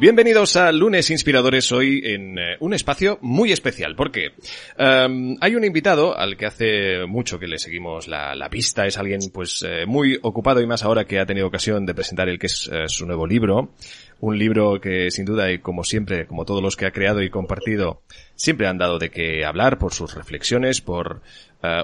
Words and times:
Bienvenidos 0.00 0.56
a 0.56 0.72
Lunes 0.72 1.08
Inspiradores 1.10 1.70
hoy 1.70 2.02
en 2.04 2.36
eh, 2.36 2.56
un 2.58 2.74
espacio 2.74 3.16
muy 3.22 3.52
especial. 3.52 3.94
porque 3.94 4.32
em, 4.76 5.36
hay 5.40 5.54
un 5.54 5.62
invitado 5.62 6.18
al 6.18 6.36
que 6.36 6.46
hace 6.46 7.06
mucho 7.06 7.38
que 7.38 7.46
le 7.46 7.58
seguimos 7.58 8.08
la, 8.08 8.48
pista. 8.50 8.86
Es 8.86 8.98
alguien 8.98 9.20
pues 9.32 9.64
eh, 9.66 9.86
muy 9.86 10.18
ocupado 10.20 10.60
y 10.60 10.66
más 10.66 10.82
ahora 10.82 11.04
que 11.04 11.20
ha 11.20 11.26
tenido 11.26 11.46
ocasión 11.46 11.86
de 11.86 11.94
presentar 11.94 12.28
el 12.28 12.40
que 12.40 12.48
es 12.48 12.68
eh, 12.72 12.88
su 12.88 13.06
nuevo 13.06 13.24
libro. 13.24 13.70
Un 14.18 14.36
libro 14.36 14.80
que 14.80 15.12
sin 15.12 15.26
duda 15.26 15.52
y 15.52 15.60
como 15.60 15.84
siempre, 15.84 16.26
como 16.26 16.44
todos 16.44 16.60
los 16.60 16.74
que 16.74 16.86
ha 16.86 16.90
creado 16.90 17.22
y 17.22 17.30
compartido, 17.30 18.02
siempre 18.34 18.66
han 18.66 18.78
dado 18.78 18.98
de 18.98 19.10
qué 19.10 19.44
hablar 19.44 19.78
por 19.78 19.94
sus 19.94 20.14
reflexiones, 20.14 20.80
por 20.80 21.22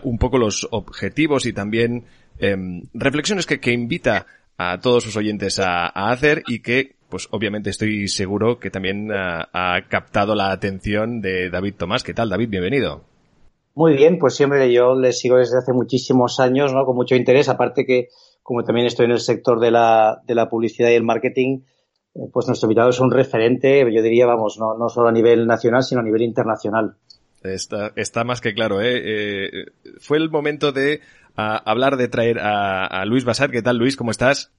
un 0.03 0.19
poco 0.19 0.37
los 0.37 0.69
objetivos 0.71 1.47
y 1.47 1.55
también 1.55 2.05
em, 2.39 2.83
reflexiones 2.93 3.47
que, 3.47 3.61
que 3.61 3.73
invita 3.73 4.27
a 4.63 4.79
todos 4.79 5.05
sus 5.05 5.17
oyentes 5.17 5.59
a, 5.59 5.87
hacer 5.87 6.43
y 6.47 6.59
que, 6.59 6.97
pues 7.11 7.29
obviamente 7.31 7.71
estoy 7.71 8.09
seguro 8.09 8.59
que 8.59 8.71
también 8.71 9.11
ha, 9.13 9.81
captado 9.89 10.35
la 10.35 10.53
atención 10.53 11.21
de 11.21 11.51
David 11.51 11.75
Tomás. 11.77 12.05
¿Qué 12.05 12.15
tal, 12.15 12.31
David? 12.31 12.49
Bienvenido. 12.49 13.05
Muy 13.75 13.95
bien, 13.95 14.19
pues 14.19 14.35
siempre 14.35 14.73
yo 14.73 14.95
le 14.95 15.13
sigo 15.13 15.37
desde 15.37 15.59
hace 15.59 15.73
muchísimos 15.73 16.41
años, 16.41 16.73
¿no? 16.73 16.85
Con 16.85 16.97
mucho 16.97 17.15
interés, 17.15 17.49
aparte 17.49 17.85
que 17.85 18.09
como 18.43 18.65
también 18.65 18.87
estoy 18.87 19.07
en 19.07 19.13
el 19.13 19.21
sector 19.21 19.61
de 19.61 19.71
la, 19.71 20.23
de 20.27 20.35
la 20.35 20.49
publicidad 20.49 20.91
y 20.91 20.95
el 20.95 21.05
marketing, 21.05 21.61
eh, 22.15 22.21
pues 22.33 22.47
nuestro 22.47 22.67
invitado 22.67 22.91
es 22.91 23.01
un 23.01 23.11
referente, 23.11 23.81
yo 23.93 24.03
diría, 24.03 24.27
vamos, 24.27 24.59
no, 24.59 24.77
no 24.77 24.89
solo 24.89 25.09
a 25.09 25.13
nivel 25.13 25.47
nacional, 25.47 25.83
sino 25.83 26.01
a 26.01 26.05
nivel 26.05 26.23
internacional. 26.23 26.97
Está, 27.43 27.93
está 27.97 28.25
más 28.25 28.41
que 28.41 28.53
claro, 28.53 28.81
¿eh? 28.83 29.01
eh 29.03 29.65
fue 29.99 30.19
el 30.19 30.31
momento 30.31 30.73
de 30.73 31.01
hablar 31.37 31.97
de 31.97 32.09
traer 32.09 32.39
a, 32.41 33.05
Luis 33.07 33.25
Basar. 33.25 33.51
¿Qué 33.51 33.63
tal, 33.63 33.79
Luis? 33.79 33.97
¿Cómo 33.97 34.11
estás? 34.11 34.53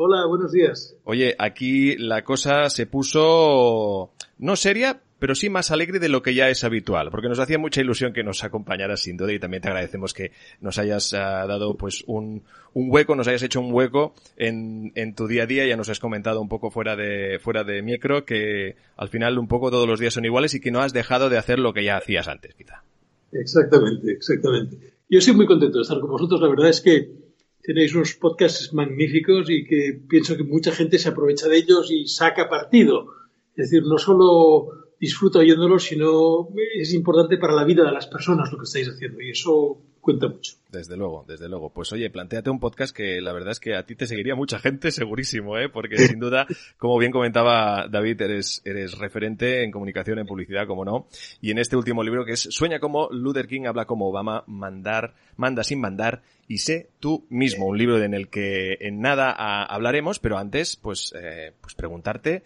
Hola, 0.00 0.26
buenos 0.26 0.52
días. 0.52 0.94
Oye, 1.02 1.34
aquí 1.40 1.96
la 1.96 2.22
cosa 2.22 2.70
se 2.70 2.86
puso 2.86 4.12
no 4.38 4.54
seria, 4.54 5.02
pero 5.18 5.34
sí 5.34 5.50
más 5.50 5.72
alegre 5.72 5.98
de 5.98 6.08
lo 6.08 6.22
que 6.22 6.34
ya 6.34 6.48
es 6.48 6.62
habitual, 6.62 7.10
porque 7.10 7.28
nos 7.28 7.40
hacía 7.40 7.58
mucha 7.58 7.80
ilusión 7.80 8.12
que 8.12 8.22
nos 8.22 8.44
acompañaras 8.44 9.00
sin 9.00 9.16
duda 9.16 9.32
y 9.32 9.40
también 9.40 9.60
te 9.60 9.70
agradecemos 9.70 10.14
que 10.14 10.30
nos 10.60 10.78
hayas 10.78 11.14
ah, 11.14 11.44
dado 11.48 11.76
pues 11.76 12.04
un, 12.06 12.44
un, 12.74 12.92
hueco, 12.92 13.16
nos 13.16 13.26
hayas 13.26 13.42
hecho 13.42 13.60
un 13.60 13.72
hueco 13.72 14.14
en, 14.36 14.92
en, 14.94 15.16
tu 15.16 15.26
día 15.26 15.42
a 15.42 15.46
día, 15.46 15.66
ya 15.66 15.76
nos 15.76 15.88
has 15.88 15.98
comentado 15.98 16.40
un 16.40 16.48
poco 16.48 16.70
fuera 16.70 16.94
de, 16.94 17.40
fuera 17.40 17.64
de 17.64 17.82
micro 17.82 18.24
que 18.24 18.76
al 18.96 19.08
final 19.08 19.36
un 19.36 19.48
poco 19.48 19.72
todos 19.72 19.88
los 19.88 19.98
días 19.98 20.14
son 20.14 20.24
iguales 20.24 20.54
y 20.54 20.60
que 20.60 20.70
no 20.70 20.78
has 20.78 20.92
dejado 20.92 21.28
de 21.28 21.38
hacer 21.38 21.58
lo 21.58 21.72
que 21.72 21.82
ya 21.82 21.96
hacías 21.96 22.28
antes, 22.28 22.54
quizá. 22.54 22.84
Exactamente, 23.32 24.12
exactamente. 24.12 24.76
Yo 25.10 25.18
estoy 25.18 25.34
muy 25.34 25.46
contento 25.46 25.78
de 25.78 25.82
estar 25.82 25.98
con 25.98 26.10
vosotros. 26.10 26.40
La 26.40 26.48
verdad 26.48 26.68
es 26.68 26.80
que 26.80 27.27
tenéis 27.68 27.94
unos 27.94 28.14
podcasts 28.14 28.72
magníficos 28.72 29.50
y 29.50 29.62
que 29.66 30.00
pienso 30.08 30.38
que 30.38 30.42
mucha 30.42 30.72
gente 30.72 30.98
se 30.98 31.10
aprovecha 31.10 31.48
de 31.48 31.58
ellos 31.58 31.90
y 31.90 32.08
saca 32.08 32.48
partido. 32.48 33.08
Es 33.54 33.68
decir, 33.68 33.82
no 33.82 33.98
solo 33.98 34.87
disfruta 35.00 35.38
oyéndolos, 35.38 35.84
sino 35.84 36.48
es 36.74 36.92
importante 36.94 37.38
para 37.38 37.54
la 37.54 37.64
vida 37.64 37.84
de 37.84 37.92
las 37.92 38.06
personas 38.06 38.50
lo 38.50 38.58
que 38.58 38.64
estáis 38.64 38.88
haciendo 38.88 39.20
y 39.20 39.30
eso 39.30 39.78
cuenta 40.00 40.28
mucho. 40.28 40.54
Desde 40.70 40.96
luego, 40.96 41.24
desde 41.28 41.48
luego. 41.48 41.70
Pues 41.70 41.92
oye, 41.92 42.08
planteate 42.08 42.50
un 42.50 42.60
podcast 42.60 42.96
que 42.96 43.20
la 43.20 43.32
verdad 43.32 43.50
es 43.50 43.60
que 43.60 43.76
a 43.76 43.84
ti 43.84 43.94
te 43.94 44.06
seguiría 44.06 44.34
mucha 44.34 44.58
gente, 44.58 44.90
segurísimo, 44.90 45.58
¿eh? 45.58 45.68
Porque 45.68 45.98
sin 46.08 46.18
duda, 46.18 46.46
como 46.78 46.98
bien 46.98 47.12
comentaba 47.12 47.88
David, 47.88 48.20
eres, 48.22 48.62
eres 48.64 48.98
referente 48.98 49.64
en 49.64 49.70
comunicación, 49.70 50.18
en 50.18 50.26
publicidad, 50.26 50.66
como 50.66 50.84
no. 50.84 51.06
Y 51.40 51.50
en 51.50 51.58
este 51.58 51.76
último 51.76 52.02
libro 52.02 52.24
que 52.24 52.32
es 52.32 52.48
Sueña 52.50 52.80
como 52.80 53.08
Luther 53.10 53.46
King 53.46 53.66
habla 53.66 53.84
como 53.84 54.08
Obama, 54.08 54.44
mandar, 54.46 55.14
manda 55.36 55.62
sin 55.62 55.80
mandar 55.80 56.22
y 56.46 56.58
sé 56.58 56.88
tú 57.00 57.26
mismo. 57.28 57.66
Un 57.66 57.78
libro 57.78 58.02
en 58.02 58.14
el 58.14 58.28
que 58.28 58.78
en 58.80 59.00
nada 59.00 59.30
hablaremos, 59.64 60.18
pero 60.18 60.38
antes, 60.38 60.76
pues, 60.76 61.12
eh, 61.14 61.52
pues 61.60 61.74
preguntarte, 61.74 62.42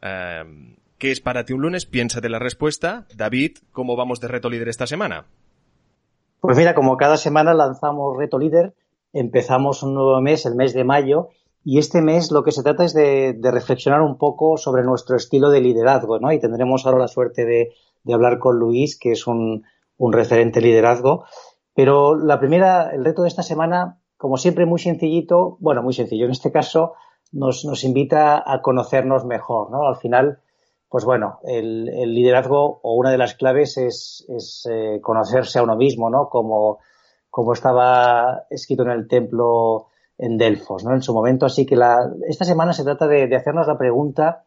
eh, 0.00 0.44
¿qué 1.02 1.10
es 1.10 1.20
para 1.20 1.44
ti 1.44 1.52
un 1.52 1.62
lunes? 1.62 1.84
Piénsate 1.84 2.28
la 2.28 2.38
respuesta. 2.38 3.08
David, 3.16 3.58
¿cómo 3.72 3.96
vamos 3.96 4.20
de 4.20 4.28
reto 4.28 4.48
líder 4.48 4.68
esta 4.68 4.86
semana? 4.86 5.26
Pues 6.40 6.56
mira, 6.56 6.76
como 6.76 6.96
cada 6.96 7.16
semana 7.16 7.54
lanzamos 7.54 8.16
Reto 8.16 8.38
Líder, 8.38 8.76
empezamos 9.12 9.82
un 9.82 9.94
nuevo 9.94 10.20
mes, 10.20 10.46
el 10.46 10.54
mes 10.54 10.74
de 10.74 10.84
mayo, 10.84 11.30
y 11.64 11.78
este 11.78 12.02
mes 12.02 12.30
lo 12.30 12.44
que 12.44 12.52
se 12.52 12.62
trata 12.62 12.84
es 12.84 12.94
de, 12.94 13.36
reflexionar 13.42 14.00
un 14.00 14.16
poco 14.16 14.56
sobre 14.56 14.84
nuestro 14.84 15.16
estilo 15.16 15.50
de 15.50 15.60
liderazgo, 15.60 16.20
¿no? 16.20 16.30
Y 16.30 16.38
tendremos 16.38 16.86
ahora 16.86 17.00
la 17.00 17.08
suerte 17.08 17.46
de, 17.46 17.72
hablar 18.14 18.38
con 18.38 18.60
Luis, 18.60 18.96
que 18.96 19.10
es 19.10 19.26
un, 19.26 19.64
referente 19.98 20.60
liderazgo. 20.60 21.24
Pero 21.74 22.14
la 22.14 22.38
primera, 22.38 22.90
el 22.92 23.04
reto 23.04 23.22
de 23.22 23.28
esta 23.28 23.42
semana, 23.42 23.98
como 24.16 24.36
siempre, 24.36 24.66
muy 24.66 24.78
sencillito, 24.78 25.56
bueno, 25.58 25.82
muy 25.82 25.94
sencillo, 25.94 26.26
en 26.26 26.30
este 26.30 26.52
caso, 26.52 26.92
nos, 27.32 27.64
nos 27.64 27.82
invita 27.82 28.40
a 28.46 28.62
conocernos 28.62 29.24
mejor, 29.24 29.72
¿no? 29.72 29.88
Al 29.88 29.96
final, 29.96 30.38
pues 30.92 31.06
bueno, 31.06 31.40
el, 31.44 31.86
liderazgo 31.86 32.80
o 32.82 32.96
una 32.96 33.10
de 33.10 33.16
las 33.16 33.34
claves 33.34 33.78
es, 33.78 34.26
eh, 34.70 35.00
conocerse 35.00 35.58
a 35.58 35.62
uno 35.62 35.74
mismo, 35.74 36.10
¿no? 36.10 36.28
Como, 36.28 36.80
como 37.30 37.54
estaba 37.54 38.44
escrito 38.50 38.82
en 38.82 38.90
el 38.90 39.08
templo 39.08 39.86
en 40.18 40.36
Delfos, 40.36 40.84
¿no? 40.84 40.92
En 40.92 41.00
su 41.00 41.14
momento. 41.14 41.46
Así 41.46 41.64
que 41.64 41.76
la, 41.76 41.96
esta 42.28 42.44
semana 42.44 42.74
se 42.74 42.84
trata 42.84 43.08
de, 43.08 43.34
hacernos 43.34 43.66
la 43.68 43.78
pregunta 43.78 44.44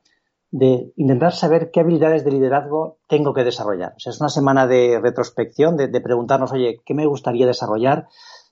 de 0.52 0.94
intentar 0.98 1.34
saber 1.34 1.72
qué 1.72 1.80
habilidades 1.80 2.24
de 2.24 2.34
liderazgo 2.34 3.00
tengo 3.08 3.34
que 3.34 3.44
desarrollar. 3.44 3.94
O 3.98 4.00
sea, 4.00 4.12
es 4.12 4.22
una 4.22 4.30
semana 4.30 4.68
de 4.68 5.00
retrospección, 5.02 5.78
de, 5.78 5.88
de 5.88 6.00
preguntarnos, 6.00 6.52
oye, 6.52 6.80
¿qué 6.86 6.94
me 6.94 7.08
gustaría 7.08 7.48
desarrollar? 7.48 8.08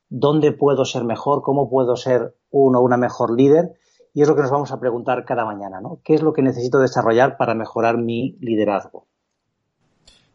¿Dónde 0.10 0.52
puedo 0.52 0.84
ser 0.84 1.04
mejor? 1.04 1.44
¿Cómo 1.44 1.70
puedo 1.70 1.96
ser 1.96 2.34
uno 2.50 2.82
una 2.82 2.98
mejor 2.98 3.38
líder? 3.38 3.76
Y 4.14 4.22
es 4.22 4.28
lo 4.28 4.36
que 4.36 4.42
nos 4.42 4.52
vamos 4.52 4.72
a 4.72 4.80
preguntar 4.80 5.26
cada 5.26 5.46
mañana, 5.46 5.82
¿no? 5.82 6.00
¿Qué 6.04 6.14
es 6.14 6.22
lo 6.22 6.34
que 6.34 6.42
necesito 6.42 6.80
desarrollar 6.80 7.38
para 7.38 7.56
mejorar 7.56 7.98
mi 7.98 8.38
liderazgo? 8.40 9.08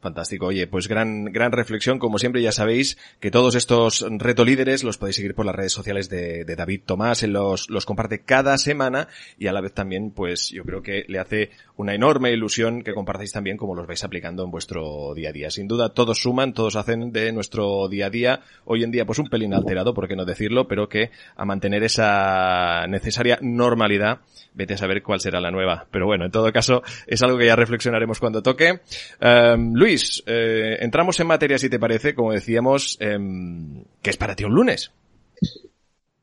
Fantástico. 0.00 0.47
Oye, 0.47 0.69
pues 0.69 0.86
gran, 0.86 1.25
gran 1.26 1.50
reflexión. 1.50 1.98
Como 1.98 2.19
siempre, 2.19 2.41
ya 2.41 2.53
sabéis 2.53 2.98
que 3.19 3.32
todos 3.32 3.56
estos 3.56 4.06
reto 4.09 4.44
líderes 4.44 4.84
los 4.84 4.97
podéis 4.97 5.16
seguir 5.16 5.34
por 5.34 5.44
las 5.44 5.56
redes 5.56 5.72
sociales 5.72 6.09
de, 6.09 6.44
David 6.44 6.82
Tomás. 6.86 7.22
Él 7.25 7.32
los, 7.32 7.69
los 7.69 7.84
comparte 7.84 8.20
cada 8.20 8.59
semana 8.59 9.09
y 9.38 9.48
a 9.48 9.53
la 9.53 9.60
vez 9.60 9.72
también, 9.72 10.12
pues 10.12 10.50
yo 10.50 10.62
creo 10.64 10.82
que 10.82 11.04
le 11.09 11.19
hace 11.19 11.50
una 11.76 11.94
enorme 11.94 12.32
ilusión 12.32 12.82
que 12.82 12.94
compartáis 12.94 13.32
también 13.32 13.56
como 13.56 13.75
los 13.75 13.86
vais 13.86 14.03
aplicando 14.04 14.44
en 14.44 14.50
vuestro 14.50 15.14
día 15.14 15.31
a 15.31 15.32
día. 15.32 15.50
Sin 15.50 15.66
duda, 15.66 15.88
todos 15.91 16.20
suman, 16.20 16.53
todos 16.53 16.76
hacen 16.76 17.12
de 17.12 17.32
nuestro 17.32 17.88
día 17.88 18.06
a 18.06 18.10
día, 18.10 18.41
hoy 18.65 18.84
en 18.84 18.91
día, 18.91 19.04
pues 19.04 19.19
un 19.19 19.28
pelín 19.28 19.54
alterado, 19.54 19.94
por 19.94 20.09
qué 20.09 20.16
no 20.16 20.25
decirlo, 20.25 20.69
pero 20.69 20.88
que 20.88 21.10
a 21.36 21.44
mantener 21.44 21.82
esa 21.82 22.86
necesaria 22.88 23.38
normalidad, 23.42 24.20
vete 24.54 24.75
a 24.75 24.78
saber 24.78 25.03
cuál 25.03 25.20
será 25.20 25.41
la 25.41 25.50
nueva. 25.50 25.86
Pero 25.91 26.06
bueno, 26.06 26.25
en 26.25 26.30
todo 26.30 26.53
caso, 26.53 26.82
es 27.06 27.22
algo 27.22 27.38
que 27.38 27.47
ya 27.47 27.56
reflexionaremos 27.56 28.19
cuando 28.19 28.42
toque. 28.42 28.80
Em, 29.20 29.72
Luis, 29.75 29.88
eh, 30.26 30.76
entramos 30.81 31.19
en 31.21 31.26
materia 31.26 31.59
si 31.59 31.71
te 31.71 31.78
parece, 31.78 32.15
como 32.15 32.32
decíamos, 32.32 32.97
em, 33.00 33.84
¿qué 34.03 34.10
es 34.10 34.16
para 34.16 34.37
ti 34.37 34.44
un 34.44 34.54
lunes? 34.54 34.93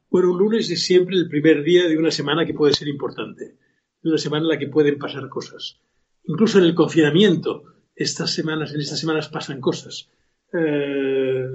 Bueno, 0.10 0.32
un 0.32 0.38
lunes 0.38 0.70
es 0.70 0.84
siempre 0.84 1.16
el 1.16 1.28
primer 1.28 1.64
día 1.64 1.88
de 1.88 1.98
una 1.98 2.12
semana 2.12 2.46
que 2.46 2.54
puede 2.54 2.74
ser 2.74 2.88
importante, 2.88 3.56
de 4.02 4.10
una 4.10 4.18
semana 4.18 4.44
en 4.44 4.50
la 4.50 4.60
que 4.60 4.68
pueden 4.68 4.98
pasar 4.98 5.28
cosas. 5.30 5.80
Incluso 6.26 6.60
en 6.60 6.66
el 6.66 6.76
confinamiento, 6.76 7.64
estas 7.96 8.32
semanas, 8.32 8.74
en 8.74 8.82
estas 8.82 9.00
semanas 9.00 9.30
pasan 9.30 9.62
cosas. 9.62 10.10
Eh, 10.54 11.46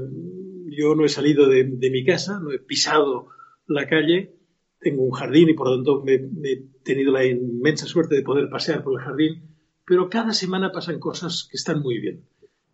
yo 0.71 0.95
no 0.95 1.05
he 1.05 1.09
salido 1.09 1.49
de, 1.49 1.65
mi 1.65 2.05
casa, 2.05 2.41
no 2.41 2.53
he 2.53 2.59
pisado 2.59 3.29
la 3.67 3.87
calle, 3.87 4.35
tengo 4.79 5.03
un 5.03 5.13
jardín 5.13 5.49
y 5.49 5.55
por 5.55 5.69
lo 5.69 5.77
tanto 5.77 6.03
me, 6.03 6.15
he 6.15 6.63
tenido 6.83 7.13
la 7.13 7.25
inmensa 7.25 7.87
suerte 7.87 8.15
de 8.15 8.23
poder 8.23 8.49
pasear 8.49 8.83
por 8.83 8.99
el 8.99 9.05
jardín, 9.05 9.43
pero 9.91 10.09
cada 10.09 10.33
semana 10.33 10.71
pasan 10.71 11.01
cosas 11.01 11.49
que 11.51 11.57
están 11.57 11.81
muy 11.81 11.99
bien. 11.99 12.25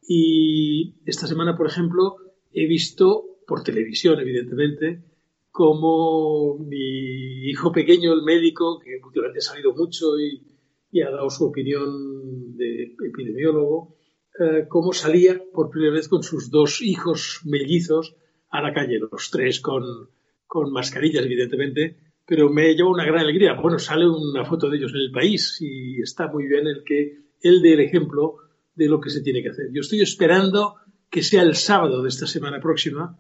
Y 0.07 0.97
esta 1.07 1.27
semana, 1.27 1.57
por 1.57 1.67
ejemplo, 1.67 2.17
he 2.53 2.67
visto 2.67 3.39
por 3.47 3.63
televisión, 3.63 4.21
evidentemente, 4.21 5.03
como 5.51 6.59
mi 6.59 7.49
hijo 7.49 7.73
pequeño, 7.73 8.13
el 8.13 8.21
médico, 8.23 8.79
que 8.81 9.01
últimamente 9.03 9.39
ha 9.39 9.51
salido 9.51 9.73
mucho 9.73 10.21
y, 10.21 11.01
ha 11.01 11.11
dado 11.11 11.31
su 11.31 11.47
opinión 11.47 12.55
de 12.55 12.95
epidemiólogo, 13.09 13.97
eh, 14.39 14.67
cómo 14.69 14.93
salía 14.93 15.43
por 15.55 15.71
primera 15.71 15.95
vez 15.95 16.09
con 16.09 16.23
sus 16.23 16.51
dos 16.51 16.83
hijos 16.83 17.41
mellizos 17.47 18.15
a 18.51 18.61
la 18.61 18.75
calle, 18.75 18.99
los 18.99 19.31
tres 19.31 19.61
con, 19.61 20.11
con 20.47 20.71
mascarillas, 20.71 21.25
evidentemente, 21.25 21.97
pero 22.27 22.51
me 22.51 22.75
lleva 22.75 22.91
una 22.91 23.05
gran 23.05 23.21
alegría. 23.21 23.55
Bueno, 23.55 23.79
sale 23.79 24.09
una 24.09 24.45
foto 24.45 24.69
de 24.69 24.79
ellos 24.79 24.93
en 24.93 25.01
el 25.01 25.13
país 25.13 25.59
y 25.61 26.03
está 26.03 26.27
muy 26.27 26.47
bien 26.47 26.67
el 26.67 26.83
que 26.85 27.21
él 27.41 27.63
dé 27.63 27.75
el 27.75 27.81
ejemplo 27.81 28.37
de 28.75 28.89
lo 28.89 29.01
que 29.01 29.11
se 29.11 29.23
tiene 29.23 29.43
que 29.43 29.51
hacer. 29.51 29.67
Yo 29.73 29.81
estoy 29.81 30.01
esperando 30.03 30.75
que 31.09 31.23
sea 31.23 31.43
el 31.43 31.55
sábado 31.55 32.03
de 32.03 32.09
esta 32.09 32.27
semana 32.27 32.61
próxima, 32.61 33.17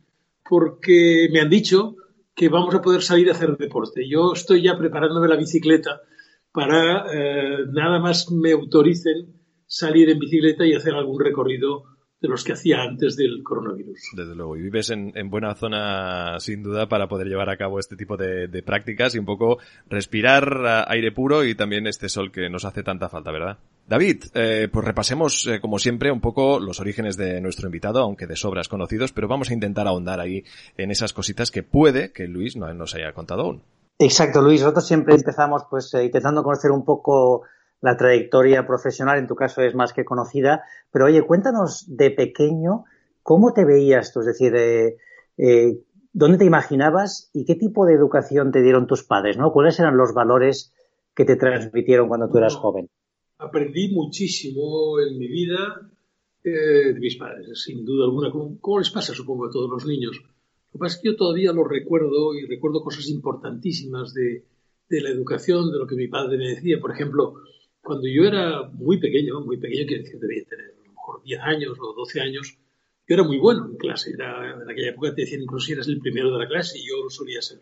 porque 0.49 1.29
me 1.33 1.41
han 1.41 1.49
dicho 1.49 1.97
que 2.35 2.49
vamos 2.49 2.75
a 2.75 2.83
poder 2.83 3.03
salir 3.03 3.29
a 3.29 3.33
hacer 3.33 3.57
deporte. 3.57 4.09
Yo 4.09 4.33
estoy 4.35 4.63
ya 4.63 4.77
preparándome 4.77 5.29
la 5.29 5.37
bicicleta 5.37 6.03
para 6.53 7.07
eh, 7.13 7.65
nada 7.73 8.01
más 8.01 8.31
me 8.31 8.53
autoricen 8.53 9.35
salir 9.67 10.11
en 10.11 10.19
bicicleta 10.19 10.67
y 10.67 10.75
hacer 10.75 10.95
algún 10.95 11.21
recorrido 11.21 11.85
de 12.21 12.29
los 12.29 12.45
que 12.45 12.53
hacía 12.53 12.83
antes 12.83 13.17
del 13.17 13.43
coronavirus. 13.43 14.01
Desde 14.15 14.35
luego, 14.35 14.57
y 14.57 14.63
vives 14.63 14.91
en, 14.91 15.13
buena 15.31 15.55
zona 15.55 16.41
sin 16.41 16.63
duda 16.63 16.89
para 16.89 17.09
poder 17.09 17.27
llevar 17.27 17.51
a 17.51 17.57
cabo 17.57 17.79
este 17.79 17.97
tipo 17.97 18.17
de, 18.17 18.49
prácticas 18.65 19.15
y 19.15 19.19
un 19.19 19.27
poco 19.27 19.59
respirar 19.89 20.87
aire 20.89 21.13
puro 21.13 21.45
y 21.45 21.55
también 21.55 21.87
este 21.87 22.09
sol 22.09 22.33
que 22.33 22.49
nos 22.49 22.65
hace 22.65 22.83
tanta 22.83 23.09
falta, 23.09 23.31
¿verdad? 23.31 23.59
David, 23.87 24.25
eh, 24.35 24.69
pues 24.73 24.85
repasemos 24.85 25.47
eh, 25.47 25.61
como 25.61 25.79
siempre 25.79 26.11
un 26.11 26.21
poco 26.21 26.59
los 26.59 26.81
orígenes 26.81 27.17
de 27.17 27.41
nuestro 27.41 27.67
invitado, 27.67 28.01
aunque 28.01 28.27
de 28.27 28.35
sobras 28.35 28.69
conocidos, 28.69 29.13
pero 29.13 29.29
vamos 29.29 29.51
a 29.51 29.55
intentar 29.55 29.87
ahondar 29.87 30.19
ahí 30.19 30.43
en 30.77 30.91
esas 30.91 31.13
cositas 31.13 31.51
que 31.51 31.63
puede 31.63 32.13
que 32.13 32.27
Luis 32.27 32.57
no 32.57 32.73
nos 32.75 32.95
haya 32.95 33.13
contado 33.13 33.43
aún. 33.43 33.63
Exacto, 33.99 34.43
Luis. 34.43 34.61
Nosotros 34.61 34.87
siempre 34.87 35.15
empezamos 35.15 35.63
pues 35.71 35.93
eh, 35.95 36.05
intentando 36.05 36.43
conocer 36.43 36.71
un 36.71 36.85
poco 36.85 37.45
la 37.81 37.97
trayectoria 37.97 38.67
profesional, 38.67 39.19
en 39.19 39.27
tu 39.27 39.35
caso 39.35 39.63
es 39.63 39.75
más 39.75 39.93
que 39.93 40.05
conocida, 40.05 40.65
pero 40.91 41.07
oye, 41.07 41.23
cuéntanos 41.23 41.85
de 41.89 42.11
pequeño 42.11 42.85
cómo 43.23 43.53
te 43.53 43.65
veías 43.65 44.13
tú, 44.13 44.21
es 44.21 44.27
decir, 44.27 44.55
eh, 44.55 44.97
eh, 45.37 45.81
dónde 46.13 46.39
te 46.39 46.45
imaginabas 46.45 47.31
y 47.35 47.45
qué 47.45 47.55
tipo 47.55 47.85
de 47.87 47.95
educación 47.95 48.53
te 48.53 48.63
dieron 48.63 48.87
tus 48.87 49.05
padres, 49.05 49.37
¿no? 49.37 49.53
¿Cuáles 49.53 49.79
eran 49.79 49.97
los 49.97 50.15
valores 50.15 50.73
que 51.15 51.25
te 51.25 51.37
transmitieron 51.37 52.09
cuando 52.09 52.29
tú 52.29 52.39
eras 52.39 52.55
joven? 52.55 52.89
Aprendí 53.39 53.93
muchísimo 53.93 54.99
en 55.01 55.19
mi 55.19 55.29
vida 55.29 55.91
de 56.53 57.01
mis 57.01 57.17
padres, 57.17 57.63
sin 57.63 57.85
duda 57.85 58.05
alguna, 58.05 58.31
¿Cómo 58.31 58.79
les 58.79 58.91
pasa, 58.91 59.13
supongo, 59.13 59.47
a 59.47 59.51
todos 59.51 59.69
los 59.69 59.85
niños. 59.85 60.23
Lo 60.23 60.73
que 60.73 60.79
pasa 60.79 60.97
es 60.97 61.03
que 61.03 61.09
yo 61.09 61.17
todavía 61.17 61.53
lo 61.53 61.65
recuerdo 61.65 62.35
y 62.35 62.47
recuerdo 62.47 62.83
cosas 62.83 63.09
importantísimas 63.09 64.15
de, 64.15 64.45
la 64.89 65.09
educación, 65.09 65.73
de 65.73 65.79
lo 65.79 65.87
que 65.87 65.97
mi 65.97 66.07
padre 66.07 66.39
me 66.39 66.51
decía. 66.51 66.79
Por 66.81 66.93
ejemplo, 66.93 67.35
cuando 67.87 68.09
yo 68.09 68.25
era 68.25 68.69
muy 68.73 68.99
pequeño, 68.99 69.41
muy 69.41 69.59
pequeño, 69.59 69.87
quiere 69.87 70.03
decir, 70.03 70.19
debía 70.19 70.45
tener 70.45 70.75
a 70.75 70.87
lo 70.87 70.93
mejor 70.93 71.23
10 71.23 71.41
años 71.41 71.79
o 71.81 71.93
12 71.95 72.21
años, 72.21 72.59
yo 73.09 73.15
era 73.15 73.23
muy 73.23 73.39
bueno 73.39 73.67
en 73.71 73.77
clase. 73.77 74.11
En 74.11 74.69
aquella 74.69 74.91
época 74.91 75.15
te 75.15 75.21
decían 75.23 75.43
incluso 75.43 75.67
si 75.67 75.73
eras 75.73 75.87
el 75.87 76.01
primero 76.01 76.33
de 76.33 76.39
la 76.39 76.49
clase 76.49 76.79
y 76.79 76.89
yo 76.89 77.05
lo 77.05 77.11
solía 77.11 77.41
ser. 77.41 77.61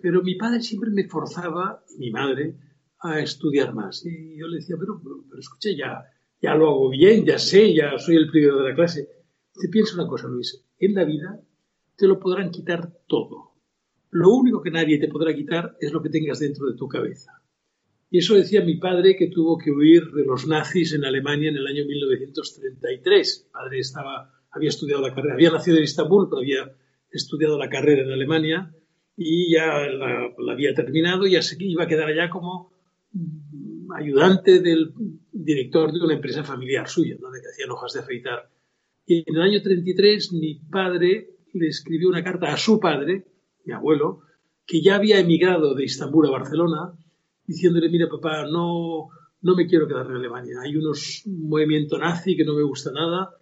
Pero 0.00 0.22
mi 0.22 0.34
padre 0.34 0.60
siempre 0.60 0.90
me 0.90 1.04
forzaba, 1.04 1.84
mi 1.98 2.10
madre, 2.10 2.56
a 2.98 3.20
estudiar 3.20 3.74
más. 3.74 4.04
Y 4.04 4.36
yo 4.36 4.48
le 4.48 4.56
decía, 4.56 4.74
pero, 4.76 5.00
pero, 5.00 5.38
escucha, 5.38 5.70
ya, 5.70 6.04
ya 6.42 6.56
lo 6.56 6.70
hago 6.70 6.90
bien, 6.90 7.24
ya 7.24 7.38
sé, 7.38 7.72
ya 7.72 7.96
soy 7.96 8.16
el 8.16 8.28
primero 8.28 8.58
de 8.58 8.70
la 8.70 8.74
clase. 8.74 9.08
Te 9.54 9.68
piensa 9.68 9.94
una 9.94 10.08
cosa, 10.08 10.26
Luis, 10.26 10.64
en 10.80 10.94
la 10.94 11.04
vida 11.04 11.40
te 11.96 12.08
lo 12.08 12.18
podrán 12.18 12.50
quitar 12.50 12.92
todo. 13.06 13.52
Lo 14.10 14.30
único 14.30 14.62
que 14.62 14.70
nadie 14.72 14.98
te 14.98 15.08
podrá 15.08 15.32
quitar 15.32 15.76
es 15.80 15.92
lo 15.92 16.02
que 16.02 16.10
tengas 16.10 16.40
dentro 16.40 16.66
de 16.66 16.76
tu 16.76 16.88
cabeza. 16.88 17.37
Y 18.10 18.18
eso 18.18 18.34
decía 18.34 18.62
mi 18.62 18.76
padre 18.76 19.16
que 19.16 19.28
tuvo 19.28 19.58
que 19.58 19.70
huir 19.70 20.10
de 20.12 20.24
los 20.24 20.46
nazis 20.46 20.94
en 20.94 21.04
Alemania 21.04 21.50
en 21.50 21.56
el 21.56 21.66
año 21.66 21.84
1933. 21.84 23.44
Mi 23.44 23.52
padre 23.52 23.78
estaba, 23.80 24.32
había 24.50 24.70
estudiado 24.70 25.02
la 25.02 25.14
carrera, 25.14 25.34
había 25.34 25.50
nacido 25.50 25.76
en 25.76 25.84
Estambul, 25.84 26.28
pero 26.30 26.40
había 26.40 26.74
estudiado 27.10 27.58
la 27.58 27.68
carrera 27.68 28.02
en 28.02 28.10
Alemania 28.10 28.74
y 29.16 29.52
ya 29.52 29.66
la, 29.88 30.32
había 30.50 30.72
terminado 30.74 31.26
y 31.26 31.40
se 31.42 31.56
iba 31.58 31.84
a 31.84 31.88
quedar 31.88 32.08
allá 32.08 32.30
como 32.30 32.72
ayudante 33.96 34.60
del 34.60 34.92
director 35.32 35.92
de 35.92 36.00
una 36.00 36.14
empresa 36.14 36.44
familiar 36.44 36.88
suya, 36.88 37.16
donde 37.20 37.40
hacían 37.40 37.70
hojas 37.70 37.92
de 37.94 38.00
afeitar. 38.00 38.50
Y 39.06 39.24
en 39.28 39.36
el 39.36 39.42
año 39.42 39.62
33 39.62 40.32
mi 40.34 40.54
padre 40.54 41.30
le 41.52 41.68
escribió 41.68 42.08
una 42.08 42.22
carta 42.22 42.52
a 42.52 42.56
su 42.56 42.78
padre, 42.78 43.26
mi 43.64 43.72
abuelo, 43.72 44.20
que 44.66 44.82
ya 44.82 44.96
había 44.96 45.18
emigrado 45.18 45.74
de 45.74 45.84
Estambul 45.84 46.26
a 46.26 46.30
Barcelona, 46.30 46.92
diciéndole, 47.48 47.88
mira 47.88 48.08
papá, 48.08 48.44
no, 48.44 49.08
no 49.40 49.56
me 49.56 49.66
quiero 49.66 49.88
quedar 49.88 50.06
en 50.06 50.16
Alemania, 50.16 50.60
hay 50.62 50.76
unos 50.76 51.22
movimientos 51.26 51.98
nazi 51.98 52.36
que 52.36 52.44
no 52.44 52.54
me 52.54 52.62
gusta 52.62 52.92
nada 52.92 53.34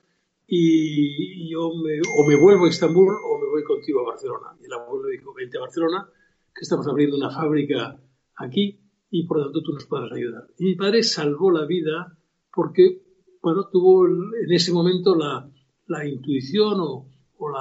y 0.46 1.50
yo 1.50 1.66
o 1.66 2.28
me 2.28 2.36
vuelvo 2.36 2.66
a 2.66 2.68
Estambul 2.68 3.12
o 3.12 3.38
me 3.40 3.48
voy 3.48 3.64
contigo 3.64 4.00
a 4.00 4.10
Barcelona. 4.10 4.56
Y 4.62 4.66
el 4.66 4.72
abuelo 4.72 5.08
dijo, 5.08 5.34
vente 5.34 5.58
a 5.58 5.62
Barcelona, 5.62 6.08
que 6.54 6.60
estamos 6.62 6.86
abriendo 6.86 7.16
una 7.16 7.30
fábrica 7.30 8.00
aquí 8.36 8.80
y 9.10 9.26
por 9.26 9.38
lo 9.38 9.44
tanto 9.44 9.62
tú 9.62 9.72
nos 9.72 9.86
podrás 9.86 10.12
ayudar. 10.12 10.46
Y 10.58 10.64
mi 10.64 10.74
padre 10.76 11.02
salvó 11.02 11.50
la 11.50 11.66
vida 11.66 12.16
porque, 12.54 13.02
bueno, 13.42 13.68
tuvo 13.70 14.06
en 14.06 14.52
ese 14.52 14.72
momento 14.72 15.16
la, 15.16 15.50
la 15.88 16.06
intuición 16.06 16.78
o, 16.80 17.08
o 17.38 17.52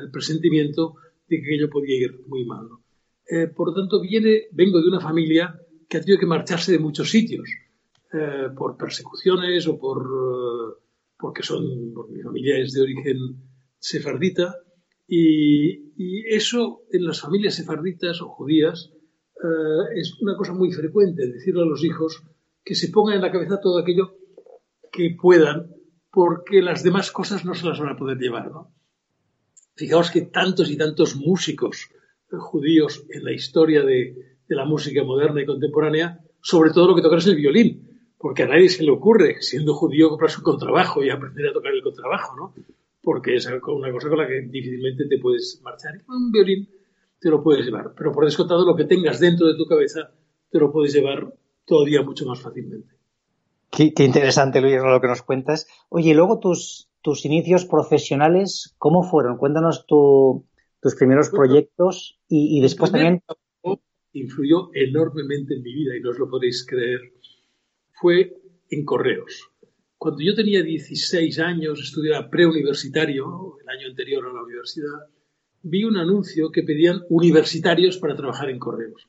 el 0.00 0.10
presentimiento 0.10 0.96
de 1.28 1.40
que 1.40 1.46
aquello 1.46 1.70
podía 1.70 1.96
ir 1.96 2.20
muy 2.26 2.44
mal. 2.44 2.68
Eh, 3.30 3.48
por 3.48 3.68
lo 3.68 3.74
tanto, 3.74 4.00
viene, 4.00 4.48
vengo 4.52 4.80
de 4.80 4.88
una 4.88 5.00
familia 5.00 5.58
que 5.88 5.96
ha 5.96 6.00
tenido 6.00 6.20
que 6.20 6.26
marcharse 6.26 6.72
de 6.72 6.78
muchos 6.78 7.10
sitios 7.10 7.48
eh, 8.12 8.48
por 8.56 8.76
persecuciones 8.76 9.66
o 9.66 9.78
por 9.78 10.02
eh, 10.02 10.82
porque 11.18 11.42
son 11.42 11.92
porque 11.94 12.12
mi 12.12 12.22
familia 12.22 12.58
es 12.58 12.72
de 12.72 12.82
origen 12.82 13.16
sefardita 13.78 14.56
y, 15.06 15.86
eso 16.30 16.82
en 16.92 17.06
las 17.06 17.20
familias 17.20 17.54
sefarditas 17.54 18.20
o 18.20 18.28
judías 18.28 18.92
es 19.96 20.20
una 20.20 20.36
cosa 20.36 20.52
muy 20.52 20.70
frecuente 20.70 21.26
decirle 21.26 21.62
a 21.62 21.64
los 21.64 21.82
hijos 21.82 22.22
que 22.62 22.74
se 22.74 22.88
pongan 22.88 23.16
en 23.16 23.22
la 23.22 23.32
cabeza 23.32 23.60
todo 23.60 23.78
aquello 23.78 24.14
que 24.92 25.16
puedan 25.20 25.74
porque 26.10 26.62
las 26.62 26.82
demás 26.82 27.10
cosas 27.10 27.44
no 27.44 27.54
se 27.54 27.66
las 27.66 27.80
van 27.80 27.90
a 27.90 27.96
poder 27.96 28.18
llevar, 28.18 28.50
¿no? 28.50 28.72
Fijaos 29.74 30.10
que 30.10 30.22
tantos 30.22 30.70
y 30.70 30.76
tantos 30.76 31.16
músicos 31.16 31.88
judíos 32.30 33.04
en 33.10 33.24
la 33.24 33.32
historia 33.32 33.82
de, 33.82 34.37
la 34.54 34.64
música 34.64 35.02
moderna 35.04 35.42
y 35.42 35.46
contemporánea, 35.46 36.20
sobre 36.40 36.70
todo 36.70 36.88
lo 36.88 36.94
que 36.94 37.02
tocan 37.02 37.18
es 37.18 37.26
el 37.26 37.36
violín, 37.36 38.12
porque 38.18 38.42
a 38.42 38.48
nadie 38.48 38.68
se 38.68 38.82
le 38.82 38.90
ocurre, 38.90 39.40
siendo 39.40 39.74
judío, 39.74 40.08
comprarse 40.08 40.38
un 40.38 40.44
contrabajo 40.44 41.02
y 41.02 41.10
aprender 41.10 41.48
a 41.48 41.52
tocar 41.52 41.72
el 41.72 41.82
contrabajo, 41.82 42.36
¿no? 42.36 42.54
Porque 43.02 43.36
es 43.36 43.46
una 43.46 43.92
cosa 43.92 44.08
con 44.08 44.18
la 44.18 44.26
que 44.26 44.42
difícilmente 44.42 45.06
te 45.06 45.18
puedes 45.18 45.60
marchar. 45.62 46.02
Un 46.08 46.32
violín 46.32 46.68
te 47.20 47.30
lo 47.30 47.42
puedes 47.42 47.64
llevar, 47.64 47.92
pero 47.96 48.12
por 48.12 48.24
descontado 48.24 48.64
lo 48.64 48.76
que 48.76 48.84
tengas 48.84 49.20
dentro 49.20 49.46
de 49.46 49.56
tu 49.56 49.66
cabeza 49.66 50.10
te 50.50 50.58
lo 50.58 50.72
puedes 50.72 50.92
llevar 50.92 51.32
todavía 51.64 52.02
mucho 52.02 52.26
más 52.26 52.40
fácilmente. 52.40 52.94
Qué, 53.70 53.92
qué 53.92 54.04
interesante, 54.04 54.60
Luis, 54.60 54.76
lo 54.82 55.00
que 55.00 55.08
nos 55.08 55.22
cuentas. 55.22 55.66
Oye, 55.90 56.14
luego 56.14 56.38
tus, 56.38 56.88
tus 57.02 57.24
inicios 57.24 57.64
profesionales, 57.64 58.74
¿cómo 58.78 59.02
fueron? 59.02 59.36
Cuéntanos 59.36 59.86
tus 59.86 60.94
primeros 60.96 61.30
proyectos 61.30 62.18
y, 62.28 62.60
después 62.60 62.92
también... 62.92 63.22
Influyó 64.12 64.70
enormemente 64.74 65.54
en 65.54 65.62
mi 65.62 65.72
vida 65.72 65.96
y 65.96 66.00
no 66.00 66.10
os 66.10 66.18
lo 66.18 66.28
podéis 66.28 66.64
creer. 66.66 67.12
Fue 67.92 68.36
en 68.70 68.84
correos. 68.84 69.50
Cuando 69.96 70.22
yo 70.22 70.34
tenía 70.34 70.62
16 70.62 71.38
años, 71.40 71.80
estudiaba 71.80 72.30
preuniversitario, 72.30 73.56
el 73.60 73.68
año 73.68 73.88
anterior 73.88 74.24
a 74.26 74.32
la 74.32 74.44
universidad, 74.44 75.08
vi 75.62 75.84
un 75.84 75.96
anuncio 75.96 76.50
que 76.52 76.62
pedían 76.62 77.02
universitarios 77.08 77.98
para 77.98 78.14
trabajar 78.14 78.48
en 78.50 78.60
correos, 78.60 79.08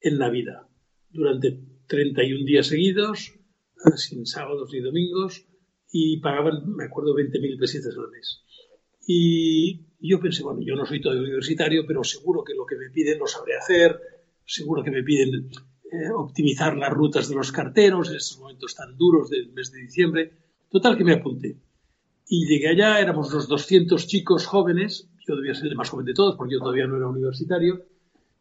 en 0.00 0.18
la 0.18 0.30
vida, 0.30 0.68
durante 1.10 1.58
31 1.88 2.44
días 2.44 2.68
seguidos, 2.68 3.34
sin 3.96 4.26
sábados 4.26 4.70
ni 4.72 4.80
domingos, 4.80 5.44
y 5.90 6.20
pagaban, 6.20 6.72
me 6.76 6.84
acuerdo, 6.84 7.14
20.000 7.14 7.58
pesetas 7.58 7.96
al 7.96 8.10
mes. 8.10 8.42
Y 9.06 9.86
yo 10.00 10.20
pensé, 10.20 10.42
bueno, 10.42 10.60
yo 10.62 10.76
no 10.76 10.86
soy 10.86 11.00
todo 11.00 11.18
universitario, 11.18 11.84
pero 11.86 12.04
seguro 12.04 12.44
que 12.44 12.54
lo 12.54 12.66
que 12.66 12.76
me 12.76 12.90
piden 12.90 13.18
lo 13.18 13.26
sabré 13.26 13.56
hacer, 13.56 13.98
seguro 14.48 14.82
que 14.82 14.90
me 14.90 15.02
piden 15.02 15.50
eh, 15.92 16.10
optimizar 16.16 16.76
las 16.76 16.90
rutas 16.90 17.28
de 17.28 17.34
los 17.34 17.52
carteros 17.52 18.08
en 18.08 18.16
estos 18.16 18.38
momentos 18.38 18.74
tan 18.74 18.96
duros 18.96 19.28
del 19.28 19.52
mes 19.52 19.70
de 19.70 19.80
diciembre. 19.80 20.32
Total 20.70 20.96
que 20.96 21.04
me 21.04 21.12
apunté. 21.12 21.56
Y 22.26 22.46
llegué 22.46 22.68
allá, 22.68 22.98
éramos 22.98 23.32
unos 23.32 23.48
200 23.48 24.06
chicos 24.06 24.46
jóvenes, 24.46 25.08
yo 25.26 25.36
debía 25.36 25.54
ser 25.54 25.68
el 25.68 25.76
más 25.76 25.90
joven 25.90 26.06
de 26.06 26.14
todos 26.14 26.36
porque 26.36 26.54
yo 26.54 26.60
todavía 26.60 26.86
no 26.86 26.96
era 26.96 27.08
universitario, 27.08 27.84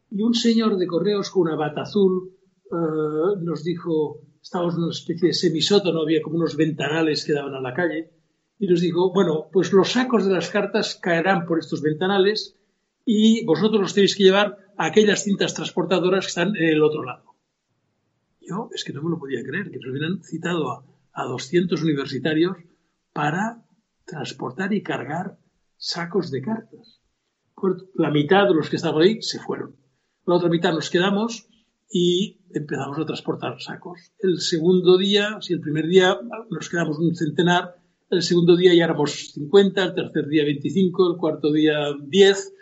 y 0.09 0.21
un 0.21 0.33
señor 0.33 0.77
de 0.77 0.87
correos 0.87 1.29
con 1.29 1.43
una 1.43 1.55
bata 1.55 1.81
azul 1.81 2.33
eh, 2.65 3.39
nos 3.41 3.63
dijo, 3.63 4.21
estábamos 4.41 4.75
en 4.75 4.83
una 4.83 4.91
especie 4.91 5.27
de 5.29 5.33
semisótano, 5.33 6.01
había 6.01 6.21
como 6.21 6.37
unos 6.37 6.55
ventanales 6.55 7.23
que 7.23 7.33
daban 7.33 7.53
a 7.53 7.61
la 7.61 7.73
calle, 7.73 8.11
y 8.59 8.67
nos 8.67 8.81
dijo, 8.81 9.13
bueno, 9.13 9.47
pues 9.51 9.71
los 9.71 9.91
sacos 9.91 10.25
de 10.25 10.33
las 10.33 10.49
cartas 10.49 10.95
caerán 10.95 11.45
por 11.45 11.59
estos 11.59 11.81
ventanales 11.81 12.57
y 13.05 13.45
vosotros 13.45 13.81
los 13.81 13.93
tenéis 13.93 14.15
que 14.15 14.23
llevar 14.23 14.66
aquellas 14.77 15.23
cintas 15.23 15.53
transportadoras 15.53 16.25
que 16.25 16.29
están 16.29 16.55
en 16.55 16.69
el 16.69 16.83
otro 16.83 17.03
lado. 17.03 17.35
Yo 18.41 18.69
es 18.73 18.83
que 18.83 18.93
no 18.93 19.01
me 19.01 19.09
lo 19.09 19.19
podía 19.19 19.43
creer, 19.43 19.69
que 19.69 19.77
nos 19.77 19.89
hubieran 19.89 20.23
citado 20.23 20.71
a, 20.71 20.85
a 21.13 21.23
200 21.25 21.81
universitarios 21.83 22.57
para 23.11 23.65
transportar 24.05 24.73
y 24.73 24.83
cargar 24.83 25.37
sacos 25.75 26.31
de 26.31 26.41
cartas. 26.41 27.01
La 27.95 28.11
mitad 28.11 28.47
de 28.47 28.53
los 28.53 28.69
que 28.69 28.75
estaban 28.75 29.01
ahí 29.01 29.21
se 29.21 29.39
fueron. 29.39 29.75
La 30.25 30.35
otra 30.35 30.49
mitad 30.49 30.73
nos 30.73 30.89
quedamos 30.89 31.47
y 31.89 32.41
empezamos 32.53 32.99
a 32.99 33.05
transportar 33.05 33.61
sacos. 33.61 34.11
El 34.19 34.39
segundo 34.39 34.97
día, 34.97 35.37
si 35.41 35.53
el 35.53 35.61
primer 35.61 35.87
día 35.87 36.17
nos 36.49 36.69
quedamos 36.69 36.99
un 36.99 37.15
centenar, 37.15 37.75
el 38.09 38.21
segundo 38.21 38.55
día 38.55 38.73
ya 38.73 38.85
éramos 38.85 39.31
50, 39.33 39.83
el 39.83 39.93
tercer 39.95 40.27
día 40.27 40.43
25, 40.43 41.13
el 41.13 41.17
cuarto 41.17 41.51
día 41.51 41.77
10 41.99 42.53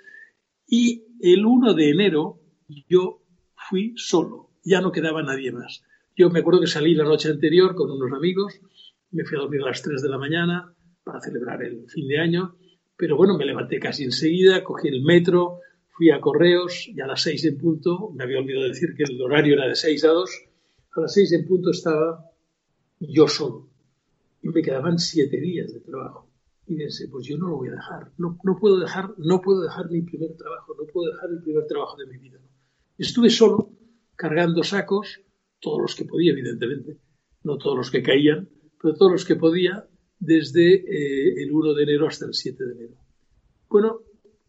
y 0.67 1.03
el 1.33 1.45
1 1.45 1.73
de 1.73 1.89
enero 1.89 2.39
yo 2.87 3.21
fui 3.55 3.93
solo, 3.95 4.51
ya 4.63 4.79
no 4.81 4.91
quedaba 4.91 5.23
nadie 5.23 5.51
más. 5.51 5.83
Yo 6.15 6.29
me 6.29 6.39
acuerdo 6.39 6.61
que 6.61 6.67
salí 6.67 6.93
la 6.93 7.03
noche 7.03 7.29
anterior 7.29 7.73
con 7.73 7.89
unos 7.89 8.11
amigos, 8.15 8.59
me 9.11 9.25
fui 9.25 9.37
a 9.37 9.41
dormir 9.41 9.61
a 9.63 9.67
las 9.67 9.81
3 9.81 10.01
de 10.01 10.09
la 10.09 10.19
mañana 10.19 10.73
para 11.03 11.21
celebrar 11.21 11.63
el 11.63 11.89
fin 11.89 12.07
de 12.07 12.19
año, 12.19 12.55
pero 12.95 13.17
bueno, 13.17 13.37
me 13.37 13.45
levanté 13.45 13.79
casi 13.79 14.03
enseguida, 14.03 14.63
cogí 14.63 14.87
el 14.87 15.01
metro, 15.01 15.61
fui 15.89 16.11
a 16.11 16.21
correos 16.21 16.87
y 16.87 17.01
a 17.01 17.07
las 17.07 17.21
6 17.23 17.45
en 17.45 17.57
punto, 17.57 18.11
me 18.13 18.23
había 18.23 18.39
olvidado 18.39 18.67
decir 18.67 18.93
que 18.95 19.03
el 19.03 19.19
horario 19.21 19.55
era 19.55 19.67
de 19.67 19.75
6 19.75 20.05
a 20.05 20.09
2, 20.09 20.29
a 20.95 21.01
las 21.01 21.13
6 21.13 21.31
en 21.33 21.47
punto 21.47 21.71
estaba 21.71 22.29
yo 22.99 23.27
solo 23.27 23.69
y 24.43 24.49
me 24.49 24.61
quedaban 24.61 24.99
7 24.99 25.41
días 25.41 25.73
de 25.73 25.79
trabajo. 25.79 26.29
Y 26.67 26.75
pensé, 26.75 27.07
pues 27.09 27.27
yo 27.27 27.37
no 27.37 27.47
lo 27.47 27.57
voy 27.57 27.69
a 27.69 27.73
dejar, 27.73 28.11
no, 28.17 28.37
no, 28.43 28.57
puedo 28.57 28.79
dejar, 28.79 29.13
no 29.17 29.41
puedo 29.41 29.61
dejar 29.61 29.89
mi 29.91 30.01
primer 30.01 30.35
trabajo, 30.35 30.75
no 30.79 30.85
puedo 30.91 31.11
dejar 31.11 31.29
el 31.29 31.41
primer 31.41 31.67
trabajo 31.67 31.95
de 31.97 32.07
mi 32.07 32.17
vida. 32.17 32.39
Estuve 32.97 33.29
solo, 33.29 33.71
cargando 34.15 34.63
sacos, 34.63 35.21
todos 35.59 35.81
los 35.81 35.95
que 35.95 36.05
podía, 36.05 36.31
evidentemente, 36.31 36.99
no 37.43 37.57
todos 37.57 37.77
los 37.77 37.91
que 37.91 38.01
caían, 38.01 38.49
pero 38.81 38.95
todos 38.95 39.11
los 39.11 39.25
que 39.25 39.35
podía, 39.35 39.87
desde 40.19 40.73
eh, 40.73 41.43
el 41.43 41.51
1 41.51 41.73
de 41.73 41.83
enero 41.83 42.07
hasta 42.07 42.25
el 42.25 42.33
7 42.33 42.65
de 42.65 42.71
enero. 42.73 42.95
Bueno, 43.69 43.99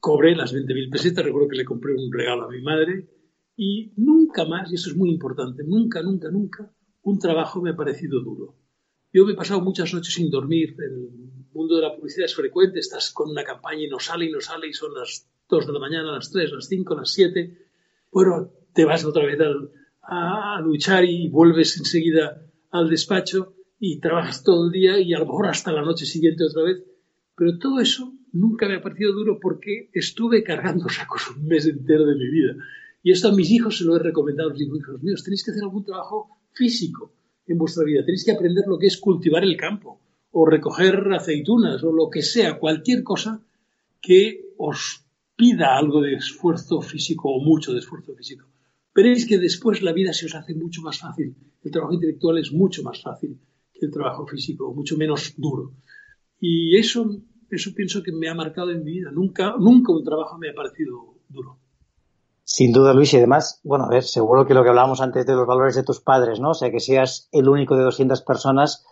cobré 0.01 0.35
las 0.37 0.55
20.000 0.55 0.91
pesetas, 0.91 1.25
recuerdo 1.25 1.49
que 1.49 1.57
le 1.57 1.65
compré 1.65 1.93
un 1.95 2.13
regalo 2.13 2.45
a 2.45 2.51
mi 2.51 2.63
madre 2.63 3.09
y 3.57 3.93
nunca 3.97 4.45
más, 4.45 4.71
y 4.71 4.77
eso 4.77 4.91
es 4.91 4.97
muy 4.97 5.11
importante, 5.11 5.65
nunca, 5.65 6.03
nunca, 6.03 6.31
nunca, 6.31 6.73
un 7.03 7.19
trabajo 7.19 7.61
me 7.61 7.71
ha 7.71 7.77
parecido 7.77 8.21
duro. 8.21 8.57
Yo 9.13 9.25
me 9.25 9.33
he 9.33 9.37
pasado 9.37 9.61
muchas 9.61 9.93
noches 9.95 10.15
sin 10.15 10.31
dormir, 10.31 10.77
el 10.79 11.36
mundo 11.57 11.77
de 11.77 11.83
la 11.83 11.95
publicidad 11.95 12.27
es 12.27 12.35
frecuente, 12.35 12.79
estás 12.79 13.11
con 13.11 13.31
una 13.31 13.43
campaña 13.43 13.83
y 13.83 13.89
no 13.89 13.99
sale 13.99 14.27
y 14.27 14.31
no 14.31 14.41
sale 14.41 14.69
y 14.69 14.73
son 14.73 14.95
las 14.95 15.29
2 15.49 15.67
de 15.67 15.73
la 15.73 15.79
mañana, 15.79 16.13
las 16.13 16.31
3, 16.31 16.53
las 16.53 16.69
5, 16.69 16.95
las 16.95 17.11
7. 17.11 17.59
Bueno, 18.13 18.51
te 18.73 18.85
vas 18.85 19.05
otra 19.05 19.25
vez 19.25 19.41
al, 19.41 19.71
a, 20.03 20.61
luchar 20.61 21.05
y 21.05 21.29
vuelves 21.29 21.77
enseguida 21.79 22.43
al 22.71 22.89
despacho 22.89 23.55
y 23.79 23.99
trabajas 23.99 24.43
todo 24.43 24.67
el 24.67 24.73
día 24.73 24.99
y 25.01 25.15
a 25.15 25.19
lo 25.19 25.27
mejor 25.27 25.47
hasta 25.47 25.73
la 25.73 25.83
noche 25.83 26.07
siguiente 26.07 26.45
otra 26.45 26.63
vez. 26.63 26.83
Pero 27.37 27.59
todo 27.59 27.81
eso 27.81 28.13
nunca 28.33 28.69
me 28.69 28.77
ha 28.77 28.83
parecido 28.83 29.13
duro 29.13 29.39
porque 29.41 29.91
estuve 29.93 30.43
cargando 30.43 30.89
sacos 30.89 31.31
un 31.31 31.47
mes 31.47 31.67
entero 31.67 32.07
de 32.07 32.15
mi 32.15 32.29
vida. 32.29 32.55
Y 33.03 33.13
esto 33.13 33.29
a 33.29 33.35
mis 33.35 33.51
hijos 33.51 33.79
se 33.79 33.85
lo 33.85 33.97
he 33.97 34.01
recomendado. 34.01 34.51
Les 34.51 34.59
digo, 34.59 34.77
hijos 34.77 35.03
míos, 35.03 35.23
tenéis 35.23 35.45
que 35.45 35.53
hacer 35.53 35.63
algún 35.63 35.85
trabajo 35.85 36.29
físico 36.53 37.13
en 37.47 37.59
vuestra 37.59 37.85
vida. 37.85 38.05
Tenéis 38.05 38.25
que 38.25 38.33
aprender 38.33 38.65
lo 38.67 38.79
que 38.79 38.87
es 38.87 38.97
cultivar 38.97 39.45
el 39.45 39.57
campo 39.57 40.01
o 40.39 40.41
recoger 40.55 40.95
aceitunas 41.13 41.83
o 41.83 41.91
lo 41.93 42.07
que 42.13 42.23
sea, 42.23 42.59
cualquier 42.59 43.01
cosa 43.03 43.41
que 44.01 44.21
os 44.59 44.81
pida 45.35 45.77
algo 45.77 46.01
de 46.01 46.15
esfuerzo 46.15 46.81
físico 46.81 47.25
o 47.31 47.43
mucho 47.43 47.73
de 47.73 47.81
esfuerzo 47.81 48.15
físico 48.15 48.47
veréis 48.97 49.27
que 49.29 49.39
después 49.39 49.83
la 49.83 49.93
vida 49.93 50.13
se 50.15 50.25
os 50.25 50.35
hace 50.35 50.55
mucho 50.55 50.81
más 50.81 50.99
fácil. 50.99 51.37
El 51.63 51.71
trabajo 51.71 51.93
intelectual 51.93 52.39
es 52.39 52.51
mucho 52.51 52.83
más 52.83 53.03
fácil 53.03 53.39
que 53.75 53.85
el 53.85 53.93
trabajo 53.93 54.27
físico, 54.27 54.73
mucho 54.73 54.97
menos 54.97 55.35
duro. 55.37 55.73
Y 56.41 56.79
eso, 56.79 57.07
eso 57.51 57.71
pienso 57.75 58.03
que 58.03 58.13
me 58.13 58.31
ha 58.31 58.35
marcado 58.35 58.71
en 58.71 58.83
mi 58.83 58.93
vida. 58.93 59.11
Nunca, 59.13 59.55
nunca 59.59 59.93
un 59.93 60.03
trabajo 60.03 60.39
me 60.39 60.49
ha 60.49 60.55
parecido 60.55 61.19
duro. 61.29 61.59
Sin 62.43 62.73
duda, 62.73 62.95
Luis, 62.95 63.13
y 63.13 63.19
además, 63.19 63.61
bueno, 63.65 63.85
a 63.85 63.91
ver, 63.91 64.05
seguro 64.05 64.47
que 64.47 64.55
lo 64.55 64.63
que 64.63 64.71
hablábamos 64.71 65.03
antes 65.03 65.27
de 65.27 65.35
los 65.35 65.47
valores 65.47 65.75
de 65.75 65.83
tus 65.83 66.01
padres, 66.01 66.41
¿no? 66.41 66.51
O 66.51 66.55
sea, 66.55 66.71
que 66.71 66.81
seas 66.81 67.29
el 67.33 67.49
único 67.49 67.77
de 67.77 67.83
200 67.83 68.23
personas, 68.23 68.87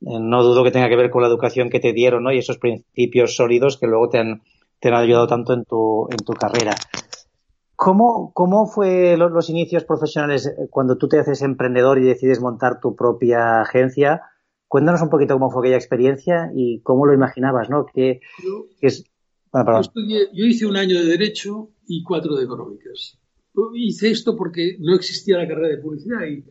no 0.00 0.42
dudo 0.42 0.64
que 0.64 0.70
tenga 0.70 0.88
que 0.88 0.96
ver 0.96 1.10
con 1.10 1.22
la 1.22 1.28
educación 1.28 1.70
que 1.70 1.80
te 1.80 1.92
dieron, 1.92 2.24
¿no? 2.24 2.32
Y 2.32 2.38
esos 2.38 2.58
principios 2.58 3.36
sólidos 3.36 3.78
que 3.78 3.86
luego 3.86 4.08
te 4.08 4.18
han, 4.18 4.42
te 4.80 4.88
han 4.88 4.94
ayudado 4.94 5.26
tanto 5.26 5.52
en 5.54 5.64
tu, 5.64 6.06
en 6.10 6.18
tu 6.18 6.32
carrera. 6.32 6.74
¿Cómo, 7.76 8.32
cómo 8.32 8.66
fue 8.66 9.16
los, 9.18 9.50
inicios 9.50 9.84
profesionales 9.84 10.46
eh, 10.46 10.68
cuando 10.70 10.96
tú 10.96 11.08
te 11.08 11.18
haces 11.18 11.42
emprendedor 11.42 11.98
y 11.98 12.06
decides 12.06 12.40
montar 12.40 12.80
tu 12.80 12.96
propia 12.96 13.60
agencia? 13.60 14.22
Cuéntanos 14.66 15.02
un 15.02 15.10
poquito 15.10 15.34
cómo 15.34 15.50
fue 15.50 15.62
aquella 15.62 15.76
experiencia 15.76 16.50
y 16.54 16.80
cómo 16.80 17.06
lo 17.06 17.12
imaginabas, 17.12 17.68
¿no? 17.68 17.84
¿Qué, 17.86 18.20
yo, 18.42 18.66
es... 18.80 19.04
yo, 20.32 20.44
hice 20.46 20.66
un 20.66 20.76
año 20.76 20.98
de 20.98 21.04
Derecho 21.04 21.70
y 21.86 22.02
cuatro 22.02 22.34
de 22.34 22.44
Económicas. 22.44 23.18
Hice 23.74 24.10
esto 24.10 24.36
porque 24.36 24.76
no 24.80 24.94
existía 24.94 25.38
la 25.38 25.46
carrera 25.46 25.68
de 25.68 25.78
publicidad 25.78 26.24
y, 26.26 26.44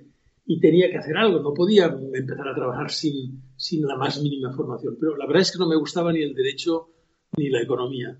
y 0.45 0.59
tenía 0.59 0.89
que 0.89 0.97
hacer 0.97 1.17
algo. 1.17 1.39
No 1.39 1.53
podía 1.53 1.85
empezar 1.85 2.47
a 2.47 2.55
trabajar 2.55 2.91
sin, 2.91 3.41
sin 3.55 3.81
la 3.83 3.97
más 3.97 4.21
mínima 4.21 4.53
formación. 4.53 4.97
Pero 4.99 5.17
la 5.17 5.25
verdad 5.25 5.41
es 5.41 5.51
que 5.51 5.59
no 5.59 5.67
me 5.67 5.75
gustaba 5.75 6.13
ni 6.13 6.21
el 6.21 6.33
Derecho 6.33 6.89
ni 7.37 7.49
la 7.49 7.61
Economía. 7.61 8.19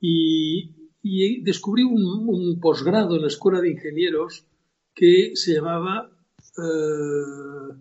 Y, 0.00 1.40
descubrí 1.42 1.82
un, 1.84 2.58
posgrado 2.60 3.16
en 3.16 3.22
la 3.22 3.28
Escuela 3.28 3.60
de 3.60 3.70
Ingenieros 3.70 4.46
que 4.94 5.32
se 5.34 5.54
llamaba, 5.54 6.10
eh, 6.58 7.74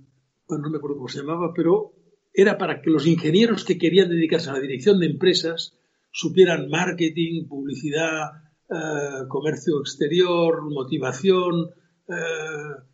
bueno, 0.48 0.64
no 0.64 0.70
me 0.70 0.78
acuerdo 0.78 0.98
cómo 0.98 1.08
se 1.08 1.20
llamaba, 1.20 1.52
pero 1.54 1.94
era 2.34 2.58
para 2.58 2.82
que 2.82 2.90
los 2.90 3.06
ingenieros 3.06 3.66
que 3.66 3.78
querían 3.78 4.10
dedicarse 4.10 4.50
a 4.50 4.54
la 4.54 4.60
dirección 4.60 5.00
de 5.00 5.08
empresas 5.08 5.78
supieran 6.12 6.70
marketing, 6.70 7.48
publicidad, 7.48 8.32
eh, 8.70 9.28
comercio 9.28 9.80
exterior, 9.82 10.62
motivación, 10.70 11.72
eh, 12.08 12.91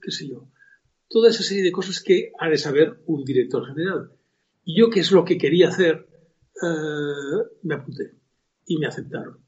qué 0.00 0.10
sé 0.10 0.28
yo. 0.28 0.48
Toda 1.08 1.30
esa 1.30 1.42
serie 1.42 1.62
de 1.62 1.72
cosas 1.72 2.02
que 2.02 2.32
ha 2.38 2.48
de 2.48 2.56
saber 2.56 3.02
un 3.06 3.24
director 3.24 3.66
general. 3.66 4.10
Y 4.64 4.78
yo, 4.78 4.90
que 4.90 5.00
es 5.00 5.12
lo 5.12 5.24
que 5.24 5.38
quería 5.38 5.68
hacer, 5.68 6.06
me 7.62 7.74
apunté 7.74 8.12
y 8.66 8.78
me 8.78 8.86
aceptaron. 8.86 9.38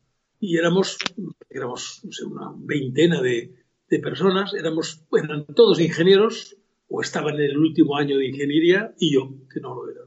Y 0.41 0.59
éramos, 0.59 0.99
éramos 1.49 2.03
una 2.27 2.53
veintena 2.57 3.23
de, 3.23 3.55
personas, 4.03 4.53
éramos, 4.55 5.05
eran 5.13 5.47
todos 5.55 5.79
ingenieros 5.79 6.57
o 6.89 7.01
estaban 7.01 7.37
en 7.37 7.43
el 7.43 7.57
último 7.57 7.97
año 7.97 8.19
de 8.19 8.27
ingeniería 8.27 8.93
y 8.99 9.15
yo, 9.15 9.33
que 9.53 9.61
no 9.61 9.73
lo 9.73 9.89
era. 9.89 10.01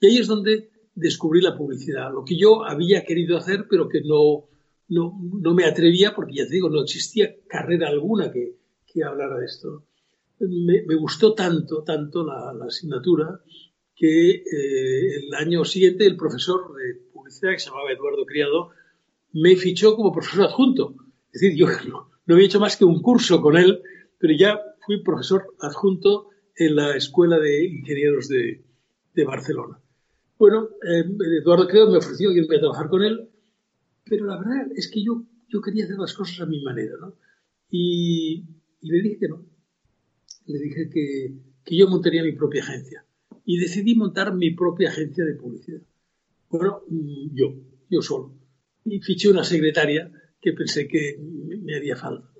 Y 0.00 0.06
ahí 0.06 0.18
es 0.18 0.28
donde 0.28 0.70
descubrí 0.94 1.40
la 1.40 1.56
publicidad, 1.56 2.12
lo 2.12 2.24
que 2.24 2.36
yo 2.36 2.64
había 2.64 3.02
querido 3.02 3.36
hacer, 3.36 3.66
pero 3.68 3.88
que 3.88 4.02
no, 4.02 4.48
no, 4.88 5.54
me 5.54 5.64
atrevía, 5.64 6.14
porque 6.14 6.34
ya 6.34 6.44
te 6.44 6.54
digo, 6.54 6.70
no 6.70 6.82
existía 6.82 7.34
carrera 7.48 7.88
alguna 7.88 8.30
que, 8.30 8.56
que 8.94 9.04
hablara 9.04 9.38
de 9.38 9.44
esto. 9.44 9.84
Me, 10.38 10.94
gustó 10.94 11.34
tanto, 11.34 11.82
tanto 11.82 12.24
la, 12.24 12.52
asignatura, 12.64 13.40
que 13.94 14.30
eh, 14.30 15.16
el 15.16 15.34
año 15.34 15.64
siguiente 15.64 16.06
el 16.06 16.16
profesor 16.16 16.74
de 16.74 16.94
publicidad, 17.12 17.52
que 17.52 17.58
se 17.58 17.70
llamaba 17.70 17.92
Eduardo 17.92 18.24
Criado, 18.24 18.70
me 19.32 19.56
fichó 19.56 19.96
como 19.96 20.12
profesor 20.12 20.44
adjunto. 20.44 20.94
Es 21.32 21.40
decir, 21.40 21.58
yo 21.58 21.66
no, 21.88 22.10
había 22.28 22.46
hecho 22.46 22.60
más 22.60 22.76
que 22.76 22.84
un 22.84 23.02
curso 23.02 23.40
con 23.40 23.56
él, 23.56 23.82
pero 24.18 24.34
ya 24.34 24.60
fui 24.86 25.02
profesor 25.02 25.54
adjunto 25.60 26.28
en 26.56 26.76
la 26.76 26.96
Escuela 26.96 27.38
de 27.38 27.66
Ingenieros 27.66 28.28
de, 28.28 28.62
Barcelona. 29.26 29.78
Bueno, 30.38 30.68
eh, 30.82 31.04
Eduardo 31.40 31.68
Criado 31.68 31.90
me 31.90 31.98
ofreció 31.98 32.32
irme 32.32 32.56
a 32.56 32.60
trabajar 32.60 32.88
con 32.88 33.02
él, 33.02 33.28
pero 34.04 34.26
la 34.26 34.38
verdad 34.38 34.66
es 34.74 34.90
que 34.90 35.04
yo, 35.04 35.22
yo 35.48 35.60
quería 35.60 35.84
hacer 35.84 35.96
las 35.96 36.14
cosas 36.14 36.40
a 36.40 36.46
mi 36.46 36.60
manera, 36.62 36.94
¿no? 37.00 37.14
Y, 37.70 38.44
le 38.90 39.02
dije 39.02 39.18
que 39.18 39.28
no. 39.28 39.46
Le 40.46 40.58
dije 40.58 40.90
que, 40.90 41.34
que 41.64 41.76
yo 41.76 41.88
montaría 41.88 42.22
mi 42.22 42.32
propia 42.32 42.62
agencia. 42.62 43.04
Y 43.44 43.58
decidí 43.58 43.94
montar 43.94 44.34
mi 44.34 44.54
propia 44.54 44.88
agencia 44.88 45.24
de 45.24 45.34
publicidad. 45.34 45.82
Bueno, 46.48 46.82
mm, 46.88 47.34
yo, 47.34 47.54
yo 47.90 48.02
solo. 48.02 48.34
Y 48.84 49.00
fiché 49.00 49.30
una 49.30 49.44
secretaria 49.44 50.10
que 50.40 50.52
pensé 50.52 50.86
que 50.86 51.18
me 51.18 51.74
haría 51.74 51.96
falta. 51.96 52.30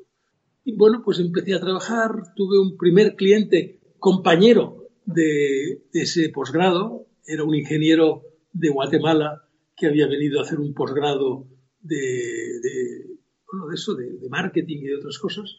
Y 0.65 0.77
bueno, 0.77 1.03
pues 1.05 1.19
empecé 1.19 1.55
a 1.55 1.61
trabajar, 1.61 2.35
tuve 2.35 2.59
un 2.59 2.77
primer 2.77 3.17
cliente, 3.17 3.81
compañero 3.99 4.89
de, 5.05 5.83
ese 5.93 6.29
posgrado, 6.31 7.07
era 7.27 7.45
un 7.45 7.55
ingeniero 7.55 8.23
de 8.53 8.71
Guatemala 8.71 9.49
que 9.77 9.87
había 9.87 10.07
venido 10.07 10.39
a 10.39 10.43
hacer 10.43 10.61
un 10.61 10.73
posgrado 10.75 11.49
de, 11.81 11.97
de, 11.97 13.07
bueno, 13.51 13.69
de 13.69 13.75
eso, 13.75 13.95
de, 13.95 14.19
de, 14.19 14.29
marketing 14.29 14.79
y 14.79 14.87
de 14.87 14.97
otras 14.97 15.19
cosas. 15.19 15.57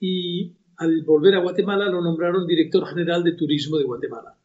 Y 0.00 0.56
al 0.78 1.04
volver 1.04 1.34
a 1.36 1.42
Guatemala 1.42 1.88
lo 1.88 2.02
nombraron 2.02 2.46
director 2.46 2.86
general 2.88 3.22
de 3.22 3.32
turismo 3.32 3.76
de 3.76 3.84
Guatemala 3.84 4.40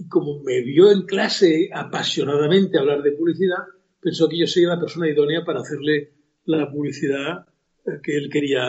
y 0.00 0.08
como 0.08 0.42
me 0.42 0.62
vio 0.62 0.90
en 0.90 1.02
clase 1.02 1.68
apasionadamente 1.74 2.78
hablar 2.78 3.02
de 3.02 3.12
publicidad, 3.12 3.58
pensó 4.00 4.30
que 4.30 4.38
yo 4.38 4.46
sería 4.46 4.70
la 4.70 4.80
persona 4.80 5.10
idónea 5.10 5.44
para 5.44 5.60
hacerle 5.60 6.14
la 6.46 6.70
publicidad 6.72 7.46
eh, 7.84 8.00
que 8.02 8.16
él 8.16 8.30
quería 8.30 8.62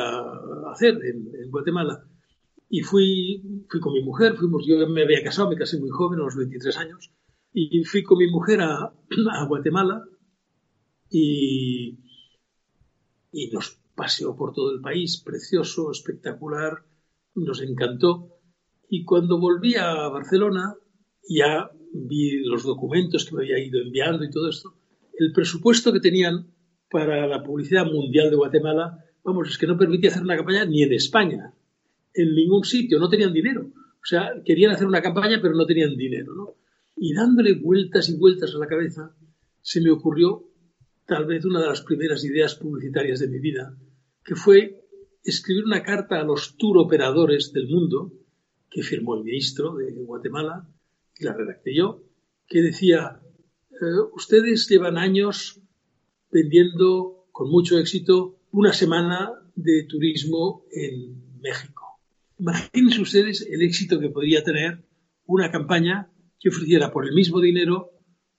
hacer 0.74 1.00
en, 1.06 1.50
Guatemala. 1.50 2.06
Y 2.70 2.82
fui, 2.82 3.66
fui 3.70 3.80
con 3.80 3.94
mi 3.94 4.04
mujer, 4.04 4.36
fuimos, 4.36 4.66
yo 4.68 4.86
me 4.88 5.04
había 5.04 5.24
casado, 5.24 5.50
me 5.50 5.56
casé 5.56 5.80
muy 5.80 5.90
joven, 5.90 6.20
a 6.20 6.24
los 6.24 6.36
23 6.36 6.78
años, 6.78 7.14
y 7.54 7.82
fui 7.86 8.04
con 8.04 8.18
mi 8.18 8.30
mujer 8.30 8.60
a, 8.60 8.94
a 9.32 9.46
Guatemala 9.46 10.04
y, 11.10 11.98
y 13.32 13.50
nos 13.52 13.81
paseó 13.96 14.36
por 14.36 14.54
todo 14.54 14.72
el 14.74 14.82
país, 14.82 15.22
precioso, 15.24 15.92
espectacular, 15.92 16.84
nos 17.36 17.62
encantó. 17.62 18.30
Y 18.90 19.04
cuando 19.04 19.40
volví 19.40 19.76
a 19.76 20.08
Barcelona, 20.10 20.76
ya 21.28 21.72
vi 21.94 22.44
los 22.44 22.64
documentos 22.64 23.26
que 23.26 23.36
me 23.36 23.44
había 23.44 23.60
ido 23.60 23.80
enviando 23.80 24.24
y 24.24 24.32
todo 24.32 24.50
esto, 24.50 24.76
el 25.18 25.32
presupuesto 25.32 25.94
que 25.94 26.00
tenían 26.00 26.48
para 26.90 27.28
la 27.28 27.44
publicidad 27.44 27.86
mundial 27.86 28.30
de 28.30 28.36
Guatemala, 28.36 28.98
vamos, 29.24 29.50
es 29.50 29.58
que 29.58 29.68
no 29.68 29.78
permitía 29.78 30.10
hacer 30.10 30.24
una 30.24 30.36
campaña 30.36 30.66
ni 30.66 30.84
en 30.84 30.94
España. 30.94 31.54
en 32.14 32.36
ningún 32.36 32.66
sitio, 32.66 33.00
no 33.00 33.08
tenían 33.08 33.32
dinero. 33.32 33.72
O 34.02 34.06
sea, 34.06 34.34
querían 34.44 34.72
hacer 34.72 34.86
una 34.86 35.02
campaña, 35.02 35.40
pero 35.42 35.56
no 35.56 35.66
tenían 35.66 35.96
dinero, 35.96 36.34
¿no? 36.36 36.56
Y 36.98 37.14
dándole 37.14 37.54
vueltas 37.54 38.10
y 38.10 38.18
vueltas 38.18 38.54
a 38.54 38.58
la 38.58 38.68
cabeza, 38.68 39.16
se 39.62 39.80
me 39.80 39.92
ocurrió 39.92 40.51
tal 41.06 41.26
vez 41.26 41.46
una 41.46 41.62
de 41.62 41.68
las 41.68 41.82
primeras 41.82 42.24
ideas 42.24 42.56
publicitarias 42.56 43.20
de 43.20 43.28
mi 43.28 43.40
vida, 43.40 43.78
que 44.24 44.36
fue 44.36 44.82
escribir 45.24 45.66
una 45.66 45.84
carta 45.84 46.20
a 46.20 46.24
los 46.24 46.58
tour 46.58 46.78
operadores 46.78 47.52
del 47.54 47.68
mundo, 47.68 48.14
que 48.70 48.84
firmó 48.84 49.16
el 49.16 49.24
ministro 49.24 49.76
de 49.76 49.92
Guatemala, 49.92 50.68
y 51.18 51.26
la 51.26 51.34
redacté 51.34 51.76
yo, 51.76 52.04
que 52.48 52.62
decía, 52.62 53.22
eh, 53.72 53.76
ustedes 54.14 54.68
llevan 54.68 54.98
años 54.98 55.60
vendiendo 56.32 57.28
con 57.32 57.50
mucho 57.50 57.78
éxito 57.78 58.40
una 58.52 58.74
semana 58.74 59.32
de 59.56 59.84
turismo 59.84 60.66
en 60.72 61.40
México. 61.42 62.00
Imagínense 62.40 63.02
ustedes 63.02 63.48
el 63.50 63.62
éxito 63.62 64.00
que 64.00 64.10
podría 64.10 64.44
tener 64.44 64.84
una 65.26 65.52
campaña 65.52 66.12
que 66.40 66.50
ofreciera 66.50 66.92
por 66.92 67.08
el 67.08 67.14
mismo 67.14 67.40
dinero 67.40 67.92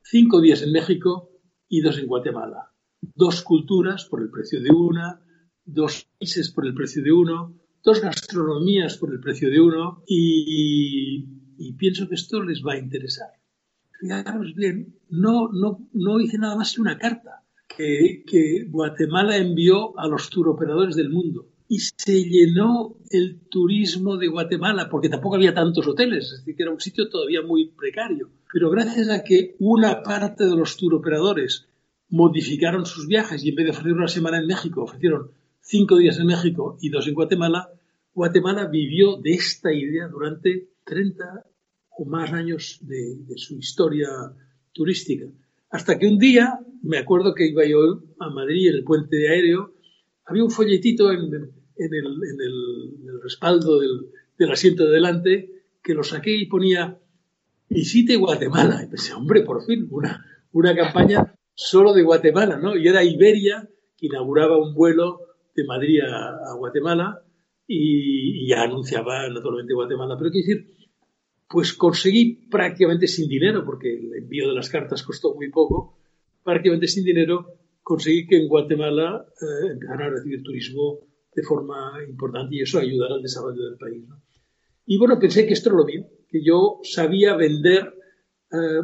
cinco 0.02 0.40
días 0.40 0.62
en 0.62 0.72
México 0.72 1.31
y 1.72 1.80
dos 1.80 1.98
en 1.98 2.06
Guatemala. 2.06 2.70
Dos 3.00 3.40
culturas 3.40 4.04
por 4.04 4.20
el 4.20 4.28
precio 4.28 4.60
de 4.60 4.70
una, 4.70 5.22
dos 5.64 6.06
países 6.18 6.50
por 6.50 6.66
el 6.66 6.74
precio 6.74 7.02
de 7.02 7.10
uno, 7.10 7.58
dos 7.82 8.02
gastronomías 8.02 8.98
por 8.98 9.10
el 9.10 9.20
precio 9.20 9.48
de 9.48 9.58
uno 9.58 10.04
y, 10.06 11.24
pienso 11.78 12.06
que 12.08 12.16
esto 12.16 12.42
les 12.42 12.62
va 12.62 12.74
a 12.74 12.78
interesar. 12.78 13.28
Fijaros 13.98 14.54
bien, 14.54 14.98
no, 15.08 15.48
no, 15.50 15.88
no 15.94 16.20
hice 16.20 16.36
nada 16.36 16.56
más 16.56 16.74
que 16.74 16.82
una 16.82 16.98
carta 16.98 17.42
que, 17.66 18.22
que 18.26 18.66
Guatemala 18.68 19.38
envió 19.38 19.98
a 19.98 20.06
los 20.08 20.28
turoperadores 20.28 20.94
del 20.94 21.08
mundo 21.08 21.48
y 21.72 21.78
se 21.78 22.22
llenó 22.22 22.98
el 23.08 23.48
turismo 23.48 24.18
de 24.18 24.28
Guatemala, 24.28 24.90
porque 24.90 25.08
tampoco 25.08 25.36
había 25.36 25.54
tantos 25.54 25.86
hoteles, 25.88 26.26
es 26.26 26.40
decir, 26.40 26.54
que 26.54 26.64
era 26.64 26.72
un 26.72 26.80
sitio 26.80 27.08
todavía 27.08 27.40
muy 27.40 27.70
precario. 27.70 28.28
Pero 28.52 28.70
gracias 28.70 29.08
a 29.08 29.24
que 29.24 29.56
una 29.58 30.02
parte 30.02 30.44
de 30.44 30.54
los 30.54 30.76
turoperadores 30.76 31.66
modificaron 32.10 32.84
sus 32.84 33.06
viajes 33.06 33.42
y 33.42 33.48
en 33.48 33.56
vez 33.56 33.64
de 33.64 33.70
ofrecer 33.70 33.92
una 33.94 34.08
semana 34.08 34.38
en 34.38 34.46
México, 34.46 34.82
ofrecieron 34.82 35.30
cinco 35.60 35.96
días 35.96 36.18
en 36.18 36.26
México 36.26 36.76
y 36.80 36.90
dos 36.90 37.08
en 37.08 37.14
Guatemala, 37.14 37.70
Guatemala 38.14 38.66
vivió 38.66 39.16
de 39.16 39.32
esta 39.32 39.72
idea 39.72 40.06
durante 40.08 40.68
30 40.84 41.46
o 41.96 42.04
más 42.04 42.32
años 42.32 42.78
de, 42.82 43.16
su 43.36 43.56
historia 43.56 44.08
turística. 44.72 45.26
Hasta 45.70 45.98
que 45.98 46.06
un 46.06 46.18
día, 46.18 46.58
me 46.82 46.98
acuerdo 46.98 47.34
que 47.34 47.48
iba 47.48 47.64
yo 47.64 48.02
a 48.18 48.28
Madrid 48.28 48.68
en 48.68 48.74
el 48.74 48.84
puente 48.84 49.30
aéreo, 49.30 49.72
había 50.26 50.44
un 50.44 50.50
folletito 50.50 51.10
en, 51.10 51.32
el, 51.76 53.20
respaldo 53.22 53.80
del, 53.80 54.50
asiento 54.50 54.84
de 54.84 54.92
delante 54.92 55.62
que 55.82 55.94
lo 55.94 56.02
saqué 56.02 56.36
y 56.36 56.46
ponía 56.46 56.98
visite 57.72 58.16
Guatemala. 58.16 58.82
Y 58.82 58.88
pensé, 58.88 59.12
hombre, 59.14 59.42
por 59.42 59.64
fin, 59.64 59.86
una, 59.90 60.24
una 60.52 60.74
campaña 60.74 61.34
solo 61.54 61.92
de 61.92 62.02
Guatemala, 62.02 62.58
¿no? 62.58 62.76
Y 62.76 62.86
era 62.86 63.04
Iberia 63.04 63.68
que 63.96 64.06
inauguraba 64.06 64.58
un 64.58 64.74
vuelo 64.74 65.20
de 65.54 65.64
Madrid 65.64 66.00
a, 66.00 66.54
Guatemala 66.56 67.22
y, 67.66 68.46
ya 68.48 68.62
anunciaba 68.62 69.28
naturalmente 69.28 69.74
Guatemala. 69.74 70.16
Pero 70.18 70.30
quiero 70.30 70.46
decir, 70.46 70.74
pues 71.48 71.72
conseguí 71.74 72.48
prácticamente 72.50 73.06
sin 73.06 73.28
dinero, 73.28 73.64
porque 73.64 73.94
el 73.94 74.14
envío 74.14 74.48
de 74.48 74.54
las 74.54 74.68
cartas 74.70 75.02
costó 75.02 75.34
muy 75.34 75.50
poco, 75.50 75.98
prácticamente 76.42 76.88
sin 76.88 77.04
dinero 77.04 77.58
conseguí 77.82 78.26
que 78.26 78.36
en 78.36 78.48
Guatemala 78.48 79.26
eh, 79.40 79.72
empezara 79.72 80.06
a 80.06 80.10
recibir 80.10 80.42
turismo 80.42 81.00
de 81.34 81.42
forma 81.42 81.92
importante 82.08 82.56
y 82.56 82.62
eso 82.62 82.78
ayudara 82.78 83.14
al 83.14 83.22
desarrollo 83.22 83.64
del 83.64 83.76
país. 83.76 84.04
Y 84.86 84.98
bueno, 84.98 85.18
pensé 85.18 85.46
que 85.46 85.52
esto 85.52 85.70
era 85.70 85.78
lo 85.78 85.84
mío, 85.84 86.06
que 86.32 86.42
yo 86.42 86.80
sabía 86.82 87.36
vender 87.36 87.94
eh, 88.50 88.80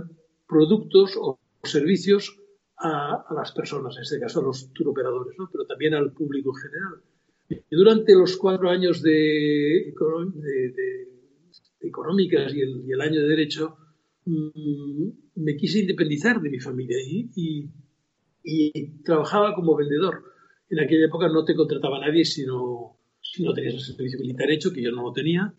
productos 0.46 1.16
o 1.18 1.40
servicios 1.62 2.38
a, 2.76 3.24
las 3.34 3.50
personas, 3.52 3.96
en 3.96 4.02
este 4.02 4.20
caso 4.20 4.40
a 4.40 4.44
los 4.44 4.72
turoperadores, 4.72 5.36
¿no? 5.38 5.48
pero 5.50 5.66
también 5.66 5.94
al 5.94 6.12
público 6.12 6.52
en 6.54 6.62
general. 6.62 7.64
Y 7.70 7.76
durante 7.76 8.14
los 8.14 8.36
cuatro 8.36 8.70
años 8.70 9.02
de, 9.02 9.94
económicas 11.80 12.54
y 12.54 12.60
el, 12.92 13.00
año 13.00 13.20
de 13.22 13.28
derecho, 13.28 13.76
mm, 14.26 15.08
me 15.36 15.56
quise 15.56 15.80
independizar 15.80 16.40
de 16.40 16.50
mi 16.50 16.60
familia 16.60 16.98
y 17.00 17.70
y 18.48 19.02
trabajaba 19.02 19.54
como 19.54 19.76
vendedor. 19.76 20.22
En 20.70 20.80
aquella 20.80 21.06
época 21.06 21.28
no 21.28 21.44
te 21.44 21.54
contrataba 21.54 22.00
nadie 22.00 22.24
si 22.24 22.46
no, 22.46 22.96
si 23.20 23.42
no 23.42 23.52
tenías 23.52 23.74
el 23.74 23.80
servicio 23.80 24.18
militar 24.18 24.50
hecho, 24.50 24.72
que 24.72 24.82
yo 24.82 24.90
no 24.90 25.02
lo 25.02 25.12
tenía, 25.12 25.52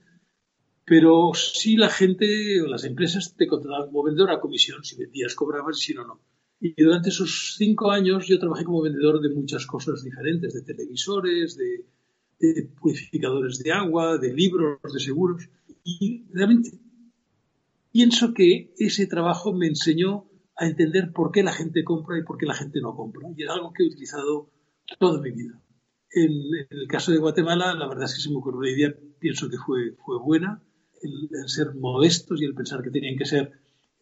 pero 0.89 1.31
sí 1.35 1.77
la 1.77 1.89
gente 1.89 2.59
o 2.63 2.65
las 2.65 2.83
empresas 2.83 3.35
te 3.37 3.45
contrataban 3.45 3.89
como 3.89 4.05
vendedor 4.05 4.31
a 4.31 4.39
comisión, 4.39 4.83
si 4.83 4.97
vendías 4.97 5.35
cobrabas 5.35 5.77
si 5.77 5.93
no, 5.93 6.03
no. 6.03 6.19
Y 6.59 6.81
durante 6.81 7.09
esos 7.09 7.55
cinco 7.57 7.91
años 7.91 8.25
yo 8.27 8.39
trabajé 8.39 8.65
como 8.65 8.81
vendedor 8.81 9.21
de 9.21 9.29
muchas 9.29 9.67
cosas 9.67 10.03
diferentes, 10.03 10.51
de 10.51 10.63
televisores, 10.63 11.55
de, 11.55 11.85
de 12.39 12.63
purificadores 12.81 13.59
de 13.59 13.71
agua, 13.71 14.17
de 14.17 14.33
libros, 14.33 14.79
de 14.91 14.99
seguros. 14.99 15.47
Y 15.83 16.25
realmente 16.33 16.71
pienso 17.91 18.33
que 18.33 18.73
ese 18.79 19.05
trabajo 19.05 19.53
me 19.53 19.67
enseñó 19.67 20.25
a 20.57 20.65
entender 20.65 21.13
por 21.13 21.31
qué 21.31 21.43
la 21.43 21.53
gente 21.53 21.83
compra 21.83 22.17
y 22.17 22.23
por 22.23 22.39
qué 22.39 22.47
la 22.47 22.55
gente 22.55 22.81
no 22.81 22.95
compra. 22.95 23.29
Y 23.37 23.43
es 23.43 23.49
algo 23.49 23.71
que 23.73 23.83
he 23.83 23.87
utilizado 23.87 24.49
toda 24.97 25.21
mi 25.21 25.29
vida. 25.29 25.61
En, 26.11 26.31
el 26.71 26.87
caso 26.87 27.11
de 27.11 27.19
Guatemala, 27.19 27.75
la 27.75 27.87
verdad 27.87 28.05
es 28.05 28.15
que 28.15 28.21
se 28.21 28.31
me 28.31 28.37
ocurrió 28.37 28.59
una 28.59 28.71
idea, 28.71 28.95
pienso 29.19 29.47
que 29.47 29.57
fue, 29.57 29.95
fue 30.03 30.19
buena, 30.19 30.63
el, 31.01 31.29
ser 31.47 31.75
modestos 31.75 32.41
y 32.41 32.45
el 32.45 32.53
pensar 32.53 32.81
que 32.81 32.91
tenían 32.91 33.17
que 33.17 33.25
ser 33.25 33.51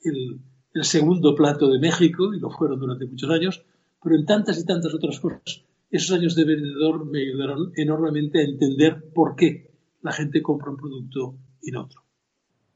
el, 0.03 0.39
segundo 0.83 1.33
plato 1.35 1.69
de 1.69 1.79
México, 1.79 2.33
y 2.33 2.39
lo 2.39 2.51
fueron 2.51 2.79
durante 2.79 3.07
muchos 3.07 3.29
años, 3.31 3.63
pero 4.03 4.15
en 4.15 4.25
tantas 4.25 4.59
y 4.59 4.65
tantas 4.65 4.93
otras 4.93 5.19
cosas, 5.19 5.63
esos 5.89 6.15
años 6.15 6.35
de 6.35 6.45
vendedor 6.45 7.05
me 7.05 7.21
ayudaron 7.21 7.71
enormemente 7.75 8.39
a 8.39 8.43
entender 8.43 9.11
por 9.13 9.35
qué 9.35 9.71
la 10.03 10.11
gente 10.11 10.41
compra 10.41 10.69
un 10.69 10.77
producto 10.77 11.35
y 11.63 11.71
no 11.71 11.83
otro. 11.83 12.01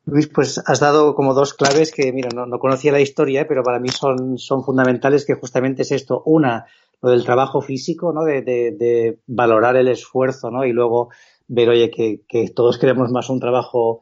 Luis, 0.05 0.27
pues 0.27 0.59
has 0.65 0.79
dado 0.79 1.13
como 1.13 1.35
dos 1.35 1.53
claves 1.53 1.91
que, 1.91 2.11
mira, 2.11 2.29
no, 2.33 2.57
conocía 2.57 2.91
la 2.91 3.01
historia, 3.01 3.47
pero 3.47 3.61
para 3.61 3.79
mí 3.79 3.89
son, 3.89 4.37
fundamentales, 4.65 5.25
que 5.25 5.35
justamente 5.35 5.83
es 5.83 5.91
esto. 5.91 6.23
Una, 6.25 6.65
lo 7.01 7.11
del 7.11 7.23
trabajo 7.23 7.61
físico, 7.61 8.11
¿no? 8.11 8.23
De, 8.23 9.19
valorar 9.27 9.75
el 9.75 9.89
esfuerzo, 9.89 10.49
¿no? 10.49 10.65
Y 10.65 10.71
luego 10.71 11.09
ver, 11.47 11.69
oye, 11.69 11.91
que 11.91 12.49
todos 12.49 12.79
queremos 12.79 13.11
más 13.11 13.29
un 13.29 13.39
trabajo 13.39 14.01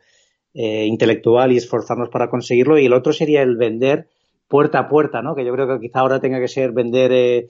eh, 0.53 0.85
intelectual 0.85 1.51
y 1.51 1.57
esforzarnos 1.57 2.09
para 2.09 2.29
conseguirlo. 2.29 2.77
Y 2.77 2.85
el 2.85 2.93
otro 2.93 3.13
sería 3.13 3.41
el 3.41 3.57
vender 3.57 4.07
puerta 4.47 4.79
a 4.79 4.89
puerta, 4.89 5.21
¿no? 5.21 5.35
Que 5.35 5.45
yo 5.45 5.53
creo 5.53 5.67
que 5.67 5.87
quizá 5.87 5.99
ahora 5.99 6.19
tenga 6.19 6.39
que 6.39 6.47
ser 6.47 6.71
vender 6.71 7.11
eh, 7.13 7.47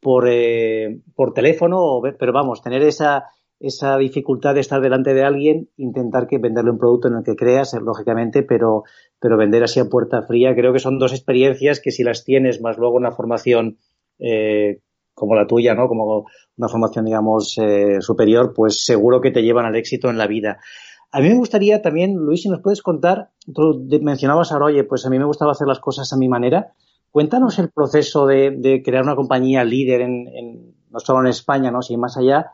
por, 0.00 0.26
eh, 0.28 1.00
por 1.14 1.34
teléfono, 1.34 2.00
pero 2.18 2.32
vamos, 2.32 2.62
tener 2.62 2.82
esa, 2.82 3.24
esa 3.60 3.98
dificultad 3.98 4.54
de 4.54 4.60
estar 4.60 4.80
delante 4.80 5.12
de 5.12 5.22
alguien, 5.22 5.68
intentar 5.76 6.26
que 6.26 6.38
venderle 6.38 6.70
un 6.70 6.78
producto 6.78 7.08
en 7.08 7.16
el 7.16 7.24
que 7.24 7.36
creas, 7.36 7.74
eh, 7.74 7.80
lógicamente, 7.80 8.42
pero, 8.42 8.84
pero 9.20 9.36
vender 9.36 9.62
así 9.62 9.78
a 9.80 9.84
puerta 9.84 10.22
fría, 10.22 10.54
creo 10.54 10.72
que 10.72 10.78
son 10.78 10.98
dos 10.98 11.12
experiencias 11.12 11.80
que 11.80 11.90
si 11.90 12.02
las 12.02 12.24
tienes, 12.24 12.62
más 12.62 12.78
luego 12.78 12.96
una 12.96 13.12
formación 13.12 13.76
eh, 14.18 14.80
como 15.12 15.34
la 15.34 15.46
tuya, 15.46 15.74
¿no? 15.74 15.88
Como 15.88 16.26
una 16.56 16.68
formación, 16.68 17.04
digamos, 17.04 17.58
eh, 17.58 18.00
superior, 18.00 18.54
pues 18.54 18.82
seguro 18.82 19.20
que 19.20 19.30
te 19.30 19.42
llevan 19.42 19.66
al 19.66 19.76
éxito 19.76 20.08
en 20.08 20.16
la 20.16 20.26
vida. 20.26 20.58
A 21.12 21.20
mí 21.20 21.28
me 21.28 21.36
gustaría 21.36 21.82
también, 21.82 22.14
Luis, 22.14 22.42
si 22.42 22.48
nos 22.48 22.60
puedes 22.60 22.82
contar, 22.82 23.30
tú 23.52 23.84
mencionabas 24.00 24.52
ahora, 24.52 24.66
oye, 24.66 24.84
pues 24.84 25.04
a 25.06 25.10
mí 25.10 25.18
me 25.18 25.24
gustaba 25.24 25.52
hacer 25.52 25.66
las 25.66 25.80
cosas 25.80 26.12
a 26.12 26.16
mi 26.16 26.28
manera. 26.28 26.72
Cuéntanos 27.10 27.58
el 27.58 27.70
proceso 27.70 28.26
de, 28.26 28.52
de 28.52 28.82
crear 28.82 29.02
una 29.02 29.16
compañía 29.16 29.64
líder 29.64 30.02
en, 30.02 30.28
en, 30.28 30.74
no 30.90 31.00
solo 31.00 31.20
en 31.20 31.26
España, 31.26 31.70
¿no? 31.70 31.82
sino 31.82 32.00
más 32.00 32.16
allá, 32.16 32.52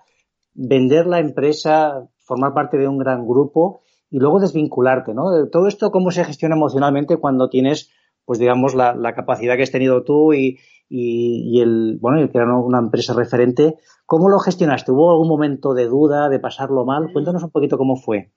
vender 0.55 1.07
la 1.07 1.19
empresa, 1.19 2.09
formar 2.19 2.55
parte 2.55 2.79
de 2.79 2.89
un 2.89 2.99
gran 2.99 3.27
grupo 3.27 3.81
y 4.11 4.19
luego 4.19 4.41
desvincularte, 4.41 5.15
¿no? 5.15 5.49
Todo 5.51 5.69
esto, 5.69 5.91
¿cómo 5.91 6.11
se 6.11 6.25
gestiona 6.25 6.55
emocionalmente 6.55 7.19
cuando 7.19 7.49
tienes, 7.49 7.91
pues 8.25 8.39
digamos, 8.39 8.75
la, 8.75 8.95
capacidad 9.15 9.57
que 9.57 9.65
has 9.65 9.71
tenido 9.71 10.05
tú 10.05 10.33
y, 10.33 10.59
y, 10.89 11.61
el, 11.61 11.99
bueno, 12.01 12.21
el 12.21 12.31
crear 12.31 12.49
una 12.49 12.79
empresa 12.79 13.13
referente? 13.15 13.77
¿Cómo 14.07 14.29
lo 14.29 14.39
gestionaste? 14.39 14.93
¿Hubo 14.93 15.11
algún 15.11 15.29
momento 15.29 15.75
de 15.75 15.87
duda, 15.87 16.29
de 16.29 16.39
pasarlo 16.39 16.85
mal? 16.85 17.13
Cuéntanos 17.13 17.43
un 17.43 17.51
poquito 17.51 17.77
cómo 17.77 17.97
fue. 17.97 18.33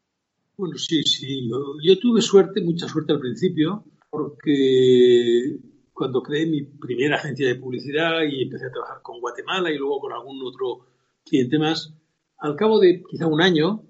Bueno, 0.59 0.77
sí, 0.77 1.03
sí. 1.03 1.49
Yo, 1.81 1.99
tuve 1.99 2.21
suerte, 2.21 2.59
mucha 2.59 2.85
suerte 2.85 3.13
al 3.13 3.21
principio, 3.21 3.85
porque 4.09 5.57
cuando 5.93 6.21
creé 6.21 6.47
mi 6.47 6.63
primera 6.63 7.15
agencia 7.15 7.47
de 7.47 7.55
publicidad 7.55 8.23
y 8.29 8.43
empecé 8.43 8.65
a 8.65 8.71
trabajar 8.71 9.01
con 9.01 9.21
Guatemala 9.21 9.71
y 9.71 9.77
luego 9.77 10.01
con 10.01 10.11
algún 10.11 10.45
otro 10.45 10.85
cliente 11.23 11.57
más, 11.57 11.93
al 12.39 12.57
cabo 12.57 12.77
de 12.77 13.01
quizá 13.09 13.27
un 13.27 13.39
año, 13.39 13.85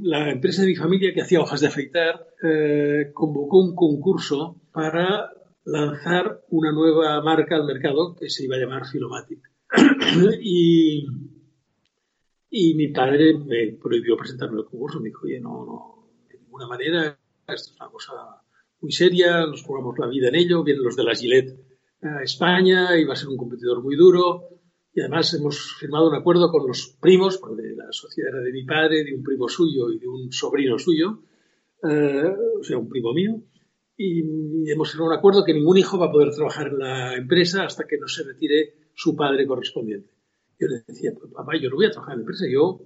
la 0.00 0.30
empresa 0.30 0.62
de 0.62 0.68
mi 0.68 0.74
familia 0.74 1.12
que 1.12 1.20
hacía 1.20 1.42
hojas 1.42 1.60
de 1.60 1.66
afeitar 1.66 2.26
eh, 2.42 3.10
convocó 3.12 3.58
un 3.58 3.74
concurso 3.74 4.62
para 4.72 5.30
lanzar 5.66 6.44
una 6.48 6.72
nueva 6.72 7.20
marca 7.20 7.56
al 7.56 7.66
mercado 7.66 8.16
que 8.18 8.30
se 8.30 8.44
iba 8.44 8.56
a 8.56 8.60
llamar 8.60 8.86
Filomatic. 8.86 9.40
y, 10.40 11.04
Y 12.50 12.74
mi 12.74 12.88
padre 12.88 13.36
me 13.38 13.76
prohibió 13.80 14.16
presentarme 14.16 14.58
al 14.58 14.64
concurso. 14.64 15.00
Me 15.00 15.08
dijo, 15.08 15.26
oye, 15.26 15.40
no, 15.40 15.64
no, 15.64 16.08
de 16.28 16.38
ninguna 16.38 16.66
manera, 16.66 17.18
esto 17.46 17.70
es 17.72 17.76
una 17.80 17.90
cosa 17.90 18.12
muy 18.80 18.92
seria, 18.92 19.46
nos 19.46 19.62
jugamos 19.62 19.98
la 19.98 20.06
vida 20.06 20.28
en 20.28 20.36
ello, 20.36 20.62
vienen 20.62 20.84
los 20.84 20.96
de 20.96 21.04
la 21.04 21.14
Gillette 21.14 21.58
a 22.02 22.22
España, 22.22 22.96
y 22.98 23.04
va 23.04 23.14
a 23.14 23.16
ser 23.16 23.28
un 23.28 23.36
competidor 23.36 23.82
muy 23.82 23.96
duro. 23.96 24.48
Y 24.94 25.00
además 25.00 25.32
hemos 25.34 25.76
firmado 25.78 26.08
un 26.08 26.14
acuerdo 26.14 26.50
con 26.50 26.66
los 26.66 26.96
primos, 27.00 27.38
porque 27.38 27.62
la 27.76 27.90
sociedad 27.90 28.34
era 28.34 28.42
de 28.42 28.52
mi 28.52 28.64
padre, 28.64 29.04
de 29.04 29.14
un 29.14 29.22
primo 29.22 29.48
suyo 29.48 29.90
y 29.90 29.98
de 29.98 30.08
un 30.08 30.32
sobrino 30.32 30.78
suyo, 30.78 31.22
eh, 31.82 32.34
o 32.58 32.64
sea, 32.64 32.78
un 32.78 32.88
primo 32.88 33.12
mío, 33.12 33.42
y 33.96 34.70
hemos 34.70 34.90
firmado 34.90 35.12
un 35.12 35.18
acuerdo 35.18 35.44
que 35.44 35.54
ningún 35.54 35.76
hijo 35.76 35.98
va 35.98 36.06
a 36.06 36.12
poder 36.12 36.32
trabajar 36.32 36.68
en 36.68 36.78
la 36.78 37.16
empresa 37.16 37.64
hasta 37.64 37.84
que 37.86 37.98
no 37.98 38.06
se 38.08 38.24
retire 38.24 38.74
su 38.94 39.14
padre 39.16 39.46
correspondiente. 39.46 40.17
Yo 40.58 40.66
le 40.66 40.82
decía, 40.86 41.12
pues, 41.18 41.32
papá, 41.32 41.52
yo 41.60 41.70
no 41.70 41.76
voy 41.76 41.86
a 41.86 41.90
trabajar 41.90 42.14
en 42.14 42.18
la 42.18 42.22
empresa, 42.22 42.44
yo 42.50 42.80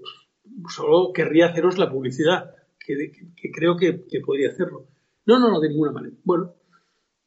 solo 0.68 1.12
querría 1.12 1.46
haceros 1.46 1.78
la 1.78 1.90
publicidad, 1.90 2.54
que, 2.78 3.12
creo 3.52 3.76
que, 3.76 4.04
podría 4.24 4.50
hacerlo. 4.50 4.88
No, 5.26 5.38
no, 5.38 5.50
no, 5.50 5.60
de 5.60 5.68
ninguna 5.68 5.92
manera. 5.92 6.14
Bueno, 6.24 6.54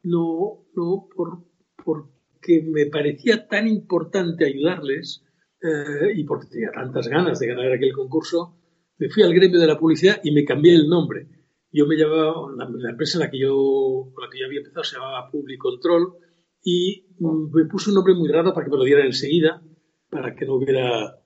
no, 0.04 0.66
no, 0.76 1.08
por, 1.16 1.44
porque 1.84 2.62
me 2.64 2.86
parecía 2.88 3.48
tan 3.48 3.68
importante 3.68 4.46
ayudarles 4.46 5.26
eh, 5.62 6.14
y 6.16 6.24
porque 6.26 6.48
tenía 6.48 6.72
tantas 6.72 7.08
ganas 7.08 7.40
de 7.40 7.48
ganar 7.48 7.72
aquel 7.72 7.94
concurso, 7.94 8.58
me 8.98 9.10
fui 9.10 9.24
al 9.24 9.34
gremio 9.34 9.60
de 9.60 9.68
la 9.68 9.80
publicidad 9.80 10.20
y 10.24 10.32
me 10.32 10.46
cambié 10.46 10.76
el 10.76 10.88
nombre. 10.88 11.28
Yo 11.72 11.88
me 11.88 11.96
llamaba, 11.96 12.34
la, 12.56 12.92
empresa 12.92 13.18
en 13.18 13.26
la 13.26 13.32
que 13.32 13.40
yo, 13.40 14.12
con 14.14 14.24
la 14.24 14.30
que 14.30 14.40
yo 14.40 14.46
había 14.46 14.60
empezado 14.60 14.84
se 14.84 14.96
llamaba 14.96 15.30
Public 15.32 15.60
Control 15.60 16.14
y 16.64 17.08
me 17.20 17.66
puse 17.66 17.90
un 17.90 17.96
nombre 17.96 18.14
muy 18.14 18.30
raro 18.30 18.54
para 18.54 18.66
que 18.66 18.72
me 18.72 18.78
lo 18.78 18.84
dieran 18.84 19.08
enseguida 19.08 19.62
para 20.16 20.34
que 20.34 20.46
no 20.46 20.54
hubiera, 20.54 21.20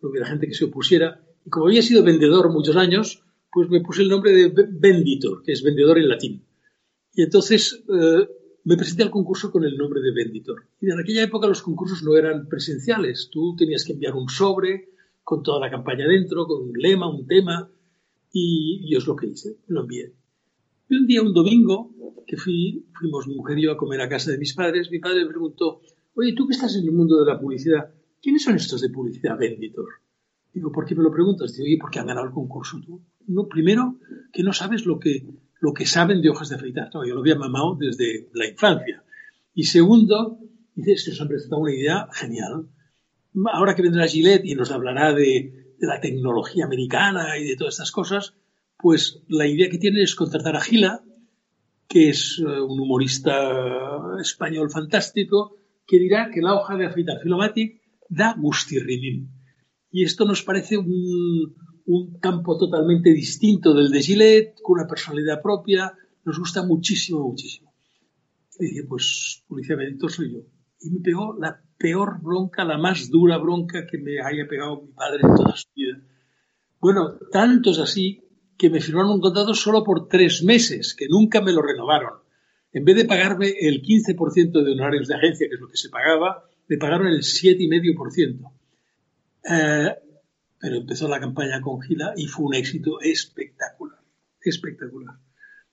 no 0.00 0.08
hubiera 0.08 0.28
gente 0.28 0.46
que 0.46 0.54
se 0.54 0.66
opusiera. 0.66 1.20
Y 1.44 1.50
como 1.50 1.66
había 1.66 1.82
sido 1.82 2.04
vendedor 2.04 2.52
muchos 2.52 2.76
años, 2.76 3.24
pues 3.52 3.68
me 3.68 3.80
puse 3.80 4.02
el 4.02 4.08
nombre 4.08 4.30
de 4.30 4.52
Venditor, 4.70 5.42
que 5.42 5.50
es 5.50 5.64
vendedor 5.64 5.98
en 5.98 6.08
latín. 6.08 6.44
Y 7.12 7.22
entonces 7.22 7.82
eh, 7.88 8.28
me 8.62 8.76
presenté 8.76 9.02
al 9.02 9.10
concurso 9.10 9.50
con 9.50 9.64
el 9.64 9.76
nombre 9.76 10.00
de 10.00 10.12
Venditor. 10.12 10.62
Y 10.80 10.92
en 10.92 11.00
aquella 11.00 11.24
época 11.24 11.48
los 11.48 11.60
concursos 11.60 12.04
no 12.04 12.16
eran 12.16 12.48
presenciales. 12.48 13.30
Tú 13.32 13.56
tenías 13.56 13.84
que 13.84 13.94
enviar 13.94 14.14
un 14.14 14.28
sobre 14.28 14.90
con 15.24 15.42
toda 15.42 15.58
la 15.58 15.68
campaña 15.68 16.06
dentro, 16.06 16.46
con 16.46 16.68
un 16.68 16.72
lema, 16.78 17.12
un 17.12 17.26
tema. 17.26 17.68
Y, 18.32 18.88
yo 18.88 18.98
es 18.98 19.08
lo 19.08 19.16
que 19.16 19.26
hice, 19.26 19.56
lo 19.66 19.80
envié. 19.80 20.12
Y 20.88 20.94
un 20.94 21.06
día, 21.08 21.20
un 21.20 21.34
domingo, 21.34 21.90
que 22.28 22.36
fui, 22.36 22.86
fuimos 22.92 23.26
mi 23.26 23.34
mujer 23.34 23.58
y 23.58 23.62
yo 23.62 23.72
a 23.72 23.76
comer 23.76 24.00
a 24.02 24.08
casa 24.08 24.30
de 24.30 24.38
mis 24.38 24.54
padres, 24.54 24.88
mi 24.88 25.00
padre 25.00 25.24
me 25.24 25.30
preguntó, 25.30 25.80
oye, 26.14 26.32
tú 26.32 26.46
que 26.46 26.54
estás 26.54 26.76
en 26.76 26.84
el 26.84 26.92
mundo 26.92 27.18
de 27.18 27.26
la 27.26 27.40
publicidad, 27.40 27.92
¿quiénes 28.26 28.42
son 28.42 28.56
estos 28.56 28.80
de 28.80 28.88
publicidad 28.88 29.38
Venditor? 29.38 29.86
Digo, 30.52 30.72
¿por 30.72 30.84
qué 30.84 30.96
me 30.96 31.04
lo 31.04 31.12
preguntas? 31.12 31.52
Digo, 31.52 31.64
oye, 31.64 31.78
porque 31.80 32.00
han 32.00 32.08
ganado 32.08 32.26
el 32.26 32.32
concurso 32.32 32.80
tú. 32.84 33.00
No, 33.28 33.46
primero, 33.46 34.00
que 34.32 34.42
no 34.42 34.52
sabes 34.52 34.84
lo 34.84 34.98
que, 34.98 35.24
lo 35.60 35.72
que 35.72 35.86
saben 35.86 36.20
de 36.20 36.30
hojas 36.30 36.48
de 36.48 36.56
afeitar. 36.56 36.90
yo 36.92 37.14
lo 37.14 37.20
había 37.20 37.36
mamado 37.36 37.76
desde 37.78 38.28
la 38.34 38.48
infancia. 38.48 39.04
Y 39.54 39.62
segundo, 39.62 40.40
dices 40.74 41.04
que 41.04 41.10
os 41.12 41.20
han 41.20 41.28
presentado 41.28 41.62
una 41.62 41.72
idea 41.72 42.08
genial. 42.14 42.66
Ahora 43.52 43.76
que 43.76 43.82
vendrá 43.82 44.08
Gillette 44.08 44.44
y 44.44 44.56
nos 44.56 44.72
hablará 44.72 45.12
de, 45.12 45.74
de 45.78 45.86
la 45.86 46.00
tecnología 46.00 46.64
americana 46.64 47.38
y 47.38 47.44
de 47.44 47.54
todas 47.54 47.74
estas 47.74 47.92
cosas, 47.92 48.34
pues 48.76 49.22
la 49.28 49.46
idea 49.46 49.70
que 49.70 49.78
tienen 49.78 50.02
es 50.02 50.16
contratar 50.16 50.56
a 50.56 50.60
Gila, 50.60 51.04
que 51.86 52.08
es 52.08 52.40
eh, 52.40 52.60
un 52.60 52.80
humorista 52.80 54.18
español 54.20 54.68
fantástico, 54.68 55.58
que 55.86 56.00
dirá 56.00 56.28
que 56.34 56.42
la 56.42 56.54
hoja 56.54 56.76
de 56.76 56.86
afeitar 56.86 57.20
Filomatic 57.22 57.85
da 58.08 58.34
gustirrinín. 58.38 59.30
Y 59.90 60.04
esto 60.04 60.24
nos 60.24 60.42
parece 60.42 60.76
un, 60.76 61.54
campo 62.20 62.58
totalmente 62.58 63.10
distinto 63.12 63.72
del 63.72 63.90
de 63.90 64.02
Gillette, 64.02 64.54
con 64.62 64.80
una 64.80 64.88
personalidad 64.88 65.40
propia, 65.40 65.92
nos 66.24 66.38
gusta 66.38 66.64
muchísimo, 66.64 67.20
muchísimo. 67.20 67.72
Y 68.58 68.66
dije, 68.66 68.84
pues 68.84 69.44
policía 69.46 69.76
Benito 69.76 70.08
soy 70.08 70.32
yo. 70.32 70.40
Y 70.80 70.90
me 70.90 71.00
pegó 71.00 71.36
la 71.38 71.62
peor 71.78 72.20
bronca, 72.20 72.64
la 72.64 72.76
más 72.76 73.08
dura 73.08 73.38
bronca 73.38 73.86
que 73.86 73.98
me 73.98 74.20
haya 74.20 74.48
pegado 74.48 74.82
mi 74.82 74.92
padre 74.92 75.20
en 75.22 75.34
toda 75.34 75.56
su 75.56 75.68
vida. 75.74 75.98
Bueno, 76.80 77.18
tanto 77.30 77.70
es 77.70 77.78
así 77.78 78.22
que 78.58 78.70
me 78.70 78.80
firmaron 78.80 79.12
un 79.12 79.20
contrato 79.20 79.54
solo 79.54 79.84
por 79.84 80.08
tres 80.08 80.42
meses, 80.42 80.94
que 80.94 81.06
nunca 81.08 81.40
me 81.40 81.52
lo 81.52 81.62
renovaron. 81.62 82.20
En 82.72 82.84
vez 82.84 82.96
de 82.96 83.04
pagarme 83.04 83.54
el 83.60 83.82
15% 83.82 84.64
de 84.64 84.72
honorarios 84.72 85.08
de 85.08 85.14
agencia, 85.14 85.48
que 85.48 85.54
es 85.54 85.60
lo 85.60 85.68
que 85.68 85.76
se 85.76 85.88
pagaba, 85.88 86.44
me 86.68 86.78
pagaron 86.78 87.08
el 87.08 87.20
7,5%. 87.20 88.52
Eh, 89.48 89.94
pero 90.58 90.76
empezó 90.76 91.08
la 91.08 91.20
campaña 91.20 91.60
con 91.60 91.80
Gila 91.80 92.14
y 92.16 92.26
fue 92.26 92.46
un 92.46 92.54
éxito 92.54 93.00
espectacular, 93.00 94.00
espectacular. 94.40 95.16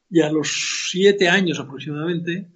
Y 0.09 0.21
a 0.21 0.31
los 0.31 0.89
siete 0.91 1.27
años 1.27 1.59
aproximadamente, 1.59 2.51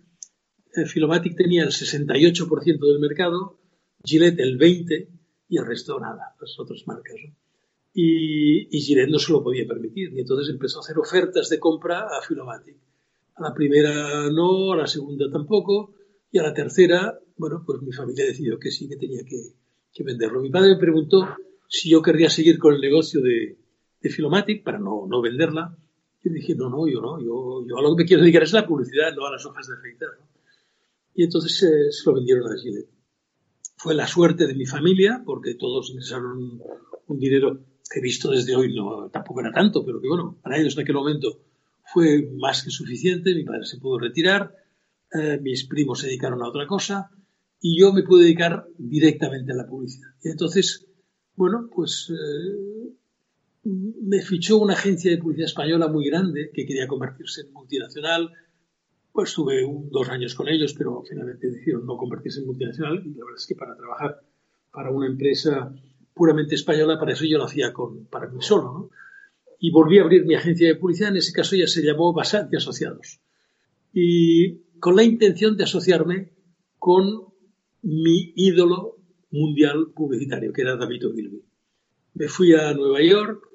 eh, 0.76 0.86
Filomatic 0.86 1.36
tenía 1.36 1.64
el 1.64 1.70
68% 1.70 2.80
del 2.80 3.00
mercado, 3.00 3.60
Gillette 4.04 4.40
el 4.40 4.60
20% 4.60 5.08
y 5.50 5.58
el 5.58 5.66
resto 5.66 6.00
nada, 6.00 6.36
las 6.40 6.60
otras 6.60 6.86
marcas. 6.86 7.16
Y, 7.94 8.68
y, 8.70 9.08
no 9.08 9.18
se 9.18 9.32
lo 9.32 9.44
podía 9.44 9.66
permitir. 9.66 10.14
Y 10.14 10.20
entonces 10.20 10.54
empezó 10.54 10.78
a 10.78 10.82
hacer 10.82 11.00
ofertas 11.00 11.50
de 11.50 11.60
compra 11.60 12.02
a 12.02 12.22
Filomatic. 12.22 12.76
A 13.36 13.44
la 13.44 13.54
primera 13.54 14.30
no, 14.30 14.74
a 14.74 14.78
la 14.78 14.88
segunda 14.88 15.32
tampoco, 15.32 15.96
y 16.32 16.40
a 16.40 16.44
la 16.44 16.54
tercera 16.54 17.20
bueno, 17.38 17.64
pues 17.66 17.82
mi 17.82 17.92
familia 17.92 18.26
decidió 18.26 18.60
que 18.60 18.72
sí, 18.72 18.90
que 18.90 18.98
tenía 18.98 19.24
que, 19.24 19.54
venderlo. 20.04 20.42
Mi 20.42 20.52
padre 20.52 20.76
me 20.76 20.78
preguntó 20.78 21.28
si 21.68 21.90
yo 21.90 22.02
querría 22.04 22.30
seguir 22.30 22.60
con 22.60 22.76
el 22.76 22.82
negocio 22.82 23.20
de, 23.22 23.58
de 24.00 24.10
Filomatic 24.10 24.64
para 24.64 24.78
no, 24.78 25.08
no 25.08 25.22
venderla. 25.22 25.76
Yo 26.24 26.32
dije, 26.32 26.56
no, 26.56 26.70
no, 26.70 26.88
yo 26.88 27.02
no, 27.02 27.20
yo, 27.20 27.66
yo 27.68 27.78
a 27.78 27.82
lo 27.82 27.96
que 27.96 28.04
me 28.04 28.08
quiero 28.08 28.22
dedicar 28.22 28.44
es 28.44 28.54
a 28.54 28.62
la 28.62 28.68
publicidad, 28.68 29.16
no 29.16 29.26
a 29.26 29.32
las 29.32 29.46
hojas 29.46 29.68
de 29.68 29.76
afeitar. 29.76 30.10
Y 31.16 31.24
entonces 31.24 31.64
eh, 31.64 31.92
se 31.92 32.10
lo 32.10 32.16
vendieron 32.16 32.52
a 32.52 32.56
Chile. 32.58 32.86
Fue 33.76 33.96
la 33.96 34.08
suerte 34.08 34.46
de 34.46 34.54
mi 34.54 34.66
familia, 34.66 35.24
porque 35.26 35.56
todos 35.56 35.90
ingresaron 35.90 36.62
un 37.08 37.20
dinero 37.20 37.60
que 37.90 38.02
visto 38.02 38.30
desde 38.30 38.56
hoy 38.56 38.76
no, 38.76 39.10
tampoco 39.10 39.40
era 39.40 39.52
tanto, 39.52 39.84
pero 39.84 40.02
que 40.02 40.08
bueno, 40.08 40.38
para 40.44 40.58
ellos 40.58 40.76
en 40.76 40.84
aquel 40.84 40.96
momento 40.96 41.40
fue 41.86 42.30
más 42.38 42.64
que 42.64 42.70
suficiente. 42.70 43.34
Mi 43.34 43.44
padre 43.46 43.66
se 43.66 43.78
pudo 43.78 43.98
retirar, 43.98 44.54
eh, 45.14 45.40
mis 45.42 45.66
primos 45.68 46.00
se 46.00 46.08
dedicaron 46.08 46.42
a 46.42 46.50
otra 46.50 46.68
cosa 46.68 47.10
y 47.62 47.80
yo 47.80 47.94
me 47.94 48.04
pude 48.04 48.24
dedicar 48.24 48.68
directamente 48.78 49.52
a 49.52 49.56
la 49.56 49.68
publicidad. 49.68 50.10
Y 50.22 50.30
entonces, 50.30 50.88
bueno, 51.36 51.70
pues 51.74 52.12
eh, 52.12 52.94
me 53.64 54.22
fichó 54.22 54.58
una 54.58 54.74
agencia 54.74 55.12
de 55.12 55.18
publicidad 55.18 55.48
española 55.48 55.88
muy 55.88 56.06
grande 56.10 56.52
que 56.54 56.66
quería 56.66 56.88
convertirse 56.88 57.42
en 57.42 57.54
multinacional. 57.54 58.32
Pues 59.12 59.34
tuve 59.34 59.64
dos 59.90 60.10
años 60.10 60.36
con 60.36 60.48
ellos, 60.48 60.74
pero 60.78 61.02
finalmente 61.02 61.48
decidieron 61.48 61.86
no 61.86 61.98
convertirse 61.98 62.42
en 62.42 62.48
multinacional. 62.48 63.02
Y 63.06 63.10
la 63.16 63.26
verdad 63.26 63.38
es 63.38 63.48
que 63.48 63.56
para 63.56 63.76
trabajar 63.76 64.22
para 64.72 64.92
una 64.92 65.08
empresa 65.08 65.74
puramente 66.14 66.56
española, 66.56 67.00
para 67.00 67.14
eso 67.14 67.26
yo 67.26 67.38
lo 67.38 67.46
hacía 67.46 67.74
con, 67.74 68.06
para 68.06 68.28
mí 68.28 68.42
solo. 68.42 68.92
Y 69.60 69.72
volví 69.72 69.98
a 69.98 70.04
abrir 70.04 70.26
mi 70.26 70.36
agencia 70.36 70.68
de 70.68 70.76
publicidad, 70.76 71.10
en 71.10 71.18
ese 71.18 71.34
caso 71.34 71.56
ya 71.56 71.66
se 71.66 71.82
llamó 71.82 72.14
Basant 72.14 72.54
y 72.54 72.58
Asociados. 72.58 73.20
Y 73.92 74.62
con 74.80 74.96
la 74.96 75.04
intención 75.04 75.58
de 75.58 75.64
asociarme 75.64 76.32
con 76.78 77.28
mi 77.82 78.34
ídolo 78.36 78.98
mundial 79.32 79.92
publicitario, 79.96 80.54
que 80.54 80.62
era 80.62 80.76
David 80.76 81.08
Ogilvy. 81.08 81.44
Me 82.14 82.28
fui 82.28 82.54
a 82.54 82.74
Nueva 82.74 83.02
York, 83.02 83.48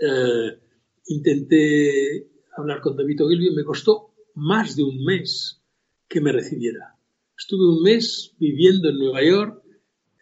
eh, 0.00 0.58
intenté 1.06 2.28
hablar 2.56 2.80
con 2.80 2.96
David 2.96 3.24
Ogilvy, 3.24 3.54
me 3.54 3.64
costó 3.64 4.14
más 4.34 4.76
de 4.76 4.84
un 4.84 5.04
mes 5.04 5.62
que 6.08 6.20
me 6.20 6.32
recibiera. 6.32 6.96
Estuve 7.36 7.76
un 7.76 7.82
mes 7.82 8.34
viviendo 8.38 8.88
en 8.88 8.98
Nueva 8.98 9.22
York, 9.22 9.62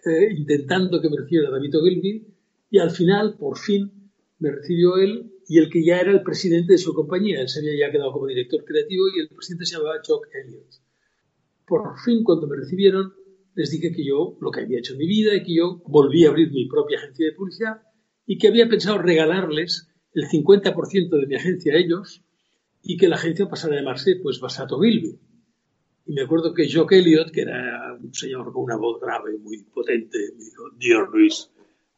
eh, 0.05 0.35
intentando 0.37 1.01
que 1.01 1.09
me 1.09 1.17
recibiera 1.17 1.51
David 1.51 1.79
Ogilvy, 1.79 2.27
y 2.71 2.79
al 2.79 2.91
final, 2.91 3.37
por 3.39 3.59
fin, 3.59 4.11
me 4.39 4.51
recibió 4.51 4.97
él 4.97 5.33
y 5.49 5.59
el 5.59 5.71
que 5.71 5.85
ya 5.85 5.99
era 6.01 6.13
el 6.13 6.23
presidente 6.23 6.75
de 6.75 6.79
su 6.79 6.93
compañía. 6.95 7.41
Él 7.41 7.49
se 7.49 7.61
había 7.61 7.87
ya 7.87 7.93
quedado 7.93 8.13
como 8.13 8.27
director 8.27 8.65
creativo 8.65 9.05
y 9.17 9.21
el 9.21 9.29
presidente 9.29 9.67
se 9.67 9.77
llamaba 9.77 10.03
Chuck 10.03 10.27
Elliott 10.35 10.87
por 11.67 11.99
fin 11.99 12.23
cuando 12.23 12.47
me 12.47 12.57
recibieron 12.57 13.13
les 13.55 13.71
dije 13.71 13.93
que 13.93 14.05
yo 14.05 14.37
lo 14.41 14.51
que 14.51 14.61
había 14.61 14.79
hecho 14.79 14.93
en 14.93 14.99
mi 14.99 15.07
vida 15.07 15.35
y 15.35 15.43
que 15.43 15.55
yo 15.55 15.83
volví 15.87 16.25
a 16.25 16.29
abrir 16.29 16.53
mi 16.53 16.69
propia 16.69 16.99
agencia 16.99 17.27
de 17.27 17.33
publicidad 17.33 17.83
y 18.27 18.39
que 18.39 18.49
había 18.49 18.69
pensado 18.69 18.99
regalarles 18.99 19.89
el 20.13 20.25
50% 20.25 21.21
de 21.21 21.27
mi 21.27 21.35
agencia 21.35 21.75
a 21.75 21.79
ellos 21.79 22.23
y 22.83 22.97
que 22.97 23.09
la 23.09 23.17
agencia 23.17 23.49
pasara 23.49 23.75
a 23.75 23.79
llamarse 23.79 24.17
pues 24.23 24.41
Basato 24.41 24.79
Gilby. 24.79 25.19
Y 26.05 26.13
me 26.13 26.23
acuerdo 26.23 26.55
que 26.55 26.71
Jock 26.71 26.93
Elliot, 26.93 27.31
que 27.31 27.41
era 27.43 27.99
un 28.01 28.15
señor 28.15 28.53
con 28.53 28.65
una 28.65 28.77
voz 28.77 29.01
grave, 29.01 29.39
muy 29.39 29.65
potente, 29.65 30.19
me 30.37 30.45
dijo, 30.45 30.65
Dear 30.79 31.09
Luis, 31.09 31.51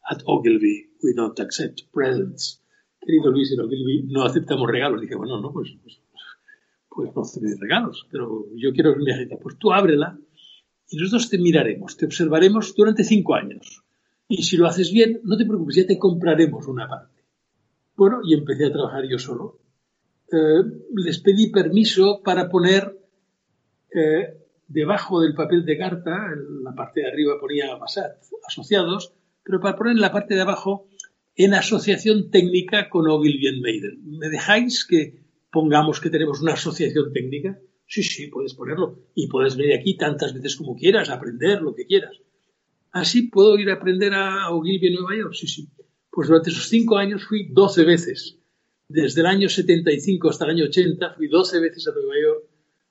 at 0.09 0.23
Ogilvy 0.25 0.93
we 1.03 1.13
don't 1.15 1.39
accept 1.41 1.83
presents. 1.93 2.63
Querido 3.09 3.31
Luis, 3.31 3.59
Ogilvy 3.59 4.03
no 4.03 4.23
aceptamos 4.23 4.71
regalos. 4.71 5.01
dije, 5.01 5.17
bueno, 5.17 5.41
no, 5.41 5.51
pues, 5.51 5.75
pues 5.83 5.99
pues 6.91 7.11
no 7.15 7.23
hace 7.23 7.41
regalos, 7.59 8.07
pero 8.11 8.45
yo 8.55 8.71
quiero 8.73 8.93
que 8.93 9.01
mi 9.01 9.11
agenda. 9.11 9.39
Pues 9.41 9.57
tú 9.57 9.73
ábrela 9.73 10.19
y 10.91 10.99
nosotros 10.99 11.31
te 11.31 11.39
miraremos, 11.39 11.97
te 11.97 12.05
observaremos 12.05 12.75
durante 12.77 13.05
cinco 13.05 13.35
años. 13.35 13.83
Y 14.29 14.43
si 14.43 14.59
lo 14.59 14.67
haces 14.67 14.93
bien, 14.93 15.23
no 15.25 15.39
te 15.39 15.47
preocupes, 15.47 15.77
ya 15.77 15.87
te 15.87 15.99
compraremos 15.99 16.69
una 16.69 16.87
parte. 16.87 17.25
Bueno, 17.97 18.21
y 18.23 18.35
empecé 18.35 18.67
a 18.67 18.73
trabajar 18.73 19.05
yo 19.09 19.19
solo. 19.19 19.59
Eh, 20.31 20.63
les 20.95 21.19
pedí 21.21 21.51
permiso 21.51 22.21
para 22.23 22.51
poner 22.51 22.95
eh, 23.91 24.37
debajo 24.67 25.23
del 25.23 25.35
papel 25.35 25.65
de 25.65 25.79
carta, 25.79 26.27
en 26.35 26.63
la 26.63 26.75
parte 26.75 27.01
de 27.01 27.09
arriba 27.09 27.41
ponía 27.41 27.75
Basat, 27.77 28.19
asociados, 28.47 29.15
pero 29.43 29.61
para 29.61 29.79
poner 29.79 29.95
en 29.95 30.03
la 30.03 30.13
parte 30.13 30.35
de 30.35 30.43
abajo 30.43 30.89
en 31.39 31.55
asociación 31.55 32.31
técnica 32.33 32.91
con 32.91 33.09
Ogilvy 33.09 33.61
Maiden. 33.61 34.19
¿Me 34.19 34.29
dejáis 34.29 34.85
que 34.85 35.23
pongamos 35.53 36.01
que 36.01 36.11
tenemos 36.11 36.43
una 36.43 36.55
asociación 36.55 37.13
técnica? 37.13 37.61
Sí, 37.87 38.03
sí, 38.03 38.27
puedes 38.27 38.55
ponerlo. 38.55 39.05
Y 39.15 39.29
puedes 39.29 39.57
venir 39.57 39.75
aquí 39.75 39.97
tantas 39.97 40.35
veces 40.35 40.57
como 40.57 40.75
quieras, 40.75 41.11
aprender 41.11 41.63
lo 41.63 41.77
que 41.77 41.87
quieras. 41.87 42.17
¿Así 42.91 43.29
puedo 43.29 43.57
ir 43.57 43.71
a 43.71 43.75
aprender 43.75 44.15
a 44.15 44.51
Ogilvy 44.51 44.89
en 44.89 44.95
Nueva 44.95 45.17
York? 45.17 45.35
Sí, 45.35 45.47
sí. 45.47 45.69
Pues 46.11 46.27
durante 46.27 46.51
esos 46.51 46.69
cinco 46.69 46.97
años 46.97 47.25
fui 47.25 47.47
12 47.53 47.85
veces. 47.85 48.41
Desde 48.89 49.21
el 49.21 49.29
año 49.29 49.49
75 49.49 50.31
hasta 50.31 50.45
el 50.45 50.51
año 50.51 50.65
80 50.65 51.15
fui 51.15 51.29
12 51.29 51.61
veces 51.61 51.87
a 51.87 51.93
Nueva 51.93 52.15
York 52.21 52.45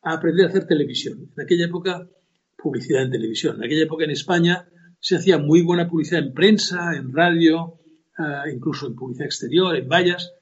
a 0.03 0.13
aprender 0.13 0.45
a 0.45 0.49
hacer 0.49 0.65
televisión. 0.65 1.31
En 1.35 1.43
aquella 1.43 1.65
época, 1.65 2.09
publicidad 2.57 3.03
en 3.03 3.11
televisión. 3.11 3.57
En 3.57 3.65
aquella 3.65 3.83
época 3.83 4.05
en 4.05 4.11
España 4.11 4.69
se 5.01 5.17
hacía 5.17 5.37
muy 5.37 5.63
buena 5.63 5.89
publicidad 5.89 6.23
en 6.23 6.33
prensa, 6.33 6.95
en 6.95 7.11
radio, 7.11 7.76
eh, 8.17 8.53
incluso 8.53 8.87
en 8.87 8.95
publicidad 8.95 9.27
exterior, 9.27 9.75
en 9.75 9.87
vallas, 9.87 10.33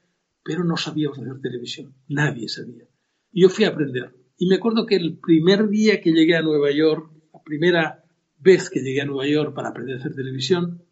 pero 0.42 0.64
no 0.64 0.76
sabíamos 0.76 1.18
hacer 1.18 1.40
televisión. 1.40 1.94
Nadie 2.08 2.48
sabía. 2.48 2.88
Y 3.32 3.42
yo 3.42 3.48
fui 3.48 3.64
a 3.64 3.68
aprender. 3.68 4.14
Y 4.38 4.48
me 4.48 4.56
acuerdo 4.56 4.86
que 4.86 4.96
el 4.96 5.18
primer 5.18 5.68
día 5.68 6.00
que 6.00 6.12
llegué 6.12 6.36
a 6.36 6.42
Nueva 6.42 6.70
York, 6.70 7.10
la 7.32 7.42
primera 7.42 8.04
vez 8.38 8.70
que 8.70 8.80
llegué 8.80 9.00
a 9.00 9.06
Nueva 9.06 9.26
York 9.26 9.54
para 9.54 9.70
aprender 9.70 9.96
a 9.96 10.00
hacer 10.00 10.14
televisión, 10.14 10.82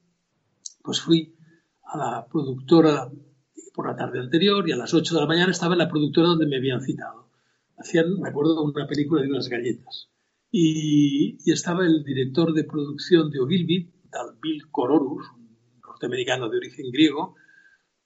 pues 0.83 1.01
fui 1.01 1.35
a 1.85 1.97
la 1.99 2.27
productora 2.27 3.11
por 3.75 3.89
la 3.89 3.97
tarde 3.97 4.21
anterior 4.21 4.69
y 4.69 4.73
a 4.73 4.77
las 4.77 4.95
8 4.95 5.15
de 5.15 5.21
la 5.21 5.27
mañana 5.27 5.51
estaba 5.51 5.75
en 5.75 5.81
la 5.81 5.89
productora 5.89 6.29
donde 6.29 6.47
me 6.47 6.57
habían 6.57 6.81
citado. 6.81 7.31
Hacían, 7.77 8.21
me 8.21 8.29
acuerdo, 8.29 8.63
una 8.63 8.87
película 8.87 9.23
de 9.23 9.29
unas 9.29 9.49
galletas. 9.49 10.09
Y, 10.51 11.37
estaba 11.51 11.85
el 11.85 12.05
director 12.05 12.55
de 12.55 12.65
producción 12.65 13.31
de 13.31 13.41
Ogilvy, 13.41 13.91
tal 14.11 14.37
Bill 14.41 14.71
Cororus, 14.71 15.27
norteamericano 16.05 16.49
de 16.49 16.59
origen 16.59 16.91
griego, 16.91 17.35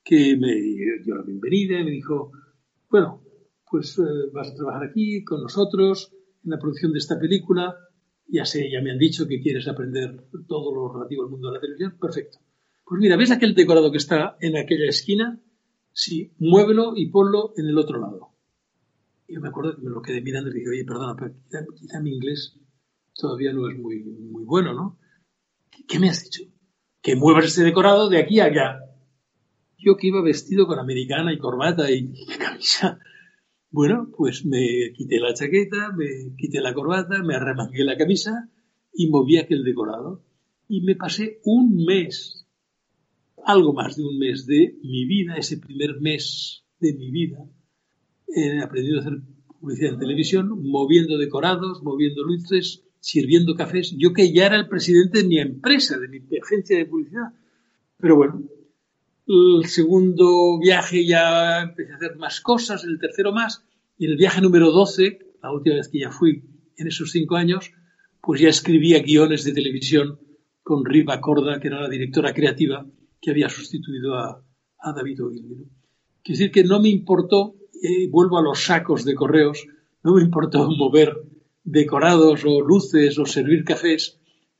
que 0.04 0.36
me 0.36 0.54
dio 1.02 1.16
la 1.16 1.22
bienvenida 1.22 1.80
y 1.80 1.84
me 1.84 1.90
dijo, 1.90 2.32
bueno, 2.90 3.22
pues 3.70 3.98
eh, 3.98 4.30
vas 4.32 4.50
a 4.50 4.54
trabajar 4.54 4.84
aquí 4.84 5.24
con 5.24 5.42
nosotros 5.42 6.12
en 6.44 6.50
la 6.50 6.58
producción 6.58 6.92
de 6.92 6.98
esta 6.98 7.18
película. 7.18 7.76
Ya 8.26 8.44
sé, 8.44 8.70
ya 8.70 8.80
me 8.80 8.90
han 8.90 8.98
dicho 8.98 9.26
que 9.26 9.40
quieres 9.40 9.66
aprender 9.68 10.28
todo 10.46 10.74
lo 10.74 10.92
relativo 10.92 11.24
al 11.24 11.30
mundo 11.30 11.48
de 11.48 11.54
la 11.54 11.60
televisión. 11.60 11.96
Perfecto. 12.00 12.38
Pues 12.84 13.00
mira, 13.00 13.16
¿ves 13.16 13.30
aquel 13.30 13.54
decorado 13.54 13.90
que 13.90 13.98
está 13.98 14.36
en 14.40 14.56
aquella 14.56 14.88
esquina? 14.88 15.40
Sí, 15.92 16.32
muévelo 16.38 16.92
y 16.96 17.10
ponlo 17.10 17.52
en 17.56 17.66
el 17.66 17.78
otro 17.78 18.00
lado. 18.00 18.30
Yo 19.26 19.40
me 19.40 19.48
acuerdo 19.48 19.76
que 19.76 19.82
me 19.82 19.90
lo 19.90 20.00
quedé 20.00 20.22
mirando 20.22 20.50
y 20.50 20.54
dije, 20.54 20.70
oye, 20.70 20.84
perdona, 20.84 21.14
pero 21.16 21.34
quizá, 21.74 22.00
mi 22.00 22.14
inglés 22.14 22.58
todavía 23.14 23.52
no 23.52 23.68
es 23.68 23.78
muy, 23.78 24.02
muy 24.04 24.44
bueno, 24.44 24.72
¿no? 24.72 24.98
¿Qué, 25.86 25.98
me 25.98 26.08
has 26.08 26.24
dicho? 26.24 26.44
Que 27.02 27.16
muevas 27.16 27.46
este 27.46 27.64
decorado 27.64 28.08
de 28.08 28.18
aquí 28.18 28.40
a 28.40 28.46
allá. 28.46 28.80
Yo 29.78 29.96
que 29.96 30.08
iba 30.08 30.22
vestido 30.22 30.66
con 30.66 30.78
americana 30.78 31.32
y 31.32 31.38
corbata 31.38 31.90
y 31.90 32.12
camisa 32.38 32.98
bueno, 33.70 34.10
pues 34.16 34.46
me 34.46 34.92
quité 34.94 35.20
la 35.20 35.34
chaqueta, 35.34 35.92
me 35.92 36.34
quité 36.36 36.60
la 36.60 36.72
corbata, 36.72 37.22
me 37.22 37.34
arremangué 37.34 37.84
la 37.84 37.98
camisa 37.98 38.48
y 38.94 39.10
moví 39.10 39.36
aquel 39.36 39.62
decorado. 39.62 40.24
Y 40.68 40.80
me 40.80 40.96
pasé 40.96 41.40
un 41.44 41.84
mes, 41.84 42.46
algo 43.44 43.74
más 43.74 43.96
de 43.96 44.04
un 44.04 44.18
mes 44.18 44.46
de 44.46 44.78
mi 44.82 45.04
vida, 45.04 45.36
ese 45.36 45.58
primer 45.58 46.00
mes 46.00 46.64
de 46.80 46.94
mi 46.94 47.10
vida, 47.10 47.44
he 48.28 48.60
aprendido 48.60 48.98
a 48.98 49.00
hacer 49.00 49.20
publicidad 49.60 49.94
en 49.94 50.00
televisión, 50.00 50.62
moviendo 50.62 51.18
decorados, 51.18 51.82
moviendo 51.82 52.22
luces, 52.24 52.84
sirviendo 53.08 53.54
cafés. 53.54 53.94
Yo 53.96 54.12
que 54.12 54.32
ya 54.32 54.46
era 54.46 54.56
el 54.56 54.68
presidente 54.68 55.22
de 55.22 55.28
mi 55.28 55.38
empresa, 55.38 55.98
de 55.98 56.08
mi 56.08 56.20
agencia 56.42 56.76
de 56.76 56.84
publicidad. 56.84 57.32
Pero 57.96 58.16
bueno, 58.16 58.42
el 59.26 59.64
segundo 59.64 60.58
viaje 60.58 61.06
ya 61.06 61.62
empecé 61.62 61.92
a 61.92 61.96
hacer 61.96 62.16
más 62.16 62.42
cosas, 62.42 62.84
el 62.84 62.98
tercero 62.98 63.32
más. 63.32 63.64
Y 63.96 64.04
el 64.06 64.16
viaje 64.18 64.42
número 64.42 64.70
12, 64.72 65.20
la 65.42 65.50
última 65.50 65.76
vez 65.76 65.88
que 65.88 66.00
ya 66.00 66.10
fui 66.10 66.42
en 66.76 66.86
esos 66.86 67.10
cinco 67.10 67.36
años, 67.36 67.72
pues 68.20 68.42
ya 68.42 68.50
escribía 68.50 69.00
guiones 69.00 69.42
de 69.44 69.52
televisión 69.52 70.20
con 70.62 70.84
Riva 70.84 71.18
Corda, 71.22 71.60
que 71.60 71.68
era 71.68 71.80
la 71.80 71.88
directora 71.88 72.34
creativa 72.34 72.86
que 73.22 73.30
había 73.30 73.48
sustituido 73.48 74.16
a, 74.16 74.44
David 74.94 75.24
Ogilvy. 75.24 75.66
Quiere 76.22 76.38
decir 76.38 76.50
que 76.52 76.62
no 76.62 76.78
me 76.78 76.90
importó, 76.90 77.56
eh, 77.82 78.06
vuelvo 78.08 78.38
a 78.38 78.42
los 78.42 78.62
sacos 78.64 79.04
de 79.04 79.14
correos, 79.14 79.66
no 80.04 80.14
me 80.14 80.22
importó 80.22 80.70
mover 80.76 81.16
decorados 81.70 82.44
o 82.44 82.60
luces 82.60 83.18
o 83.18 83.26
servir 83.26 83.64
cafés 83.64 84.18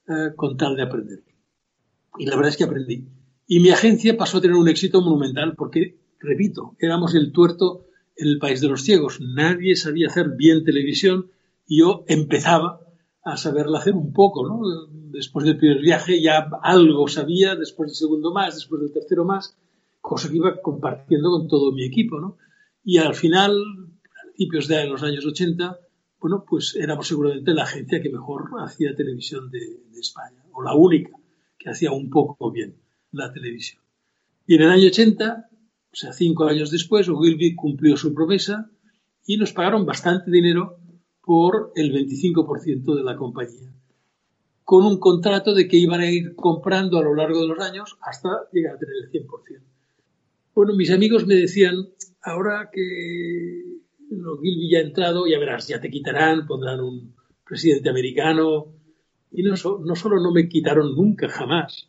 eh, 0.09 0.33
con 0.37 0.57
tal 0.57 0.77
de 0.77 0.83
aprender. 0.83 1.23
Y 2.18 2.27
la 2.27 2.37
verdad 2.37 2.51
es 2.51 2.57
que 2.57 2.64
aprendí. 2.64 3.09
Y 3.47 3.61
mi 3.61 3.71
agencia 3.71 4.16
pasó 4.16 4.38
a 4.38 4.40
tener 4.40 4.57
un 4.57 4.68
éxito 4.68 5.01
monumental 5.01 5.55
porque, 5.57 5.99
repito, 6.18 6.77
éramos 6.79 7.14
el 7.14 7.33
tuerto 7.33 7.87
en 8.16 8.29
el 8.29 8.38
país 8.38 8.61
de 8.61 8.68
los 8.68 8.83
ciegos. 8.83 9.21
Nadie 9.21 9.77
sabía 9.77 10.09
hacer 10.09 10.31
bien 10.37 10.64
televisión 10.64 11.31
y 11.66 11.81
yo 11.81 12.05
empezaba 12.09 12.81
a 13.25 13.37
saberla 13.37 13.79
hacer 13.79 13.94
un 13.94 14.12
poco, 14.12 14.47
¿no? 14.47 14.61
Después 15.11 15.47
del 15.47 15.57
primer 15.57 15.81
viaje 15.81 16.21
ya 16.21 16.49
algo 16.62 17.09
sabía, 17.09 17.57
después 17.57 17.90
del 17.90 17.97
segundo 17.97 18.33
más, 18.33 18.55
después 18.55 18.83
del 18.83 18.92
tercero 18.92 19.25
más, 19.25 19.57
cosa 20.01 20.29
que 20.29 20.37
iba 20.37 20.61
compartiendo 20.61 21.31
con 21.31 21.49
todo 21.49 21.73
mi 21.73 21.85
equipo, 21.85 22.21
¿no? 22.21 22.37
Y 22.85 22.99
al 22.99 23.14
final, 23.14 23.53
a 23.53 24.23
principios 24.25 24.68
de 24.68 24.87
los 24.87 25.03
años 25.03 25.27
80, 25.27 25.79
bueno, 26.20 26.44
pues 26.48 26.74
éramos 26.74 27.07
seguramente 27.07 27.54
la 27.54 27.62
agencia 27.62 28.02
que 28.02 28.11
mejor 28.11 28.50
hacía 28.61 28.94
televisión 28.94 29.50
de, 29.50 29.81
España, 29.98 30.44
o 30.52 30.62
la 30.62 30.74
única 30.74 31.11
que 31.59 31.70
hacía 31.70 31.90
un 31.90 32.09
poco 32.09 32.52
bien 32.52 32.76
la 33.11 33.33
televisión. 33.33 33.83
Y 34.46 34.54
en 34.54 34.62
el 34.62 34.70
año 34.70 34.87
80, 34.87 35.50
o 35.92 35.96
sea, 35.96 36.12
cinco 36.12 36.44
años 36.44 36.70
después, 36.70 37.09
Ogilvy 37.09 37.57
cumplió 37.57 37.96
su 37.96 38.14
promesa 38.14 38.70
y 39.26 39.37
nos 39.38 39.52
pagaron 39.52 39.85
bastante 39.85 40.31
dinero 40.31 40.78
por 41.20 41.72
el 41.74 41.92
25% 41.92 42.94
de 42.94 43.02
la 43.02 43.16
compañía, 43.16 43.72
con 44.64 44.87
un 44.87 44.98
contrato 44.98 45.52
de 45.52 45.66
que 45.66 45.76
iban 45.76 46.00
a 46.00 46.11
ir 46.11 46.37
comprando 46.37 46.98
a 46.98 47.02
lo 47.02 47.14
largo 47.14 47.40
de 47.40 47.48
los 47.48 47.59
años 47.59 47.98
hasta 48.00 48.28
llegar 48.52 48.76
a 48.76 48.78
tener 48.78 48.94
el 49.02 49.11
100%. 49.11 49.61
Bueno, 50.54 50.74
mis 50.74 50.90
amigos 50.90 51.26
me 51.26 51.35
decían, 51.35 51.88
ahora 52.22 52.70
que 52.72 53.78
Ogilvy 54.11 54.71
ya 54.71 54.79
ha 54.79 54.83
entrado, 54.83 55.27
ya 55.27 55.38
verás, 55.38 55.68
ya 55.68 55.81
te 55.81 55.90
quitarán, 55.90 56.47
pondrán 56.47 56.81
un 56.81 57.14
presidente 57.44 57.88
americano. 57.88 58.75
Y 59.31 59.42
no, 59.42 59.57
solo 59.57 60.21
no 60.21 60.33
me 60.33 60.49
quitaron 60.49 60.94
nunca, 60.94 61.29
jamás, 61.29 61.88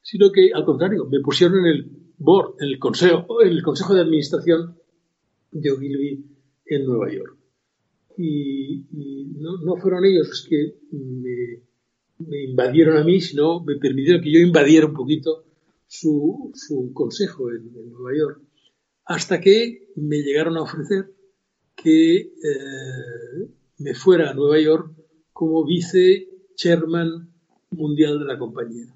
sino 0.00 0.32
que 0.32 0.50
al 0.54 0.64
contrario, 0.64 1.04
me 1.06 1.20
pusieron 1.20 1.58
en 1.58 1.66
el 1.66 1.90
board, 2.16 2.54
en 2.60 2.68
el 2.68 2.78
consejo, 2.78 3.42
el 3.42 3.62
consejo 3.62 3.94
de 3.94 4.00
administración 4.00 4.76
de 5.50 5.70
Ogilvy 5.72 6.24
en 6.66 6.86
Nueva 6.86 7.12
York. 7.12 7.36
Y, 8.16 8.84
no, 9.38 9.76
fueron 9.76 10.04
ellos 10.04 10.28
los 10.28 10.46
que 10.48 10.74
me, 10.90 12.42
invadieron 12.44 12.96
a 12.96 13.04
mí, 13.04 13.20
sino 13.20 13.62
me 13.62 13.76
permitieron 13.76 14.22
que 14.22 14.32
yo 14.32 14.40
invadiera 14.40 14.86
un 14.86 14.94
poquito 14.94 15.44
su, 15.86 16.52
consejo 16.94 17.50
en, 17.50 17.72
Nueva 17.72 18.16
York, 18.16 18.40
hasta 19.04 19.40
que 19.40 19.88
me 19.96 20.18
llegaron 20.18 20.56
a 20.56 20.62
ofrecer 20.62 21.10
que 21.82 22.16
eh, 22.16 23.48
me 23.78 23.94
fuera 23.94 24.30
a 24.30 24.34
Nueva 24.34 24.60
York 24.60 24.94
como 25.32 25.64
vice 25.64 26.28
chairman 26.54 27.32
mundial 27.70 28.18
de 28.18 28.24
la 28.24 28.38
compañía 28.38 28.94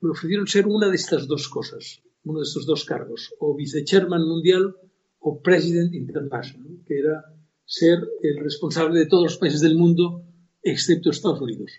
me 0.00 0.10
ofrecieron 0.10 0.46
ser 0.46 0.66
una 0.66 0.88
de 0.88 0.96
estas 0.96 1.26
dos 1.26 1.48
cosas, 1.48 2.02
uno 2.24 2.40
de 2.40 2.44
estos 2.44 2.66
dos 2.66 2.84
cargos, 2.84 3.34
o 3.38 3.54
vice-chairman 3.56 4.26
mundial 4.26 4.76
o 5.18 5.42
president 5.42 5.94
international, 5.94 6.78
que 6.86 6.98
era 6.98 7.24
ser 7.64 7.98
el 8.22 8.38
responsable 8.38 9.00
de 9.00 9.06
todos 9.06 9.24
los 9.24 9.36
países 9.38 9.60
del 9.60 9.76
mundo 9.76 10.24
excepto 10.62 11.10
Estados 11.10 11.40
Unidos, 11.40 11.72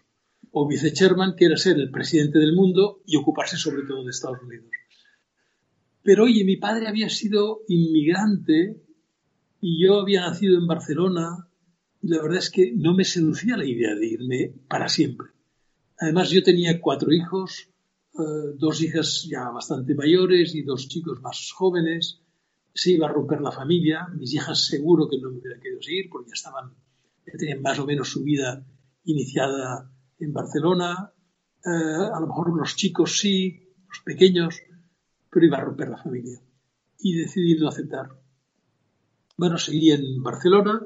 o 0.52 0.68
vice-chairman, 0.68 1.36
que 1.36 1.46
era 1.46 1.58
ser 1.58 1.78
el 1.78 1.92
presidente 1.92 2.40
del 2.40 2.54
mundo 2.54 3.02
y 3.06 3.16
ocuparse 3.16 3.58
sobre 3.58 3.84
todo 3.84 4.04
de 4.04 4.12
Estados 4.12 4.42
Unidos. 4.44 4.70
Pero 6.04 6.26
oye, 6.26 6.44
mi 6.44 6.58
padre 6.58 6.88
había 6.88 7.10
sido 7.10 7.62
inmigrante 7.68 8.82
y 9.62 9.84
yo 9.84 10.00
había 10.00 10.22
nacido 10.22 10.58
en 10.58 10.68
Barcelona 10.68 11.48
y 12.02 12.08
la 12.08 12.22
verdad 12.22 12.40
es 12.40 12.50
que 12.50 12.72
no 12.76 12.94
me 12.94 13.04
seducía 13.04 13.58
la 13.58 13.66
idea 13.66 13.94
de 13.94 14.08
irme 14.08 14.54
para 14.68 14.88
siempre. 14.88 15.30
Además, 16.00 16.30
yo 16.30 16.42
tenía 16.44 16.80
cuatro 16.80 17.12
hijos, 17.12 17.70
eh, 18.14 18.54
dos 18.58 18.82
hijas 18.82 19.28
ya 19.30 19.50
bastante 19.50 19.96
mayores 19.96 20.56
y 20.56 20.64
dos 20.64 20.88
chicos 20.88 21.22
más 21.22 21.52
jóvenes. 21.52 22.22
Se 22.74 22.92
iba 22.92 23.08
a 23.08 23.12
romper 23.12 23.42
la 23.42 23.52
familia. 23.52 24.08
Mis 24.16 24.34
hijas 24.34 24.66
seguro 24.66 25.10
que 25.10 25.20
no 25.20 25.30
me 25.30 25.40
hubieran 25.40 25.60
querido 25.60 25.82
seguir 25.82 26.10
porque 26.10 26.30
ya 26.30 26.36
estaban, 26.36 26.74
ya 27.26 27.38
tenían 27.38 27.62
más 27.62 27.80
o 27.80 27.86
menos 27.86 28.10
su 28.10 28.24
vida 28.24 28.66
iniciada 29.04 29.92
en 30.20 30.32
Barcelona. 30.32 31.12
a 31.66 32.20
lo 32.20 32.28
mejor 32.28 32.58
los 32.58 32.76
chicos 32.78 33.20
sí, 33.20 33.60
los 33.90 34.00
pequeños, 34.06 34.56
pero 35.30 35.46
iba 35.46 35.58
a 35.58 35.66
romper 35.66 35.90
la 35.90 35.98
familia. 35.98 36.40
Y 37.00 37.18
decidí 37.18 37.60
no 37.60 37.68
aceptar. 37.68 38.10
Bueno, 39.40 39.58
seguí 39.58 39.92
en 39.92 40.22
Barcelona 40.22 40.82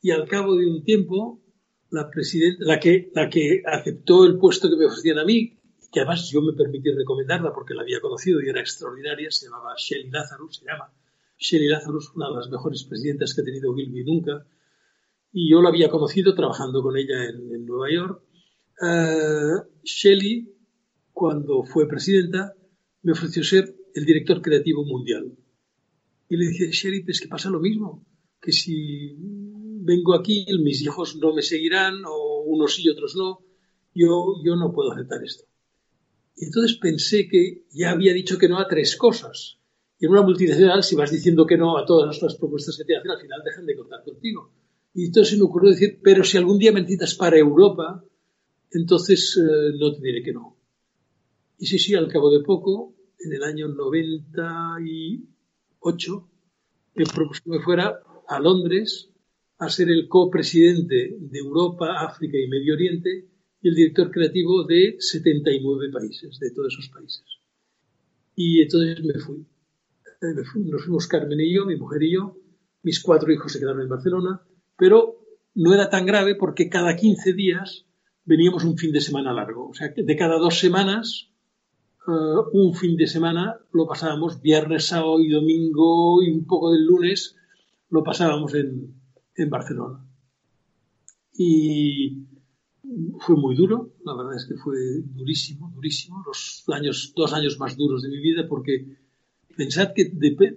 y 0.00 0.10
al 0.12 0.28
cabo 0.28 0.54
de 0.54 0.70
un 0.70 0.84
tiempo 0.84 1.42
la 1.90 2.08
que, 2.78 3.62
aceptó 3.66 4.24
el 4.24 4.38
puesto 4.38 4.70
que 4.70 4.76
me 4.76 4.86
ofrecían 4.86 5.18
a 5.18 5.24
mí, 5.24 5.58
que 5.90 5.98
además 5.98 6.30
yo 6.30 6.42
me 6.42 6.52
permití 6.52 6.92
recomendarla 6.92 7.52
porque 7.52 7.74
la 7.74 7.82
había 7.82 8.00
conocido 8.00 8.40
y 8.40 8.48
era 8.50 8.60
extraordinaria, 8.60 9.32
se 9.32 9.46
llamaba 9.46 9.74
Shelly 9.76 10.08
Lazarus, 10.10 10.58
se 10.58 10.66
llama 10.66 10.92
Shelly 11.36 11.66
Lazarus, 11.66 12.12
una 12.14 12.28
de 12.28 12.36
las 12.36 12.48
mejores 12.48 12.84
presidentas 12.84 13.34
que 13.34 13.40
ha 13.40 13.44
tenido 13.44 13.74
Gilby 13.74 14.04
nunca, 14.04 14.46
y 15.32 15.50
yo 15.50 15.60
la 15.60 15.70
había 15.70 15.88
conocido 15.88 16.36
trabajando 16.36 16.84
con 16.84 16.96
ella 16.96 17.24
en, 17.30 17.66
Nueva 17.66 17.92
York. 17.92 18.22
Uh, 18.80 19.82
Shelley, 19.82 20.54
cuando 21.12 21.64
fue 21.64 21.88
presidenta, 21.88 22.54
me 23.02 23.10
ofreció 23.10 23.42
ser 23.42 23.74
el 23.92 24.04
director 24.04 24.40
creativo 24.40 24.84
mundial. 24.84 25.36
Y 26.34 26.36
le 26.36 26.48
dije, 26.48 26.72
sheriff, 26.72 27.08
es 27.08 27.20
que 27.20 27.28
pasa 27.28 27.48
lo 27.48 27.60
mismo, 27.60 28.04
que 28.40 28.50
si 28.50 29.14
vengo 29.16 30.16
aquí, 30.16 30.44
mis 30.60 30.82
hijos 30.82 31.14
no 31.14 31.32
me 31.32 31.42
seguirán, 31.42 32.02
o 32.04 32.42
unos 32.42 32.74
sí 32.74 32.82
y 32.84 32.88
otros 32.88 33.14
no, 33.14 33.38
yo, 33.94 34.34
yo 34.44 34.56
no 34.56 34.72
puedo 34.72 34.90
aceptar 34.90 35.22
esto. 35.22 35.44
Y 36.34 36.46
entonces 36.46 36.76
pensé 36.78 37.28
que 37.28 37.66
ya 37.70 37.92
había 37.92 38.12
dicho 38.12 38.36
que 38.36 38.48
no 38.48 38.58
a 38.58 38.66
tres 38.66 38.96
cosas. 38.96 39.60
Y 39.96 40.06
en 40.06 40.10
una 40.10 40.22
multinacional, 40.22 40.82
si 40.82 40.96
vas 40.96 41.12
diciendo 41.12 41.46
que 41.46 41.56
no 41.56 41.78
a 41.78 41.86
todas 41.86 42.20
las 42.20 42.34
propuestas 42.34 42.76
que 42.76 42.84
te 42.84 42.96
hacen, 42.96 43.12
al 43.12 43.20
final 43.20 43.40
dejan 43.44 43.66
de 43.66 43.76
contar 43.76 44.02
contigo. 44.02 44.50
Y 44.92 45.04
entonces 45.06 45.38
me 45.38 45.44
ocurrió 45.44 45.70
decir, 45.70 46.00
pero 46.02 46.24
si 46.24 46.36
algún 46.36 46.58
día 46.58 46.72
me 46.72 46.80
necesitas 46.80 47.14
para 47.14 47.38
Europa, 47.38 48.04
entonces 48.72 49.36
eh, 49.36 49.76
no 49.78 49.92
te 49.92 50.00
diré 50.02 50.20
que 50.24 50.32
no. 50.32 50.56
Y 51.60 51.66
sí, 51.66 51.78
sí, 51.78 51.94
al 51.94 52.08
cabo 52.08 52.28
de 52.32 52.42
poco, 52.42 52.96
en 53.20 53.34
el 53.34 53.44
año 53.44 53.68
90 53.68 54.78
y 54.84 55.33
8, 55.84 56.28
que 56.94 57.04
me 57.44 57.60
fuera 57.60 58.00
a 58.26 58.40
Londres 58.40 59.10
a 59.58 59.68
ser 59.68 59.90
el 59.90 60.08
copresidente 60.08 61.16
de 61.18 61.38
Europa, 61.38 62.00
África 62.00 62.38
y 62.38 62.48
Medio 62.48 62.74
Oriente 62.74 63.28
y 63.60 63.68
el 63.68 63.74
director 63.74 64.10
creativo 64.10 64.64
de 64.64 64.96
79 64.98 65.90
países, 65.92 66.38
de 66.38 66.50
todos 66.50 66.72
esos 66.72 66.88
países. 66.88 67.24
Y 68.34 68.62
entonces 68.62 69.04
me 69.04 69.18
fui. 69.20 69.46
Eh, 70.22 70.34
me 70.34 70.44
fui 70.44 70.64
nos 70.64 70.82
fuimos 70.84 71.06
Carmen 71.06 71.40
y 71.40 71.54
yo, 71.54 71.66
mi 71.66 71.76
mujer 71.76 72.02
y 72.02 72.14
yo, 72.14 72.36
mis 72.82 73.02
cuatro 73.02 73.30
hijos 73.32 73.52
se 73.52 73.60
quedaron 73.60 73.82
en 73.82 73.88
Barcelona, 73.88 74.42
pero 74.76 75.20
no 75.54 75.74
era 75.74 75.90
tan 75.90 76.06
grave 76.06 76.34
porque 76.34 76.68
cada 76.68 76.96
15 76.96 77.32
días 77.34 77.86
veníamos 78.24 78.64
un 78.64 78.76
fin 78.78 78.90
de 78.90 79.00
semana 79.00 79.32
largo. 79.32 79.68
O 79.68 79.74
sea, 79.74 79.92
de 79.94 80.16
cada 80.16 80.38
dos 80.38 80.58
semanas 80.58 81.30
eh, 82.06 82.40
un 82.52 82.74
fin 82.74 82.96
de 82.96 83.06
semana 83.06 83.56
lo 83.72 83.86
pasábamos 83.86 84.42
viernes, 84.42 84.86
sábado 84.86 85.20
y 85.20 85.30
domingo 85.30 86.22
y 86.22 86.30
un 86.30 86.46
poco 86.46 86.72
del 86.72 86.84
lunes 86.84 87.36
lo 87.88 88.02
pasábamos 88.02 88.54
en, 88.54 88.94
en 89.36 89.50
Barcelona. 89.50 90.04
Y 91.36 92.26
fue 93.20 93.36
muy 93.36 93.56
duro, 93.56 93.94
la 94.04 94.14
verdad 94.14 94.36
es 94.36 94.44
que 94.44 94.56
fue 94.56 94.76
durísimo, 95.02 95.72
durísimo, 95.74 96.22
los 96.26 96.64
años, 96.68 97.12
dos 97.16 97.32
años 97.32 97.58
más 97.58 97.76
duros 97.76 98.02
de 98.02 98.10
mi 98.10 98.20
vida, 98.20 98.46
porque 98.48 98.86
pensad 99.56 99.94
que 99.94 100.04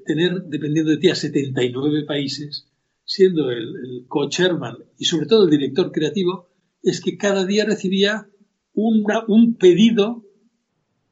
tener, 0.06 0.44
dependiendo 0.44 0.92
de 0.92 0.98
ti, 0.98 1.10
a 1.10 1.16
79 1.16 2.04
países, 2.06 2.68
siendo 3.06 3.50
el, 3.52 3.74
el 3.86 4.06
co-chairman 4.08 4.78
y 4.98 5.06
sobre 5.06 5.28
todo 5.28 5.46
el 5.46 5.50
director 5.50 5.92
creativo, 5.92 6.50
es 6.84 7.02
que 7.02 7.18
cada 7.18 7.46
día 7.46 7.66
recibía 7.66 8.30
un 8.74 9.56
pedido 9.56 10.27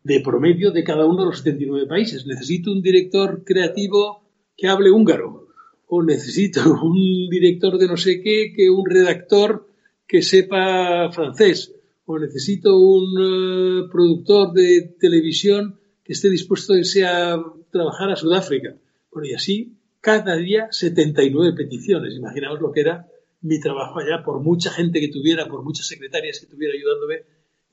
de 0.05 0.21
promedio 0.21 0.71
de 0.71 0.83
cada 0.83 1.05
uno 1.07 1.21
de 1.21 1.25
los 1.25 1.39
79 1.39 1.87
países. 1.87 2.27
Necesito 2.27 2.71
un 2.71 2.83
director 2.83 3.43
creativo 3.43 4.21
que 4.55 4.67
hable 4.67 4.91
húngaro 4.91 5.47
o 5.87 6.03
necesito 6.03 6.61
un 6.83 7.27
director 7.29 7.77
de 7.79 7.87
no 7.87 7.97
sé 7.97 8.21
qué, 8.21 8.53
que 8.55 8.69
un 8.69 8.85
redactor 8.85 9.67
que 10.07 10.21
sepa 10.21 11.11
francés, 11.11 11.73
o 12.05 12.19
necesito 12.19 12.77
un 12.77 13.07
eh, 13.19 13.89
productor 13.91 14.53
de 14.53 14.95
televisión 14.99 15.79
que 16.03 16.13
esté 16.13 16.29
dispuesto 16.29 16.75
a 16.75 17.43
trabajar 17.71 18.11
a 18.11 18.15
Sudáfrica. 18.15 18.75
Bueno, 19.11 19.27
y 19.27 19.33
así, 19.33 19.73
cada 20.01 20.35
día 20.35 20.67
79 20.69 21.53
peticiones. 21.53 22.13
Imaginaos 22.15 22.61
lo 22.61 22.71
que 22.71 22.81
era 22.81 23.07
mi 23.41 23.59
trabajo 23.59 23.99
allá, 23.99 24.23
por 24.23 24.39
mucha 24.39 24.69
gente 24.69 24.99
que 24.99 25.07
tuviera, 25.07 25.47
por 25.47 25.63
muchas 25.63 25.87
secretarias 25.87 26.39
que 26.39 26.45
tuviera 26.45 26.75
ayudándome, 26.75 27.23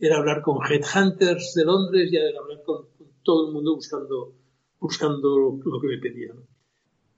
era 0.03 0.17
hablar 0.17 0.43
con 0.43 0.59
headhunters 0.69 1.55
de 1.55 1.65
Londres 1.65 2.13
y 2.13 2.17
era 2.17 2.37
hablar 2.37 2.61
con, 2.65 2.87
todo 3.23 3.47
el 3.47 3.53
mundo 3.53 3.77
buscando, 3.77 4.35
buscando 4.81 5.61
lo, 5.65 5.81
que 5.81 5.87
me 5.87 5.99
pedían. 5.99 6.39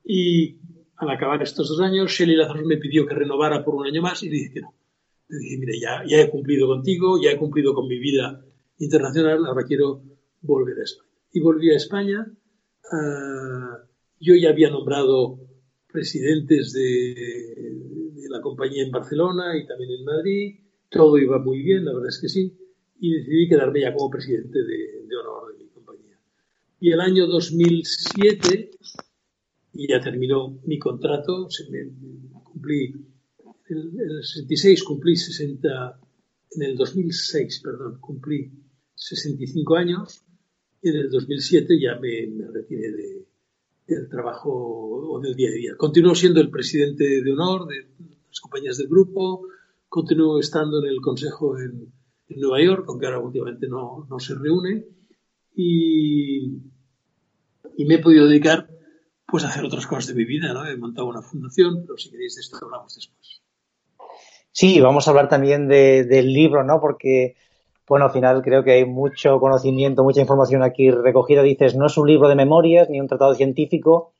Y 0.05 0.59
al 0.97 1.09
acabar 1.09 1.43
estos 1.43 1.67
dos 1.71 1.81
años, 1.81 2.11
Shelly 2.11 2.37
Lazarus 2.37 2.67
me 2.67 2.77
pidió 2.77 3.07
que 3.07 3.15
renovara 3.15 3.65
por 3.65 3.75
un 3.75 3.87
año 3.87 4.03
más 4.03 4.23
y 4.23 4.29
le 4.29 4.37
dije 4.37 4.53
que 4.53 4.61
no. 4.61 4.75
Le 5.29 5.39
dije, 5.39 5.57
mire, 5.57 5.81
ya, 5.81 6.03
ya 6.07 6.21
he 6.21 6.29
cumplido 6.29 6.67
contigo, 6.67 7.19
ya 7.19 7.31
he 7.31 7.39
cumplido 7.39 7.73
con 7.73 7.89
mi 7.89 7.99
vida 7.99 8.45
internacional, 8.77 9.47
ahora 9.47 9.65
quiero 9.65 10.03
volver 10.43 10.79
a 10.79 10.83
España. 10.83 11.11
Y 11.33 11.41
volví 11.41 11.71
a 11.71 11.77
España. 11.77 12.27
Ah, 12.93 13.79
yo 14.21 14.35
ya 14.35 14.51
había 14.51 14.69
nombrado 14.69 15.39
presidentes 15.91 16.75
de, 16.75 18.29
la 18.29 18.43
compañía 18.43 18.83
en 18.83 18.91
Barcelona 18.91 19.57
y 19.57 19.67
también 19.67 19.91
en 20.01 20.05
Madrid. 20.05 20.61
Todo 20.91 21.17
iba 21.17 21.39
muy 21.39 21.63
bien, 21.63 21.87
la 21.87 21.95
verdad 21.95 22.11
es 22.11 22.21
que 22.21 22.29
sí. 22.29 22.59
Y 23.01 23.13
decidí 23.13 23.49
quedarme 23.49 23.81
ya 23.81 23.93
como 23.93 24.11
presidente 24.11 24.59
de, 24.59 25.07
de 25.07 25.17
honor 25.17 25.53
de 25.53 25.65
mi 25.65 25.71
compañía. 25.71 26.19
Y 26.81 26.91
el 26.91 27.01
año 27.01 27.27
2007 27.27 28.71
y 29.75 29.89
ya 29.89 30.01
terminó 30.01 30.61
mi 30.65 30.79
contrato, 30.79 31.51
se 31.51 31.69
me, 31.69 31.91
cumplí, 32.45 32.95
en 33.69 34.01
el 34.01 34.23
66 34.23 34.85
cumplí 34.85 35.17
60, 35.17 36.01
en 36.53 36.63
el 36.63 36.77
2006, 36.77 37.61
perdón, 37.63 37.99
cumplí 38.01 38.51
65 38.95 39.77
años 39.77 40.25
y 40.81 40.91
en 40.91 40.97
el 40.97 41.11
2007 41.11 41.81
ya 41.81 41.99
me, 41.99 42.31
retiré 42.53 42.93
de, 42.93 43.27
del 43.89 44.09
trabajo 44.09 44.53
o 44.53 45.21
del 45.21 45.35
día 45.35 45.49
a 45.49 45.53
día. 45.53 45.77
Continúo 45.77 46.15
siendo 46.15 46.41
el 46.41 46.51
presidente 46.51 47.23
de 47.23 47.33
honor 47.33 47.67
de 47.67 47.89
las 48.29 48.41
compañías 48.41 48.79
del 48.79 48.89
grupo, 48.89 49.49
continúo 49.89 50.39
estando 50.39 50.81
en 50.81 50.89
el 50.89 51.01
consejo 51.01 51.59
en, 51.59 51.93
en 52.29 52.41
Nueva 52.41 52.63
York, 52.63 52.85
aunque 52.89 53.07
ahora 53.07 53.19
últimamente 53.19 53.69
no, 53.69 54.07
no 54.09 54.19
se 54.19 54.35
reúne, 54.35 54.85
y, 55.55 56.47
y 57.77 57.85
me 57.87 57.95
he 57.95 57.99
podido 57.99 58.27
dedicar 58.27 58.69
pues 59.27 59.45
hacer 59.45 59.65
otras 59.65 59.87
cosas 59.87 60.07
de 60.09 60.15
mi 60.15 60.25
vida, 60.25 60.53
¿no? 60.53 60.67
He 60.67 60.77
montado 60.77 61.09
una 61.09 61.23
fundación, 61.23 61.85
pero 61.87 61.97
si 61.99 62.11
queréis 62.11 62.37
de 62.37 62.41
esto 62.43 62.59
hablamos 62.63 62.95
después. 62.95 63.43
Sí, 64.53 64.81
vamos 64.81 65.07
a 65.07 65.11
hablar 65.11 65.29
también 65.29 65.67
del 65.67 66.33
libro, 66.33 66.63
¿no? 66.63 66.81
Porque, 66.81 67.35
bueno, 67.89 68.05
al 68.05 68.13
final 68.13 68.43
creo 68.43 68.63
que 68.63 68.71
hay 68.71 68.85
mucho 68.85 69.41
conocimiento, 69.41 70.05
mucha 70.05 70.21
información 70.21 70.63
aquí 70.63 70.93
recogida. 70.93 71.43
Dices, 71.43 71.75
no 71.75 71.87
es 71.87 71.99
un 71.99 72.07
libro 72.07 72.29
de 72.29 72.37
memorias, 72.37 72.89
ni 72.89 73.01
un 73.01 73.09
tratado 73.09 73.35
científico, 73.35 74.13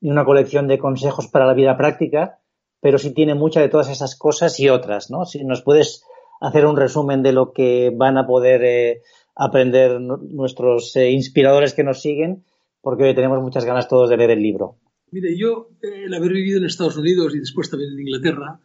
ni 0.00 0.10
una 0.10 0.24
colección 0.24 0.66
de 0.68 0.78
consejos 0.78 1.28
para 1.28 1.44
la 1.44 1.52
vida 1.52 1.76
práctica, 1.76 2.38
pero 2.80 2.96
sí 2.96 3.12
tiene 3.12 3.34
mucha 3.34 3.60
de 3.60 3.68
todas 3.68 3.90
esas 3.90 4.16
cosas 4.16 4.58
y 4.58 4.70
otras, 4.70 5.10
¿no? 5.10 5.26
Si 5.26 5.44
nos 5.44 5.60
puedes 5.60 6.06
hacer 6.42 6.66
un 6.66 6.76
resumen 6.76 7.22
de 7.22 7.32
lo 7.32 7.52
que 7.52 7.92
van 7.94 8.18
a 8.18 8.26
poder 8.26 8.62
eh, 8.64 9.02
aprender 9.36 10.00
nuestros 10.00 10.94
eh, 10.96 11.10
inspiradores 11.12 11.72
que 11.72 11.84
nos 11.84 12.02
siguen 12.02 12.44
porque 12.80 13.14
tenemos 13.14 13.40
muchas 13.40 13.64
ganas 13.64 13.88
todos 13.88 14.10
de 14.10 14.16
leer 14.16 14.32
el 14.32 14.42
libro. 14.42 14.76
Mire, 15.12 15.38
yo, 15.38 15.70
eh, 15.80 16.06
el 16.06 16.14
haber 16.14 16.32
vivido 16.32 16.58
en 16.58 16.64
Estados 16.64 16.96
Unidos 16.96 17.32
y 17.34 17.38
después 17.38 17.70
también 17.70 17.92
en 17.92 18.00
Inglaterra, 18.00 18.60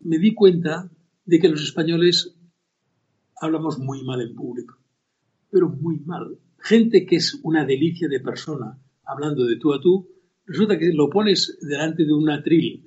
me 0.00 0.18
di 0.18 0.34
cuenta 0.34 0.90
de 1.24 1.40
que 1.40 1.48
los 1.48 1.62
españoles 1.62 2.36
hablamos 3.40 3.78
muy 3.78 4.04
mal 4.04 4.20
en 4.20 4.34
público, 4.34 4.76
pero 5.50 5.70
muy 5.70 6.00
mal. 6.00 6.36
Gente 6.58 7.06
que 7.06 7.16
es 7.16 7.40
una 7.42 7.64
delicia 7.64 8.08
de 8.08 8.20
persona 8.20 8.78
hablando 9.04 9.46
de 9.46 9.56
tú 9.56 9.72
a 9.72 9.80
tú, 9.80 10.10
resulta 10.44 10.78
que 10.78 10.92
lo 10.92 11.08
pones 11.08 11.56
delante 11.62 12.04
de 12.04 12.12
un 12.12 12.28
atril, 12.28 12.84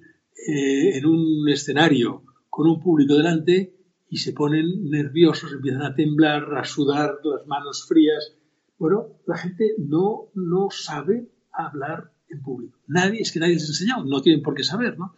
en 0.48 1.06
un 1.06 1.50
escenario, 1.50 2.24
con 2.50 2.68
un 2.68 2.80
público 2.80 3.16
delante, 3.16 3.74
y 4.12 4.18
se 4.18 4.34
ponen 4.34 4.90
nerviosos, 4.90 5.54
empiezan 5.54 5.84
a 5.84 5.96
temblar, 5.96 6.54
a 6.58 6.66
sudar, 6.66 7.20
las 7.24 7.48
manos 7.48 7.86
frías, 7.88 8.36
bueno, 8.78 9.22
la 9.26 9.38
gente 9.38 9.74
no, 9.78 10.32
no 10.36 10.68
sabe 10.70 11.32
hablar 11.50 12.12
en 12.28 12.42
público. 12.42 12.78
Nadie, 12.88 13.22
es 13.22 13.32
que 13.32 13.40
nadie 13.40 13.54
les 13.54 13.64
ha 13.64 13.68
enseñado, 13.68 14.04
no 14.04 14.22
tienen 14.22 14.44
por 14.44 14.54
qué 14.54 14.66
saber, 14.66 15.00
¿no? 15.00 15.16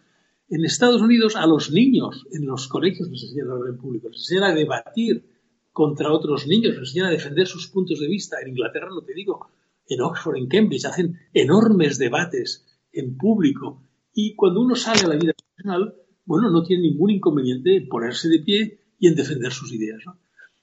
En 0.48 0.64
Estados 0.64 1.02
Unidos 1.02 1.34
a 1.34 1.44
los 1.44 1.72
niños 1.72 2.24
en 2.30 2.46
los 2.46 2.68
colegios 2.68 3.10
les 3.10 3.24
enseñan 3.24 3.50
a 3.50 3.52
hablar 3.54 3.70
en 3.70 3.78
público, 3.78 4.08
les 4.10 4.18
enseñan 4.18 4.44
a 4.44 4.54
debatir 4.54 5.28
contra 5.72 6.12
otros 6.12 6.46
niños, 6.46 6.74
les 6.74 6.90
enseñan 6.90 7.08
a 7.08 7.10
defender 7.10 7.48
sus 7.48 7.66
puntos 7.66 7.98
de 7.98 8.06
vista. 8.06 8.36
En 8.40 8.50
Inglaterra, 8.50 8.90
no 8.90 9.02
te 9.02 9.12
digo, 9.12 9.48
en 9.88 10.02
Oxford, 10.02 10.36
en 10.36 10.46
Cambridge, 10.46 10.84
hacen 10.84 11.18
enormes 11.32 11.98
debates 11.98 12.64
en 12.92 13.16
público. 13.16 13.82
Y 14.12 14.36
cuando 14.36 14.60
uno 14.60 14.76
sale 14.76 15.00
a 15.00 15.08
la 15.08 15.16
vida 15.16 15.32
profesional, 15.32 15.96
bueno, 16.24 16.48
no 16.50 16.62
tiene 16.62 16.84
ningún 16.84 17.10
inconveniente 17.10 17.76
en 17.76 17.88
ponerse 17.88 18.28
de 18.28 18.38
pie 18.38 18.83
y 19.04 19.08
en 19.08 19.16
defender 19.16 19.52
sus 19.52 19.70
ideas. 19.70 20.02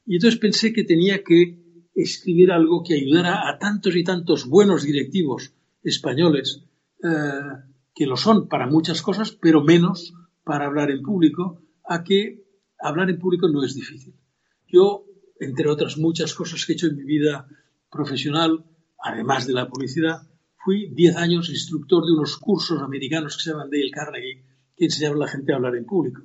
Y 0.04 0.16
entonces 0.16 0.40
pensé 0.40 0.74
que 0.74 0.84
tenía 0.84 1.24
que 1.24 1.60
escribir 1.94 2.52
algo 2.52 2.82
que 2.84 2.96
ayudara 2.96 3.48
a 3.48 3.60
tantos 3.60 3.96
y 3.96 4.04
tantos 4.04 4.48
buenos 4.48 4.82
directivos 4.82 5.54
españoles, 5.84 6.64
eh, 7.04 7.08
que 7.94 8.08
lo 8.08 8.18
son 8.18 8.48
para 8.48 8.66
muchas 8.66 9.04
cosas, 9.04 9.32
pero 9.32 9.62
menos 9.62 10.16
para 10.44 10.66
hablar 10.66 10.90
en 10.90 11.04
público, 11.04 11.62
a 11.88 12.04
que 12.04 12.44
hablar 12.80 13.12
en 13.12 13.20
público 13.20 13.48
no 13.48 13.64
es 13.64 13.76
difícil. 13.76 14.16
Yo, 14.68 15.06
entre 15.40 15.70
otras 15.70 16.00
muchas 16.00 16.34
cosas 16.34 16.66
que 16.66 16.72
he 16.72 16.76
hecho 16.76 16.88
en 16.88 16.96
mi 16.96 17.04
vida 17.04 17.48
profesional, 17.92 18.66
además 18.98 19.46
de 19.46 19.54
la 19.54 19.70
publicidad, 19.70 20.28
fui 20.58 20.90
10 20.96 21.16
años 21.18 21.50
instructor 21.50 22.06
de 22.08 22.14
unos 22.14 22.38
cursos 22.38 22.82
americanos 22.82 23.38
que 23.38 23.44
se 23.44 23.52
llaman 23.52 23.70
Dale 23.70 23.92
Carnegie, 23.92 24.44
que 24.76 24.86
enseñaban 24.86 25.18
a 25.18 25.26
la 25.26 25.32
gente 25.32 25.54
a 25.54 25.58
hablar 25.58 25.76
en 25.76 25.86
público. 25.86 26.24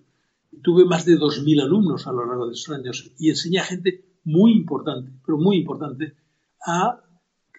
Tuve 0.62 0.84
más 0.84 1.04
de 1.04 1.16
2.000 1.16 1.62
alumnos 1.62 2.06
a 2.06 2.12
lo 2.12 2.26
largo 2.26 2.46
de 2.46 2.54
esos 2.54 2.74
años 2.74 3.12
y 3.18 3.30
enseñé 3.30 3.60
a 3.60 3.64
gente 3.64 4.04
muy 4.24 4.52
importante, 4.52 5.12
pero 5.24 5.38
muy 5.38 5.58
importante, 5.58 6.14
a 6.66 7.00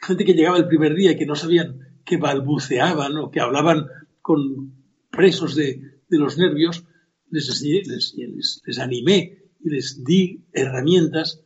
gente 0.01 0.25
que 0.25 0.33
llegaba 0.33 0.57
el 0.57 0.67
primer 0.67 0.93
día 0.95 1.11
y 1.11 1.17
que 1.17 1.25
no 1.25 1.35
sabían, 1.35 1.79
que 2.05 2.17
balbuceaban 2.17 3.17
o 3.17 3.31
que 3.31 3.39
hablaban 3.39 3.87
con 4.21 4.73
presos 5.09 5.55
de, 5.55 6.01
los 6.09 6.37
nervios, 6.37 6.85
les, 7.29 7.63
les, 8.65 8.79
animé 8.79 9.51
y 9.59 9.69
les 9.69 10.03
di 10.03 10.45
herramientas 10.53 11.41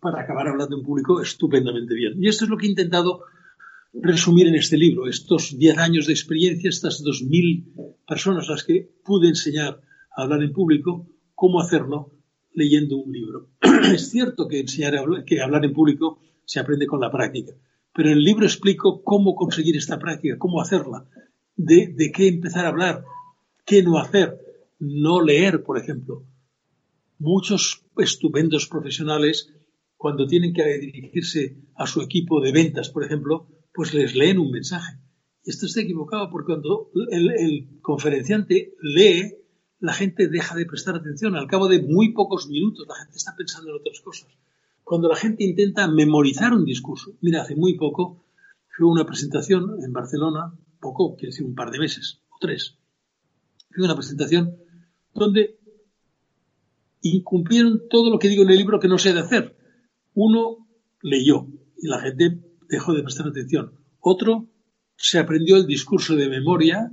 para 0.00 0.22
acabar 0.22 0.48
hablando 0.48 0.76
en 0.76 0.84
público 0.84 1.20
estupendamente 1.20 1.94
bien. 1.94 2.22
Y 2.22 2.28
esto 2.28 2.44
es 2.44 2.50
lo 2.50 2.56
que 2.56 2.66
he 2.66 2.70
intentado 2.70 3.22
resumir 3.92 4.46
en 4.46 4.54
este 4.54 4.76
libro, 4.76 5.08
estos 5.08 5.58
10 5.58 5.78
años 5.78 6.06
de 6.06 6.12
experiencia, 6.12 6.68
estas 6.68 7.02
2.000 7.02 7.96
personas 8.06 8.48
a 8.48 8.52
las 8.52 8.64
que 8.64 8.90
pude 9.04 9.28
enseñar 9.28 9.80
hablar 10.22 10.42
en 10.42 10.52
público, 10.52 11.06
cómo 11.34 11.60
hacerlo 11.60 12.12
leyendo 12.52 12.96
un 12.96 13.12
libro. 13.12 13.50
es 13.92 14.10
cierto 14.10 14.48
que 14.48 14.60
enseñar 14.60 14.94
que 15.24 15.40
hablar 15.40 15.64
en 15.64 15.72
público 15.72 16.20
se 16.44 16.60
aprende 16.60 16.86
con 16.86 17.00
la 17.00 17.10
práctica, 17.10 17.52
pero 17.94 18.10
en 18.10 18.18
el 18.18 18.24
libro 18.24 18.44
explico 18.44 19.02
cómo 19.02 19.34
conseguir 19.34 19.76
esta 19.76 19.98
práctica, 19.98 20.38
cómo 20.38 20.60
hacerla, 20.60 21.06
de, 21.56 22.12
qué 22.14 22.28
empezar 22.28 22.64
a 22.64 22.70
hablar, 22.70 23.04
qué 23.64 23.82
no 23.82 23.98
hacer, 23.98 24.38
no 24.78 25.20
leer, 25.20 25.62
por 25.62 25.78
ejemplo. 25.78 26.24
Muchos 27.18 27.84
estupendos 27.96 28.68
profesionales 28.68 29.52
cuando 29.96 30.26
tienen 30.26 30.52
que 30.52 30.78
dirigirse 30.78 31.56
a 31.74 31.86
su 31.86 32.00
equipo 32.00 32.40
de 32.40 32.52
ventas, 32.52 32.90
por 32.90 33.04
ejemplo, 33.04 33.48
pues 33.74 33.92
les 33.94 34.14
leen 34.14 34.38
un 34.38 34.50
mensaje. 34.50 34.98
Esto 35.44 35.66
está 35.66 35.80
equivocado 35.80 36.30
porque 36.30 36.52
cuando 36.52 36.90
el, 37.10 37.80
conferenciante 37.80 38.74
lee, 38.80 39.34
la 39.80 39.92
gente 39.92 40.28
deja 40.28 40.56
de 40.56 40.66
prestar 40.66 40.96
atención. 40.96 41.36
Al 41.36 41.46
cabo 41.46 41.68
de 41.68 41.82
muy 41.82 42.12
pocos 42.12 42.48
minutos 42.48 42.86
la 42.88 42.96
gente 42.96 43.16
está 43.16 43.34
pensando 43.36 43.70
en 43.70 43.76
otras 43.76 44.00
cosas. 44.00 44.28
Cuando 44.82 45.08
la 45.08 45.16
gente 45.16 45.44
intenta 45.44 45.86
memorizar 45.86 46.52
un 46.52 46.64
discurso, 46.64 47.16
mira, 47.20 47.42
hace 47.42 47.54
muy 47.54 47.76
poco 47.76 48.24
fue 48.76 48.86
una 48.86 49.04
presentación 49.04 49.76
en 49.84 49.92
Barcelona, 49.92 50.54
poco, 50.80 51.14
quiere 51.16 51.30
decir 51.30 51.44
un 51.44 51.54
par 51.54 51.70
de 51.70 51.78
meses 51.78 52.22
o 52.30 52.36
tres, 52.40 52.78
fue 53.70 53.84
una 53.84 53.94
presentación 53.94 54.56
donde 55.14 55.58
incumplieron 57.02 57.82
todo 57.88 58.10
lo 58.10 58.18
que 58.18 58.28
digo 58.28 58.42
en 58.42 58.50
el 58.50 58.56
libro 58.56 58.80
que 58.80 58.88
no 58.88 58.98
sé 58.98 59.12
de 59.12 59.20
hacer. 59.20 59.56
Uno 60.14 60.68
leyó 61.02 61.46
y 61.76 61.88
la 61.88 62.00
gente 62.00 62.40
dejó 62.68 62.94
de 62.94 63.02
prestar 63.02 63.28
atención. 63.28 63.72
Otro 64.00 64.48
se 64.96 65.18
aprendió 65.18 65.56
el 65.56 65.66
discurso 65.66 66.16
de 66.16 66.28
memoria 66.28 66.92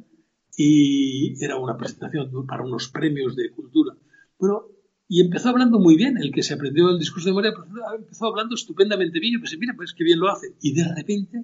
y 0.58 1.43
era 1.43 1.58
una 1.58 1.78
presentación 1.78 2.45
para 2.47 2.64
unos 2.64 2.89
premios 2.89 3.36
de 3.36 3.51
cultura. 3.51 3.95
Bueno, 4.39 4.68
y 5.08 5.22
empezó 5.22 5.49
hablando 5.49 5.80
muy 5.80 5.95
bien. 5.95 6.18
El 6.18 6.32
que 6.32 6.43
se 6.43 6.53
aprendió 6.53 6.89
el 6.89 6.99
discurso 6.99 7.30
de 7.30 7.34
memoria 7.34 7.53
pues, 7.56 7.70
empezó 7.99 8.26
hablando 8.28 8.56
estupendamente 8.56 9.20
bien. 9.20 9.34
Yo 9.34 9.39
pensé, 9.39 9.58
mira, 9.58 9.74
pues 9.76 9.93
qué 9.93 10.03
bien 10.03 10.20
lo 10.20 10.30
hace. 10.30 10.56
Y 10.62 10.74
de 10.74 10.93
repente 10.95 11.43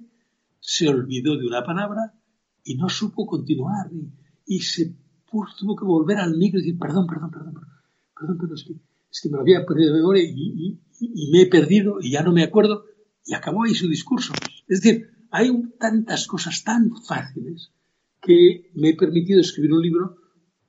se 0.60 0.88
olvidó 0.88 1.36
de 1.36 1.46
una 1.46 1.62
palabra 1.62 2.14
y 2.64 2.76
no 2.76 2.88
supo 2.88 3.26
continuar. 3.26 3.90
Y, 4.46 4.60
se 4.60 4.96
tuvo 5.58 5.76
que 5.76 5.84
volver 5.84 6.18
al 6.18 6.36
micro 6.36 6.58
y 6.58 6.62
decir, 6.62 6.78
perdón, 6.78 7.06
perdón, 7.06 7.30
perdón, 7.30 7.54
perdón, 8.14 8.38
perdón, 8.38 8.54
es 8.54 8.64
que 8.64 8.74
es 9.10 9.20
que 9.20 9.28
me 9.28 9.36
lo 9.36 9.42
había 9.42 9.64
perdido 9.66 9.92
de 9.92 9.98
memoria 9.98 10.22
y, 10.24 10.80
me 11.30 11.42
he 11.42 11.46
perdido 11.46 11.98
y 12.00 12.12
ya 12.12 12.22
no 12.22 12.32
me 12.32 12.42
acuerdo. 12.42 12.84
Y 13.24 13.34
acabó 13.34 13.64
ahí 13.64 13.74
su 13.74 13.88
discurso. 13.88 14.32
Es 14.66 14.80
decir, 14.80 15.10
hay 15.30 15.50
tantas 15.78 16.26
cosas 16.26 16.64
tan 16.64 16.90
fáciles 16.96 17.72
que 18.22 18.70
me 18.74 18.90
he 18.90 18.96
permitido 18.96 19.40
escribir 19.40 19.72
un 19.72 19.82
libro 19.82 20.16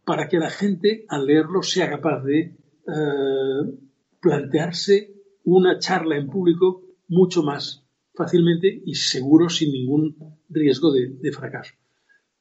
para 0.03 0.27
que 0.27 0.39
la 0.39 0.49
gente 0.49 1.05
al 1.07 1.25
leerlo 1.25 1.61
sea 1.61 1.89
capaz 1.89 2.23
de 2.23 2.39
eh, 2.41 3.77
plantearse 4.19 5.13
una 5.45 5.77
charla 5.79 6.17
en 6.17 6.27
público 6.27 6.83
mucho 7.07 7.43
más 7.43 7.87
fácilmente 8.13 8.81
y 8.85 8.95
seguro 8.95 9.49
sin 9.49 9.71
ningún 9.71 10.17
riesgo 10.49 10.91
de 10.91 11.31
fracaso. 11.31 11.73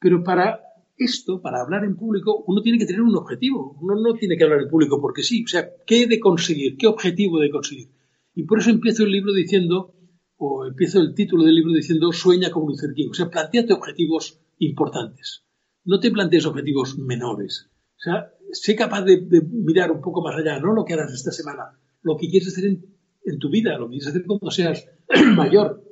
Pero 0.00 0.24
para 0.24 0.60
esto, 0.96 1.40
para 1.40 1.60
hablar 1.60 1.84
en 1.84 1.96
público, 1.96 2.44
uno 2.46 2.60
tiene 2.60 2.78
que 2.78 2.86
tener 2.86 3.02
un 3.02 3.16
objetivo. 3.16 3.76
Uno 3.80 3.94
no 4.00 4.14
tiene 4.14 4.36
que 4.36 4.44
hablar 4.44 4.62
en 4.62 4.68
público 4.68 5.00
porque 5.00 5.22
sí. 5.22 5.44
O 5.44 5.48
sea, 5.48 5.68
¿qué 5.86 6.06
de 6.06 6.20
conseguir? 6.20 6.76
¿Qué 6.76 6.86
objetivo 6.86 7.38
de 7.38 7.50
conseguir? 7.50 7.88
Y 8.34 8.44
por 8.44 8.58
eso 8.58 8.70
empiezo 8.70 9.04
el 9.04 9.12
libro 9.12 9.32
diciendo, 9.32 9.94
o 10.36 10.66
empiezo 10.66 11.00
el 11.00 11.14
título 11.14 11.44
del 11.44 11.54
libro 11.54 11.72
diciendo, 11.72 12.12
sueña 12.12 12.50
como 12.50 12.66
un 12.66 12.76
King. 12.94 13.10
O 13.10 13.14
sea, 13.14 13.30
planteate 13.30 13.72
objetivos 13.72 14.40
importantes. 14.66 15.44
No 15.84 16.00
te 16.00 16.10
plantees 16.10 16.46
objetivos 16.46 16.98
menores. 16.98 17.70
O 17.96 18.00
sea, 18.00 18.32
sé 18.52 18.76
capaz 18.76 19.02
de, 19.02 19.26
mirar 19.50 19.90
un 19.90 20.00
poco 20.00 20.22
más 20.22 20.36
allá, 20.36 20.58
no 20.60 20.72
lo 20.72 20.84
que 20.84 20.94
harás 20.94 21.12
esta 21.12 21.32
semana, 21.32 21.78
lo 22.02 22.16
que 22.16 22.28
quieres 22.28 22.48
hacer 22.48 22.64
en, 22.64 23.38
tu 23.38 23.50
vida, 23.50 23.78
lo 23.78 23.86
que 23.86 23.92
quieres 23.92 24.08
hacer 24.08 24.24
cuando 24.26 24.50
seas 24.50 24.88
mayor, 25.36 25.84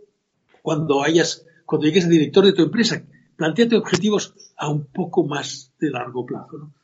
cuando 0.63 1.03
hayas, 1.03 1.47
cuando 1.65 1.87
llegues 1.87 2.07
a 2.07 2.09
director 2.09 2.45
de 2.45 2.53
tu 2.53 2.63
empresa 2.63 3.05
planteate 3.41 3.75
objetivos 3.75 4.35
a 4.59 4.69
un 4.69 4.85
poco 4.93 5.27
más 5.27 5.73
de 5.81 5.91
largo 5.91 6.27
plazo. 6.27 6.75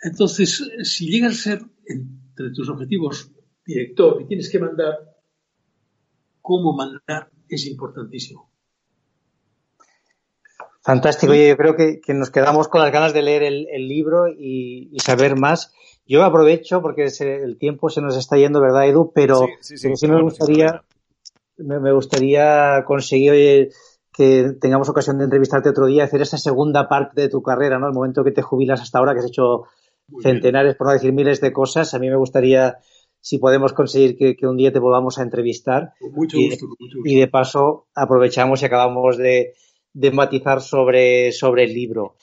Entonces, 0.00 0.62
si 0.84 1.10
llegas 1.10 1.32
a 1.32 1.42
ser 1.42 1.62
entre 1.84 2.50
tus 2.54 2.68
objetivos 2.68 3.32
director 3.66 4.22
y 4.22 4.26
tienes 4.26 4.48
que 4.48 4.60
mandar, 4.60 4.94
cómo 6.40 6.72
mandar 6.72 7.32
es 7.48 7.66
importantísimo. 7.66 8.49
Fantástico. 10.82 11.34
Yo 11.34 11.56
creo 11.56 11.76
que, 11.76 12.00
nos 12.14 12.30
quedamos 12.30 12.68
con 12.68 12.80
las 12.80 12.92
ganas 12.92 13.12
de 13.12 13.22
leer 13.22 13.42
el, 13.42 13.88
libro 13.88 14.28
y, 14.28 14.96
saber 15.02 15.36
más. 15.36 15.72
Yo 16.06 16.24
aprovecho 16.24 16.80
porque 16.80 17.08
el 17.20 17.58
tiempo 17.58 17.90
se 17.90 18.00
nos 18.00 18.16
está 18.16 18.36
yendo, 18.36 18.60
¿verdad, 18.60 18.88
Edu? 18.88 19.12
Pero 19.14 19.46
sí, 19.60 20.08
me 20.08 20.22
gustaría, 20.22 20.82
me, 21.58 21.92
gustaría 21.92 22.82
conseguir 22.84 23.70
que 24.12 24.52
tengamos 24.60 24.88
ocasión 24.88 25.18
de 25.18 25.24
entrevistarte 25.24 25.68
otro 25.68 25.86
día, 25.86 26.04
hacer 26.04 26.22
esa 26.22 26.38
segunda 26.38 26.88
parte 26.88 27.20
de 27.22 27.28
tu 27.28 27.42
carrera, 27.42 27.78
¿no? 27.78 27.86
El 27.86 27.94
momento 27.94 28.24
que 28.24 28.32
te 28.32 28.42
jubilas 28.42 28.80
hasta 28.80 28.98
ahora, 28.98 29.12
que 29.12 29.20
has 29.20 29.26
hecho 29.26 29.64
centenares, 30.22 30.74
por 30.74 30.88
no 30.88 30.94
decir 30.94 31.12
miles 31.12 31.40
de 31.40 31.52
cosas. 31.52 31.94
A 31.94 31.98
mí 31.98 32.08
me 32.08 32.16
gustaría, 32.16 32.78
si 33.20 33.38
podemos 33.38 33.72
conseguir 33.72 34.16
que, 34.16 34.46
un 34.46 34.56
día 34.56 34.72
te 34.72 34.80
volvamos 34.80 35.18
a 35.18 35.22
entrevistar. 35.22 35.92
mucho, 36.12 36.38
y, 36.38 36.48
gusto, 36.48 36.66
mucho 36.66 36.98
gusto. 36.98 36.98
Y 37.04 37.20
de 37.20 37.28
paso 37.28 37.86
aprovechamos 37.94 38.62
y 38.62 38.64
acabamos 38.64 39.16
de, 39.16 39.52
matizar 40.12 40.60
sobre, 40.60 41.32
sobre 41.32 41.64
el 41.64 41.74
libro. 41.74 42.16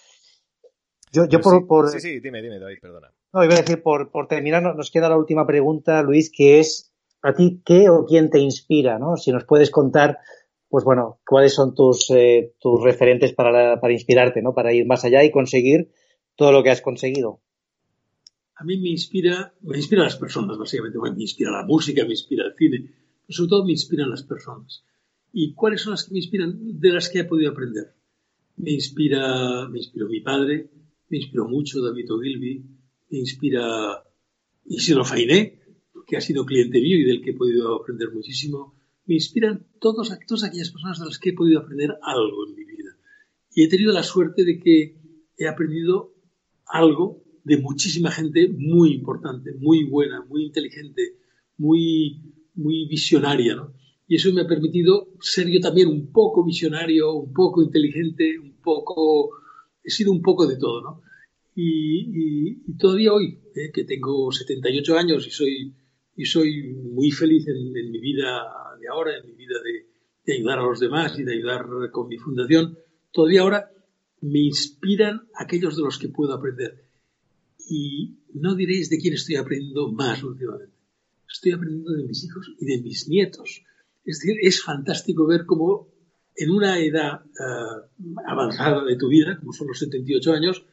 Yo, 1.12 1.26
yo 1.28 1.40
pues 1.40 1.64
por, 1.68 1.90
sí, 1.90 2.00
sí, 2.00 2.20
dime, 2.20 2.42
dime, 2.42 2.60
David, 2.60 2.78
perdona. 2.82 3.12
No, 3.34 3.44
iba 3.44 3.54
a 3.54 3.62
decir, 3.62 3.82
por, 3.82 4.12
por 4.12 4.28
terminar, 4.28 4.64
nos 4.64 4.92
queda 4.92 5.10
la 5.10 5.18
última 5.18 5.46
pregunta, 5.46 6.02
Luis, 6.02 6.32
que 6.32 6.60
es, 6.60 6.92
¿a 7.22 7.34
ti 7.34 7.62
qué 7.66 7.90
o 7.90 8.06
quién 8.06 8.30
te 8.30 8.40
inspira? 8.40 9.00
¿no? 9.00 9.18
Si 9.18 9.32
nos 9.32 9.46
puedes 9.46 9.72
contar 9.72 10.20
pues 10.70 10.84
bueno, 10.84 11.20
cuáles 11.26 11.54
son 11.54 11.74
tus, 11.74 12.10
eh, 12.12 12.54
tus 12.60 12.84
referentes 12.84 13.34
para, 13.34 13.80
para 13.80 13.94
inspirarte, 13.94 14.42
¿no? 14.42 14.54
Para 14.54 14.74
ir 14.74 14.86
más 14.86 15.06
allá 15.06 15.24
y 15.24 15.32
conseguir 15.32 15.90
todo 16.36 16.52
lo 16.52 16.64
que 16.64 16.72
has 16.72 16.82
conseguido. 16.82 17.40
A 18.56 18.64
mí 18.64 18.78
me 18.78 18.90
inspira, 18.90 19.54
me 19.62 19.78
inspira 19.78 20.04
las 20.04 20.18
personas, 20.18 20.58
básicamente. 20.58 20.98
me 21.00 21.22
inspira 21.22 21.52
la 21.52 21.64
música, 21.66 22.04
me 22.04 22.12
inspira 22.12 22.46
el 22.46 22.56
cine, 22.56 22.92
pero 23.26 23.36
sobre 23.36 23.50
todo 23.50 23.66
me 23.66 23.72
inspiran 23.72 24.10
las 24.10 24.24
personas. 24.24 24.84
¿Y 25.32 25.54
cuáles 25.54 25.82
son 25.82 25.92
las 25.92 26.04
que 26.04 26.14
me 26.14 26.20
inspiran? 26.20 26.80
De 26.80 26.90
las 26.92 27.10
que 27.10 27.20
he 27.20 27.26
podido 27.26 27.52
aprender. 27.52 27.94
Me 28.58 28.72
inspira, 28.72 29.68
me 29.70 29.80
inspiró 29.80 30.08
mi 30.08 30.22
padre, 30.22 30.70
me 31.10 31.18
inspiró 31.18 31.48
mucho 31.48 31.82
David 31.82 32.12
Ogilvy, 32.12 32.66
me 33.10 33.18
inspira 33.20 34.04
Isidro 34.66 35.06
Fainé, 35.06 35.60
que 36.08 36.18
ha 36.18 36.22
sido 36.22 36.46
cliente 36.46 36.82
mío 36.82 36.98
y 36.98 37.06
del 37.06 37.22
que 37.22 37.32
he 37.32 37.36
podido 37.36 37.76
aprender 37.76 38.12
muchísimo 38.12 38.78
me 39.08 39.16
inspiran 39.16 39.66
todos, 39.80 40.12
todas 40.28 40.44
aquellas 40.44 40.70
personas 40.70 41.00
de 41.00 41.06
las 41.06 41.18
que 41.18 41.30
he 41.30 41.34
podido 41.34 41.62
aprender 41.62 41.98
algo 42.02 42.48
en 42.48 42.56
mi 42.56 42.66
vida. 42.66 42.98
Y 43.56 43.64
he 43.64 43.70
tenido 43.70 43.94
la 43.94 44.04
suerte 44.04 44.44
de 44.44 44.60
que 44.60 45.00
he 45.38 45.48
aprendido 45.48 46.14
algo 46.66 47.24
de 47.44 47.58
muchísima 47.58 48.12
gente 48.12 48.50
muy 48.50 48.94
importante, 48.94 49.54
muy 49.54 49.86
buena, 49.86 50.26
muy 50.26 50.44
inteligente, 50.44 51.16
muy, 51.58 52.22
muy 52.54 52.86
visionaria. 52.88 53.56
¿no? 53.56 53.74
Y 54.08 54.16
eso 54.16 54.32
me 54.34 54.42
ha 54.42 54.48
permitido 54.48 55.10
ser 55.20 55.48
yo 55.48 55.60
también 55.60 55.90
un 55.90 56.12
poco 56.12 56.44
visionario, 56.46 57.14
un 57.14 57.34
poco 57.34 57.62
inteligente, 57.62 58.40
un 58.40 58.54
poco... 58.62 59.32
He 59.84 59.90
sido 59.90 60.12
un 60.12 60.22
poco 60.22 60.48
de 60.48 60.58
todo, 60.58 60.82
¿no? 60.82 61.02
Y, 61.56 62.76
todavía 62.78 63.14
hoy, 63.14 63.40
eh, 63.56 63.72
que 63.74 63.84
tengo 63.84 64.32
78 64.32 64.98
años 64.98 65.26
y 65.26 65.32
soy, 65.32 65.74
y 66.16 66.26
soy 66.26 66.74
muy 66.74 67.10
feliz 67.10 67.48
en, 67.48 67.72
mi 67.74 68.00
vida 68.00 68.44
de 68.80 68.88
ahora, 68.88 69.18
en 69.18 69.26
mi 69.26 69.34
vida 69.34 69.56
de, 69.64 69.88
de 70.26 70.34
ayudar 70.34 70.60
a 70.60 70.64
los 70.64 70.80
demás 70.80 71.18
y 71.18 71.24
de 71.24 71.34
ayudar 71.34 71.66
con 71.92 72.10
mi 72.10 72.18
fundación, 72.18 72.78
todavía 73.12 73.42
ahora 73.42 73.72
me 74.22 74.40
inspiran 74.40 75.28
aquellos 75.36 75.76
de 75.78 75.84
los 75.84 75.98
que 75.98 76.10
puedo 76.10 76.34
aprender. 76.34 76.86
Y 77.70 78.18
no 78.34 78.56
diréis 78.56 78.90
de 78.90 79.00
quién 79.00 79.16
estoy 79.16 79.36
aprendiendo 79.36 79.92
más 79.92 80.24
últimamente. 80.24 80.76
Estoy 81.28 81.54
aprendiendo 81.54 81.92
de 81.92 82.04
mis 82.04 82.24
hijos 82.24 82.52
y 82.60 82.66
de 82.66 82.82
mis 82.82 83.08
nietos. 83.08 83.64
Es 84.08 84.20
decir, 84.20 84.38
es 84.42 84.64
fantástico 84.64 85.28
ver 85.28 85.46
cómo 85.46 85.90
en 86.36 86.52
una 86.52 86.80
edad 86.80 87.22
eh, 87.26 88.14
avanzada 88.26 88.84
de 88.86 88.96
tu 88.96 89.10
vida, 89.10 89.38
como 89.38 89.52
son 89.52 89.68
los 89.68 89.80
78 89.80 90.32
años, 90.32 90.66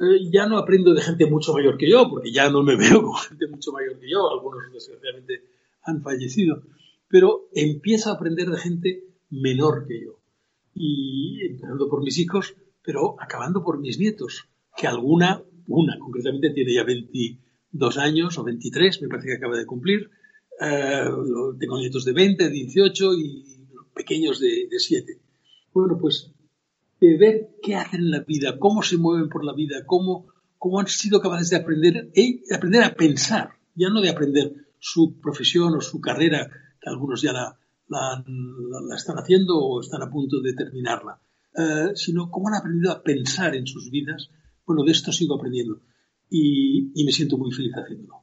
eh, 0.00 0.30
ya 0.32 0.46
no 0.46 0.56
aprendo 0.56 0.94
de 0.94 1.02
gente 1.02 1.26
mucho 1.26 1.52
mayor 1.52 1.76
que 1.76 1.90
yo, 1.90 2.08
porque 2.08 2.32
ya 2.32 2.48
no 2.48 2.62
me 2.62 2.76
veo 2.78 3.02
con 3.02 3.16
gente 3.16 3.46
mucho 3.48 3.70
mayor 3.72 3.98
que 4.00 4.08
yo, 4.10 4.30
algunos 4.30 4.62
desgraciadamente 4.72 5.44
han 5.82 6.02
fallecido, 6.02 6.62
pero 7.06 7.48
empiezo 7.52 8.08
a 8.08 8.14
aprender 8.14 8.48
de 8.48 8.56
gente 8.56 9.04
menor 9.28 9.86
que 9.86 10.02
yo. 10.02 10.20
Y 10.74 11.44
empezando 11.44 11.88
por 11.90 12.02
mis 12.02 12.16
hijos, 12.18 12.54
pero 12.82 13.16
acabando 13.20 13.62
por 13.62 13.78
mis 13.78 13.98
nietos, 13.98 14.48
que 14.74 14.86
alguna, 14.86 15.42
una 15.66 15.98
concretamente, 15.98 16.50
tiene 16.50 16.72
ya 16.72 16.84
22 16.84 17.98
años 17.98 18.38
o 18.38 18.44
23, 18.44 19.02
me 19.02 19.08
parece 19.08 19.28
que 19.28 19.34
acaba 19.34 19.58
de 19.58 19.66
cumplir. 19.66 20.10
Eh, 20.60 21.04
tengo 21.58 21.78
nietos 21.78 22.04
de 22.04 22.12
20, 22.12 22.50
18 22.50 23.14
y 23.14 23.44
pequeños 23.94 24.40
de, 24.40 24.68
siete. 24.78 25.20
Bueno, 25.72 25.96
pues 25.98 26.32
de 27.00 27.16
ver 27.16 27.56
qué 27.62 27.76
hacen 27.76 28.00
en 28.00 28.10
la 28.10 28.20
vida, 28.20 28.58
cómo 28.58 28.82
se 28.82 28.98
mueven 28.98 29.30
por 29.30 29.42
la 29.42 29.54
vida, 29.54 29.86
cómo, 29.86 30.28
cómo 30.58 30.78
han 30.78 30.86
sido 30.86 31.20
capaces 31.20 31.48
de 31.48 31.56
aprender, 31.56 32.10
eh, 32.14 32.42
de 32.46 32.54
aprender 32.54 32.82
a 32.82 32.94
pensar, 32.94 33.52
ya 33.74 33.88
no 33.88 34.02
de 34.02 34.10
aprender 34.10 34.52
su 34.78 35.18
profesión 35.18 35.74
o 35.74 35.80
su 35.80 36.00
carrera, 36.00 36.50
que 36.78 36.90
algunos 36.90 37.22
ya 37.22 37.32
la, 37.32 37.58
la, 37.88 38.24
están 38.94 39.16
haciendo 39.16 39.58
o 39.58 39.80
están 39.80 40.02
a 40.02 40.10
punto 40.10 40.40
de 40.40 40.52
terminarla, 40.52 41.22
eh, 41.56 41.92
sino 41.94 42.30
cómo 42.30 42.48
han 42.48 42.56
aprendido 42.56 42.92
a 42.92 43.02
pensar 43.02 43.54
en 43.54 43.66
sus 43.66 43.90
vidas. 43.90 44.28
Bueno, 44.66 44.84
de 44.84 44.92
esto 44.92 45.10
sigo 45.10 45.36
aprendiendo 45.36 45.80
y 46.28 47.02
me 47.04 47.12
siento 47.12 47.38
muy 47.38 47.50
feliz 47.50 47.72
haciéndolo. 47.72 48.19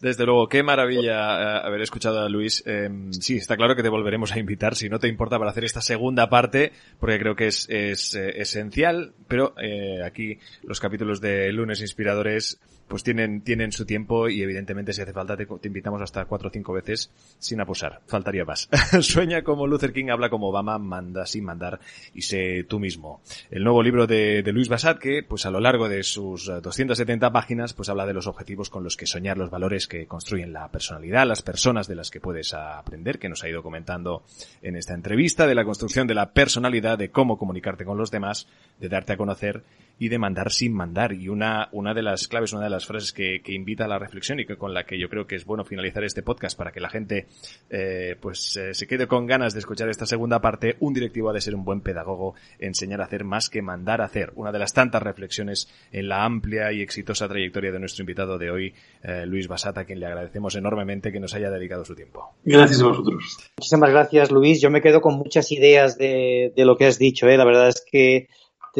Desde 0.00 0.24
luego, 0.24 0.48
qué 0.48 0.62
maravilla 0.62 1.12
eh, 1.12 1.60
haber 1.64 1.80
escuchado 1.80 2.20
a 2.20 2.28
Luis. 2.28 2.62
Em, 2.66 3.12
sí, 3.12 3.36
está 3.36 3.56
claro 3.56 3.74
que 3.74 3.82
te 3.82 3.88
volveremos 3.88 4.32
a 4.32 4.38
invitar, 4.38 4.76
si 4.76 4.88
no 4.88 5.00
te 5.00 5.08
importa, 5.08 5.38
para 5.38 5.50
hacer 5.50 5.64
esta 5.64 5.80
segunda 5.80 6.28
parte, 6.28 6.72
porque 7.00 7.18
creo 7.18 7.34
que 7.34 7.48
es, 7.48 7.66
es 7.68 8.14
eh, 8.14 8.40
esencial, 8.40 9.12
pero 9.26 9.54
eh, 9.60 10.02
aquí 10.04 10.38
los 10.62 10.78
capítulos 10.78 11.20
de 11.20 11.52
lunes 11.52 11.80
inspiradores 11.80 12.60
pues 12.88 13.02
tienen, 13.02 13.42
tienen 13.42 13.70
su 13.70 13.84
tiempo 13.84 14.28
y 14.28 14.42
evidentemente 14.42 14.92
si 14.92 15.02
hace 15.02 15.12
falta 15.12 15.36
te, 15.36 15.46
invitamos 15.64 16.00
hasta 16.00 16.24
cuatro 16.24 16.48
o 16.48 16.50
cinco 16.50 16.72
veces 16.72 17.10
sin 17.38 17.60
abusar. 17.60 18.00
Faltaría 18.06 18.44
más. 18.44 18.68
Sueña 19.00 19.42
como 19.42 19.66
Luther 19.66 19.92
King, 19.92 20.08
habla 20.10 20.30
como 20.30 20.48
Obama, 20.48 20.78
manda 20.78 21.26
sin 21.26 21.44
mandar 21.44 21.78
y 22.14 22.22
sé 22.22 22.64
tú 22.64 22.80
mismo. 22.80 23.20
El 23.50 23.62
nuevo 23.62 23.82
libro 23.82 24.06
de, 24.06 24.42
de 24.42 24.52
Luis 24.52 24.68
Basat 24.68 24.98
que 24.98 25.22
pues 25.22 25.44
a 25.44 25.50
lo 25.50 25.60
largo 25.60 25.88
de 25.88 26.02
sus 26.02 26.46
270 26.46 27.26
eh, 27.26 27.30
páginas 27.30 27.74
pues 27.74 27.88
habla 27.90 28.06
de 28.06 28.14
los 28.14 28.26
objetivos 28.26 28.70
con 28.70 28.82
los 28.82 28.96
que 28.96 29.06
soñar, 29.06 29.36
los 29.36 29.50
valores 29.50 29.86
que 29.88 30.06
construyen 30.06 30.52
la 30.52 30.68
personalidad, 30.70 31.26
las 31.26 31.42
personas 31.42 31.88
de 31.88 31.96
las 31.96 32.10
que 32.10 32.20
puedes 32.20 32.54
aprender, 32.54 33.18
que 33.18 33.28
nos 33.28 33.42
ha 33.42 33.48
ido 33.48 33.62
comentando 33.62 34.22
en 34.62 34.76
esta 34.76 34.94
entrevista, 34.94 35.46
de 35.46 35.54
la 35.54 35.64
construcción 35.64 36.06
de 36.06 36.14
la 36.14 36.32
personalidad, 36.32 36.98
de 36.98 37.10
cómo 37.10 37.38
comunicarte 37.38 37.84
con 37.84 37.98
los 37.98 38.10
demás, 38.10 38.46
de 38.78 38.88
darte 38.88 39.14
a 39.14 39.16
conocer 39.16 39.64
y 39.98 40.08
de 40.08 40.18
mandar 40.18 40.50
sin 40.50 40.72
mandar. 40.72 41.12
Y 41.12 41.28
una, 41.28 41.68
una 41.72 41.94
de 41.94 42.02
las 42.02 42.28
claves, 42.28 42.52
una 42.52 42.64
de 42.64 42.70
las 42.70 42.86
frases 42.86 43.12
que, 43.12 43.40
que 43.42 43.52
invita 43.52 43.84
a 43.84 43.88
la 43.88 43.98
reflexión 43.98 44.40
y 44.40 44.46
que 44.46 44.56
con 44.56 44.74
la 44.74 44.84
que 44.84 44.98
yo 44.98 45.08
creo 45.08 45.26
que 45.26 45.36
es 45.36 45.44
bueno 45.44 45.64
finalizar 45.64 46.04
este 46.04 46.22
podcast 46.22 46.56
para 46.56 46.72
que 46.72 46.80
la 46.80 46.88
gente 46.88 47.26
eh, 47.70 48.16
pues 48.20 48.56
eh, 48.56 48.74
se 48.74 48.86
quede 48.86 49.06
con 49.06 49.26
ganas 49.26 49.54
de 49.54 49.60
escuchar 49.60 49.88
esta 49.88 50.06
segunda 50.06 50.40
parte, 50.40 50.76
un 50.80 50.94
directivo 50.94 51.30
ha 51.30 51.32
de 51.32 51.40
ser 51.40 51.54
un 51.54 51.64
buen 51.64 51.80
pedagogo, 51.80 52.34
enseñar 52.58 53.00
a 53.00 53.04
hacer 53.04 53.24
más 53.24 53.48
que 53.48 53.62
mandar 53.62 54.00
a 54.00 54.04
hacer. 54.04 54.32
Una 54.36 54.52
de 54.52 54.58
las 54.58 54.72
tantas 54.72 55.02
reflexiones 55.02 55.68
en 55.92 56.08
la 56.08 56.24
amplia 56.24 56.72
y 56.72 56.82
exitosa 56.82 57.28
trayectoria 57.28 57.72
de 57.72 57.78
nuestro 57.80 58.02
invitado 58.02 58.38
de 58.38 58.50
hoy, 58.50 58.74
eh, 59.02 59.26
Luis 59.26 59.48
Basata, 59.48 59.82
a 59.82 59.84
quien 59.84 60.00
le 60.00 60.06
agradecemos 60.06 60.54
enormemente 60.56 61.12
que 61.12 61.20
nos 61.20 61.34
haya 61.34 61.50
dedicado 61.50 61.84
su 61.84 61.94
tiempo. 61.94 62.34
Gracias 62.44 62.80
a 62.82 62.86
vosotros. 62.86 63.38
Muchísimas 63.58 63.90
gracias, 63.90 64.30
Luis. 64.30 64.60
Yo 64.60 64.70
me 64.70 64.80
quedo 64.80 65.00
con 65.00 65.16
muchas 65.16 65.50
ideas 65.52 65.98
de, 65.98 66.52
de 66.54 66.64
lo 66.64 66.76
que 66.76 66.86
has 66.86 66.98
dicho. 66.98 67.26
¿eh? 67.26 67.36
La 67.36 67.44
verdad 67.44 67.68
es 67.68 67.84
que 67.90 68.28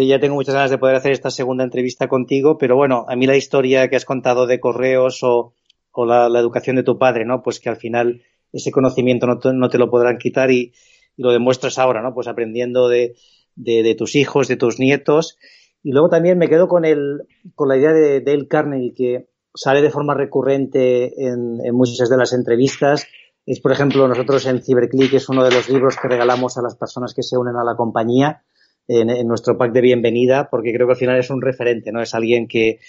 ya 0.06 0.20
tengo 0.20 0.34
muchas 0.34 0.54
ganas 0.54 0.70
de 0.70 0.78
poder 0.78 0.96
hacer 0.96 1.12
esta 1.12 1.30
segunda 1.30 1.64
entrevista 1.64 2.08
contigo, 2.08 2.58
pero 2.58 2.76
bueno, 2.76 3.04
a 3.08 3.16
mí 3.16 3.26
la 3.26 3.36
historia 3.36 3.88
que 3.88 3.96
has 3.96 4.04
contado 4.04 4.46
de 4.46 4.60
correos 4.60 5.20
o, 5.22 5.54
la, 5.96 6.26
educación 6.38 6.76
de 6.76 6.82
tu 6.84 6.98
padre, 6.98 7.24
¿no? 7.24 7.42
Pues 7.42 7.58
que 7.58 7.68
al 7.68 7.76
final 7.76 8.22
ese 8.52 8.70
conocimiento 8.70 9.26
no 9.26 9.38
te, 9.38 9.52
no 9.52 9.68
te 9.68 9.78
lo 9.78 9.90
podrán 9.90 10.18
quitar 10.18 10.50
y, 10.50 10.72
lo 11.16 11.32
demuestras 11.32 11.78
ahora, 11.78 12.00
¿no? 12.00 12.14
Pues 12.14 12.28
aprendiendo 12.28 12.88
de, 12.88 13.16
de, 13.56 13.94
tus 13.96 14.14
hijos, 14.14 14.48
de 14.48 14.56
tus 14.56 14.78
nietos. 14.78 15.36
Y 15.82 15.90
luego 15.92 16.08
también 16.08 16.38
me 16.38 16.48
quedo 16.48 16.68
con, 16.68 16.84
el, 16.84 17.22
con 17.54 17.68
la 17.68 17.76
idea 17.76 17.92
de 17.92 18.20
Dale 18.20 18.46
Carnegie, 18.46 18.94
que 18.94 19.28
sale 19.52 19.82
de 19.82 19.90
forma 19.90 20.14
recurrente 20.14 21.26
en, 21.26 21.58
en 21.64 21.74
muchas 21.74 22.08
de 22.08 22.16
las 22.16 22.32
entrevistas. 22.32 23.06
Es, 23.44 23.60
por 23.60 23.72
ejemplo, 23.72 24.06
nosotros 24.06 24.46
en 24.46 24.62
CiberClick 24.62 25.12
es 25.14 25.28
uno 25.28 25.42
de 25.42 25.50
los 25.50 25.68
libros 25.68 25.96
que 26.00 26.08
regalamos 26.08 26.56
a 26.56 26.62
las 26.62 26.76
personas 26.76 27.14
que 27.14 27.24
se 27.24 27.36
unen 27.36 27.56
a 27.56 27.64
la 27.64 27.74
compañía 27.74 28.44
en, 28.88 29.28
nuestro 29.28 29.56
pack 29.56 29.72
de 29.72 29.82
bienvenida, 29.82 30.48
porque 30.50 30.72
creo 30.72 30.86
que 30.86 30.94
al 30.94 30.98
final 30.98 31.18
es 31.18 31.30
un 31.30 31.42
referente, 31.42 31.92
¿no? 31.92 32.02
Es 32.02 32.14
alguien 32.14 32.48
que, 32.48 32.80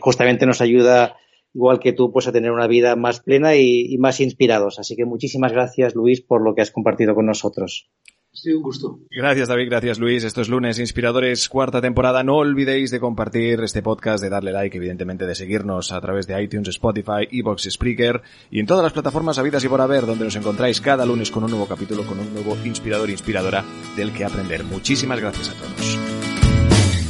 justamente 0.00 0.46
nos 0.46 0.60
ayuda, 0.60 1.16
igual 1.54 1.78
que 1.78 1.92
tú, 1.92 2.10
pues 2.10 2.26
a 2.26 2.32
tener 2.32 2.50
una 2.50 2.66
vida 2.66 2.96
más 2.96 3.20
plena 3.20 3.54
y, 3.54 3.92
y 3.92 3.98
más 3.98 4.20
inspirados. 4.20 4.78
Así 4.78 4.96
que 4.96 5.04
muchísimas 5.04 5.52
gracias, 5.52 5.94
Luis, 5.94 6.22
por 6.22 6.42
lo 6.42 6.54
que 6.54 6.62
has 6.62 6.70
compartido 6.70 7.14
con 7.14 7.26
nosotros. 7.26 7.90
Sí, 8.34 8.50
un 8.50 8.62
gusto. 8.62 8.98
Gracias 9.10 9.48
David, 9.48 9.68
gracias 9.68 9.98
Luis. 9.98 10.24
Esto 10.24 10.40
es 10.40 10.48
lunes 10.48 10.78
Inspiradores, 10.78 11.50
cuarta 11.50 11.82
temporada. 11.82 12.22
No 12.22 12.36
olvidéis 12.36 12.90
de 12.90 12.98
compartir 12.98 13.60
este 13.60 13.82
podcast, 13.82 14.24
de 14.24 14.30
darle 14.30 14.52
like, 14.52 14.74
evidentemente 14.74 15.26
de 15.26 15.34
seguirnos 15.34 15.92
a 15.92 16.00
través 16.00 16.26
de 16.26 16.42
iTunes, 16.42 16.68
Spotify, 16.68 17.28
Evox, 17.30 17.68
Spreaker 17.70 18.22
y 18.50 18.60
en 18.60 18.66
todas 18.66 18.82
las 18.82 18.94
plataformas 18.94 19.38
habidas 19.38 19.62
y 19.64 19.68
por 19.68 19.82
haber 19.82 20.06
donde 20.06 20.24
nos 20.24 20.36
encontráis 20.36 20.80
cada 20.80 21.04
lunes 21.04 21.30
con 21.30 21.44
un 21.44 21.50
nuevo 21.50 21.66
capítulo, 21.66 22.06
con 22.06 22.18
un 22.18 22.32
nuevo 22.32 22.56
inspirador 22.64 23.10
e 23.10 23.12
inspiradora 23.12 23.64
del 23.96 24.12
que 24.14 24.24
aprender. 24.24 24.64
Muchísimas 24.64 25.20
gracias 25.20 25.50
a 25.50 25.52
todos. 25.52 25.98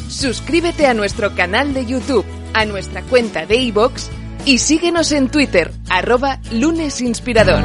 Suscríbete 0.09 0.87
a 0.87 0.95
nuestro 0.95 1.37
canal 1.37 1.73
de 1.73 1.87
YouTube, 1.87 2.27
a 2.53 2.65
nuestra 2.65 3.01
cuenta 3.03 3.47
de 3.47 3.69
Evox 3.69 4.11
y 4.45 4.59
síguenos 4.59 5.13
en 5.13 5.31
Twitter, 5.31 5.71
arroba 5.89 6.41
lunesinspirador. 6.51 7.63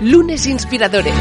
Lunes 0.00 0.46
Inspiradores 0.46 1.14